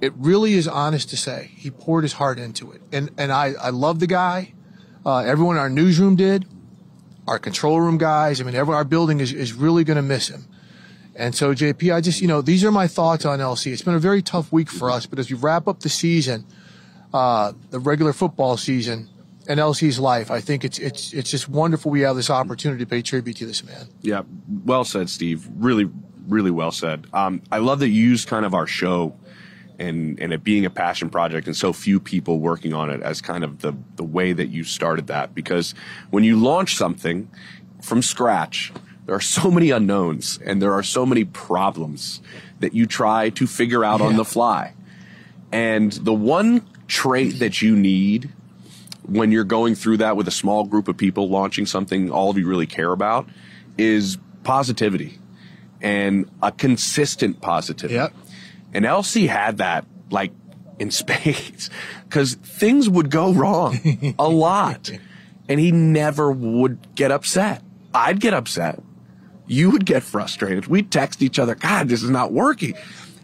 it 0.00 0.12
really 0.16 0.54
is 0.54 0.66
honest 0.66 1.10
to 1.10 1.16
say 1.16 1.50
he 1.54 1.70
poured 1.70 2.04
his 2.04 2.14
heart 2.14 2.38
into 2.38 2.72
it. 2.72 2.80
And 2.90 3.10
and 3.16 3.30
I, 3.32 3.52
I 3.60 3.70
love 3.70 4.00
the 4.00 4.06
guy. 4.06 4.54
Uh, 5.04 5.18
everyone 5.18 5.56
in 5.56 5.60
our 5.60 5.70
newsroom 5.70 6.16
did, 6.16 6.46
our 7.26 7.38
control 7.38 7.80
room 7.80 7.96
guys. 7.96 8.40
I 8.40 8.44
mean, 8.44 8.56
our 8.56 8.84
building 8.84 9.20
is, 9.20 9.32
is 9.32 9.52
really 9.52 9.84
going 9.84 9.96
to 9.96 10.02
miss 10.02 10.28
him. 10.28 10.46
And 11.14 11.34
so, 11.34 11.54
JP, 11.54 11.94
I 11.94 12.00
just, 12.00 12.20
you 12.20 12.28
know, 12.28 12.40
these 12.42 12.64
are 12.64 12.72
my 12.72 12.86
thoughts 12.86 13.24
on 13.24 13.40
LC. 13.40 13.72
It's 13.72 13.82
been 13.82 13.94
a 13.94 13.98
very 13.98 14.22
tough 14.22 14.52
week 14.52 14.68
for 14.70 14.90
us, 14.90 15.06
but 15.06 15.18
as 15.18 15.30
we 15.30 15.36
wrap 15.36 15.68
up 15.68 15.80
the 15.80 15.88
season, 15.88 16.46
uh, 17.12 17.52
the 17.70 17.78
regular 17.78 18.12
football 18.12 18.56
season, 18.56 19.08
and 19.48 19.58
LC's 19.58 19.98
life, 19.98 20.30
I 20.30 20.40
think 20.40 20.64
it's 20.64 20.78
it's 20.78 21.12
it's 21.12 21.30
just 21.30 21.48
wonderful 21.48 21.90
we 21.90 22.02
have 22.02 22.16
this 22.16 22.30
opportunity 22.30 22.84
to 22.84 22.88
pay 22.88 23.02
tribute 23.02 23.36
to 23.38 23.46
this 23.46 23.64
man. 23.64 23.88
Yeah, 24.02 24.22
well 24.64 24.84
said, 24.84 25.10
Steve. 25.10 25.48
Really, 25.56 25.90
really 26.28 26.50
well 26.50 26.70
said. 26.70 27.06
Um, 27.12 27.42
I 27.50 27.58
love 27.58 27.80
that 27.80 27.88
you 27.88 28.02
used 28.02 28.28
kind 28.28 28.44
of 28.44 28.54
our 28.54 28.66
show 28.66 29.14
and 29.80 30.20
and 30.20 30.32
it 30.32 30.44
being 30.44 30.64
a 30.66 30.70
passion 30.70 31.10
project 31.10 31.46
and 31.46 31.56
so 31.56 31.72
few 31.72 31.98
people 31.98 32.38
working 32.38 32.74
on 32.74 32.90
it 32.90 33.02
as 33.02 33.20
kind 33.20 33.42
of 33.42 33.60
the 33.60 33.74
the 33.96 34.04
way 34.04 34.32
that 34.32 34.48
you 34.50 34.62
started 34.62 35.06
that 35.08 35.34
because 35.34 35.74
when 36.10 36.22
you 36.22 36.36
launch 36.36 36.76
something 36.76 37.28
from 37.80 38.02
scratch 38.02 38.72
there 39.06 39.14
are 39.14 39.20
so 39.20 39.50
many 39.50 39.70
unknowns 39.70 40.38
and 40.44 40.60
there 40.60 40.72
are 40.72 40.82
so 40.82 41.06
many 41.06 41.24
problems 41.24 42.20
that 42.60 42.74
you 42.74 42.86
try 42.86 43.30
to 43.30 43.46
figure 43.46 43.84
out 43.84 44.00
yeah. 44.00 44.06
on 44.06 44.16
the 44.16 44.24
fly 44.24 44.74
and 45.50 45.92
the 45.92 46.12
one 46.12 46.64
trait 46.90 47.38
that 47.38 47.62
you 47.62 47.76
need 47.76 48.28
when 49.04 49.30
you're 49.30 49.44
going 49.44 49.76
through 49.76 49.96
that 49.98 50.16
with 50.16 50.26
a 50.26 50.32
small 50.32 50.64
group 50.64 50.88
of 50.88 50.96
people 50.96 51.28
launching 51.28 51.64
something 51.64 52.10
all 52.10 52.30
of 52.30 52.36
you 52.36 52.46
really 52.46 52.66
care 52.66 52.90
about 52.90 53.28
is 53.78 54.18
positivity 54.42 55.18
and 55.80 56.28
a 56.42 56.50
consistent 56.50 57.40
positivity. 57.40 57.94
Yep. 57.94 58.12
And 58.74 58.84
LC 58.84 59.28
had 59.28 59.58
that 59.58 59.86
like 60.10 60.32
in 60.80 60.90
spades 60.90 61.70
because 62.04 62.34
things 62.34 62.88
would 62.88 63.10
go 63.10 63.32
wrong 63.32 64.14
a 64.18 64.28
lot 64.28 64.90
and 65.48 65.60
he 65.60 65.70
never 65.70 66.30
would 66.32 66.94
get 66.96 67.12
upset. 67.12 67.62
I'd 67.94 68.20
get 68.20 68.34
upset. 68.34 68.82
You 69.46 69.70
would 69.70 69.86
get 69.86 70.02
frustrated. 70.02 70.66
We'd 70.66 70.90
text 70.90 71.22
each 71.22 71.38
other, 71.38 71.54
God, 71.54 71.88
this 71.88 72.02
is 72.02 72.10
not 72.10 72.32
working. 72.32 72.74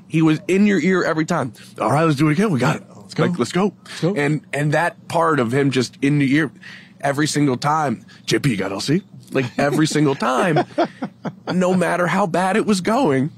He 0.09 0.23
was 0.23 0.41
in 0.47 0.67
your 0.67 0.81
ear 0.81 1.03
every 1.03 1.25
time. 1.25 1.53
All 1.81 1.91
right, 1.91 2.05
let's 2.05 2.17
do 2.17 2.29
it 2.29 2.33
again. 2.33 2.51
We 2.51 2.61
got 2.61 2.77
it 2.77 2.96
go. 3.17 3.25
Like, 3.25 3.39
let's 3.39 3.53
go. 3.53 3.75
let's 3.85 4.01
go. 4.01 4.15
And 4.15 4.47
and 4.53 4.73
that 4.73 5.09
part 5.09 5.41
of 5.41 5.53
him 5.53 5.71
just 5.71 5.97
in 6.03 6.19
the 6.19 6.33
ear 6.35 6.53
every 7.01 7.27
single 7.27 7.57
time. 7.57 8.05
JP, 8.27 8.47
you 8.47 8.57
got 8.57 8.71
LC? 8.71 9.03
Like 9.33 9.59
every 9.59 9.87
single 9.87 10.15
time, 10.15 10.59
no 11.53 11.75
matter 11.75 12.07
how 12.07 12.27
bad 12.27 12.57
it 12.57 12.65
was 12.65 12.81
going, 12.81 13.31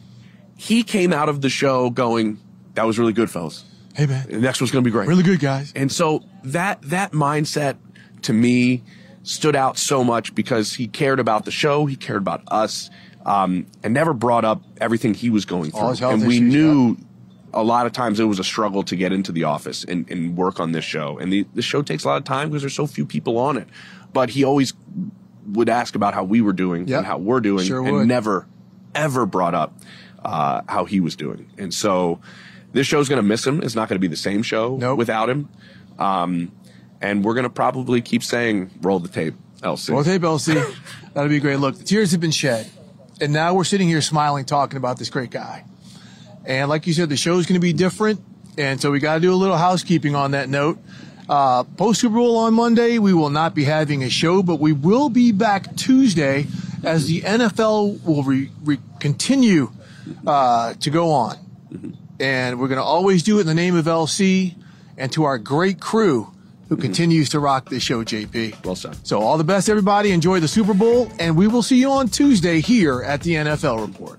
he 0.56 0.82
came 0.82 1.12
out 1.12 1.28
of 1.28 1.40
the 1.40 1.48
show 1.48 1.88
going, 1.90 2.38
"That 2.74 2.84
was 2.86 2.98
really 2.98 3.14
good, 3.14 3.30
fellas. 3.30 3.64
Hey 3.94 4.06
man, 4.06 4.26
the 4.28 4.38
next 4.38 4.60
one's 4.60 4.70
gonna 4.70 4.82
be 4.82 4.90
great. 4.90 5.08
Really 5.08 5.22
good, 5.22 5.40
guys." 5.40 5.72
And 5.74 5.90
so 5.90 6.24
that 6.44 6.82
that 6.82 7.12
mindset 7.12 7.78
to 8.22 8.32
me 8.32 8.82
stood 9.22 9.56
out 9.56 9.78
so 9.78 10.04
much 10.04 10.34
because 10.34 10.74
he 10.74 10.86
cared 10.86 11.20
about 11.20 11.44
the 11.44 11.50
show, 11.50 11.86
he 11.86 11.96
cared 11.96 12.18
about 12.22 12.42
us, 12.48 12.90
um, 13.24 13.66
and 13.82 13.94
never 13.94 14.12
brought 14.12 14.44
up 14.44 14.62
everything 14.80 15.14
he 15.14 15.30
was 15.30 15.44
going 15.46 15.70
through. 15.70 15.80
and 16.10 16.26
we 16.26 16.36
issues, 16.36 16.52
knew 16.52 16.96
yeah 16.98 17.04
a 17.54 17.62
lot 17.62 17.86
of 17.86 17.92
times 17.92 18.20
it 18.20 18.24
was 18.24 18.38
a 18.38 18.44
struggle 18.44 18.82
to 18.84 18.96
get 18.96 19.12
into 19.12 19.32
the 19.32 19.44
office 19.44 19.84
and, 19.84 20.10
and 20.10 20.36
work 20.36 20.60
on 20.60 20.72
this 20.72 20.84
show. 20.84 21.18
And 21.18 21.32
the, 21.32 21.46
the 21.54 21.62
show 21.62 21.82
takes 21.82 22.04
a 22.04 22.08
lot 22.08 22.16
of 22.16 22.24
time 22.24 22.48
because 22.48 22.62
there's 22.62 22.74
so 22.74 22.86
few 22.86 23.06
people 23.06 23.38
on 23.38 23.56
it. 23.56 23.68
But 24.12 24.30
he 24.30 24.44
always 24.44 24.74
would 25.46 25.68
ask 25.68 25.94
about 25.94 26.14
how 26.14 26.24
we 26.24 26.40
were 26.40 26.52
doing 26.52 26.86
yep. 26.88 26.98
and 26.98 27.06
how 27.06 27.18
we're 27.18 27.40
doing 27.40 27.66
sure 27.66 27.82
and 27.82 27.92
would. 27.92 28.08
never, 28.08 28.46
ever 28.94 29.26
brought 29.26 29.54
up 29.54 29.78
uh, 30.24 30.62
how 30.68 30.84
he 30.84 31.00
was 31.00 31.16
doing. 31.16 31.50
And 31.58 31.72
so 31.72 32.20
this 32.72 32.86
show's 32.86 33.08
going 33.08 33.18
to 33.18 33.26
miss 33.26 33.46
him. 33.46 33.62
It's 33.62 33.74
not 33.74 33.88
going 33.88 33.96
to 33.96 34.00
be 34.00 34.08
the 34.08 34.16
same 34.16 34.42
show 34.42 34.76
nope. 34.76 34.98
without 34.98 35.30
him. 35.30 35.48
Um, 35.98 36.52
and 37.00 37.24
we're 37.24 37.34
going 37.34 37.44
to 37.44 37.50
probably 37.50 38.02
keep 38.02 38.22
saying, 38.22 38.70
roll 38.82 38.98
the 38.98 39.08
tape, 39.08 39.34
LC. 39.62 39.90
Roll 39.90 40.02
the 40.02 40.10
tape, 40.10 40.22
LC. 40.22 40.76
That'll 41.14 41.28
be 41.28 41.36
a 41.36 41.40
great 41.40 41.56
look. 41.56 41.76
The 41.76 41.84
tears 41.84 42.12
have 42.12 42.20
been 42.20 42.30
shed. 42.30 42.70
And 43.20 43.32
now 43.32 43.54
we're 43.54 43.64
sitting 43.64 43.88
here 43.88 44.00
smiling, 44.00 44.44
talking 44.44 44.76
about 44.76 44.98
this 44.98 45.10
great 45.10 45.30
guy. 45.30 45.64
And 46.48 46.70
like 46.70 46.86
you 46.86 46.94
said, 46.94 47.10
the 47.10 47.16
show 47.16 47.38
is 47.38 47.46
going 47.46 47.60
to 47.60 47.60
be 47.60 47.74
different. 47.74 48.20
And 48.56 48.80
so 48.80 48.90
we 48.90 48.98
got 48.98 49.14
to 49.16 49.20
do 49.20 49.32
a 49.32 49.36
little 49.36 49.58
housekeeping 49.58 50.16
on 50.16 50.32
that 50.32 50.48
note. 50.48 50.78
Uh, 51.28 51.62
Post 51.62 52.00
Super 52.00 52.16
Bowl 52.16 52.38
on 52.38 52.54
Monday, 52.54 52.98
we 52.98 53.12
will 53.12 53.28
not 53.28 53.54
be 53.54 53.64
having 53.64 54.02
a 54.02 54.08
show, 54.08 54.42
but 54.42 54.58
we 54.58 54.72
will 54.72 55.10
be 55.10 55.30
back 55.30 55.76
Tuesday 55.76 56.46
as 56.82 57.06
the 57.06 57.20
NFL 57.20 58.02
will 58.02 58.22
re- 58.22 58.50
re- 58.64 58.80
continue 58.98 59.70
uh, 60.26 60.72
to 60.74 60.90
go 60.90 61.10
on. 61.10 61.36
And 62.18 62.58
we're 62.58 62.68
going 62.68 62.78
to 62.78 62.84
always 62.84 63.22
do 63.22 63.38
it 63.38 63.42
in 63.42 63.46
the 63.46 63.54
name 63.54 63.76
of 63.76 63.84
LC 63.84 64.54
and 64.96 65.12
to 65.12 65.24
our 65.24 65.36
great 65.36 65.80
crew 65.80 66.32
who 66.68 66.76
mm-hmm. 66.76 66.82
continues 66.82 67.28
to 67.30 67.40
rock 67.40 67.68
this 67.68 67.82
show, 67.82 68.02
JP. 68.04 68.64
Well 68.64 68.74
said. 68.74 69.06
So, 69.06 69.20
all 69.20 69.36
the 69.36 69.44
best, 69.44 69.68
everybody. 69.68 70.12
Enjoy 70.12 70.40
the 70.40 70.48
Super 70.48 70.74
Bowl, 70.74 71.12
and 71.18 71.36
we 71.36 71.46
will 71.46 71.62
see 71.62 71.76
you 71.76 71.90
on 71.90 72.08
Tuesday 72.08 72.60
here 72.60 73.02
at 73.02 73.22
the 73.22 73.34
NFL 73.34 73.86
Report. 73.86 74.18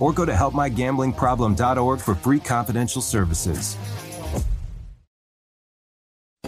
or 0.00 0.12
go 0.12 0.24
to 0.24 0.32
helpmygamblingproblem.org 0.32 2.00
for 2.00 2.14
free 2.14 2.40
confidential 2.40 3.02
services. 3.02 3.76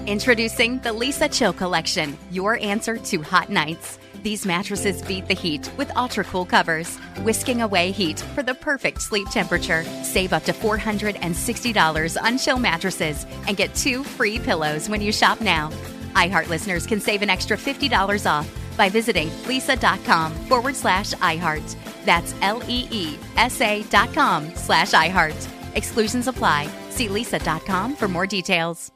Introducing 0.07 0.79
the 0.79 0.91
Leesa 0.91 1.33
Chill 1.33 1.53
Collection, 1.53 2.17
your 2.31 2.61
answer 2.61 2.97
to 2.97 3.23
hot 3.23 3.51
nights. 3.51 3.99
These 4.23 4.47
mattresses 4.47 5.03
beat 5.03 5.27
the 5.27 5.35
heat 5.35 5.69
with 5.77 5.91
ultra 5.97 6.23
cool 6.23 6.45
covers, 6.45 6.97
whisking 7.25 7.63
away 7.63 7.91
heat 7.91 8.21
for 8.21 8.45
the 8.45 8.55
perfect 8.55 9.03
sleep 9.03 9.29
temperature. 9.31 9.83
Save 10.05 10.33
up 10.33 10.45
to 10.45 10.53
$460 10.53 12.23
on 12.23 12.39
chill 12.39 12.59
mattresses 12.61 13.27
and 13.49 13.57
get 13.57 13.75
two 13.75 14.05
free 14.05 14.39
pillows 14.39 14.89
when 14.89 15.01
you 15.01 15.11
shop 15.11 15.41
now. 15.41 15.71
iHeart 16.15 16.49
listeners 16.49 16.87
can 16.87 17.01
save 17.01 17.23
an 17.23 17.31
extra 17.31 17.57
$50 17.57 18.31
off 18.31 18.49
by 18.77 18.89
visiting 18.89 19.29
leesa.com 19.47 20.33
forward 20.49 20.75
slash 20.77 21.13
iHeart. 21.15 21.77
That's 22.05 22.35
L 22.43 22.63
E 22.69 22.89
E 22.91 23.19
S 23.37 23.61
A 23.61 23.83
dot 23.85 24.13
com 24.13 24.51
slash 24.55 24.93
iHeart. 24.93 25.49
Exclusions 25.75 26.29
apply. 26.29 26.69
See 26.91 27.09
leesa.com 27.09 27.97
for 27.97 28.09
more 28.09 28.27
details. 28.27 28.96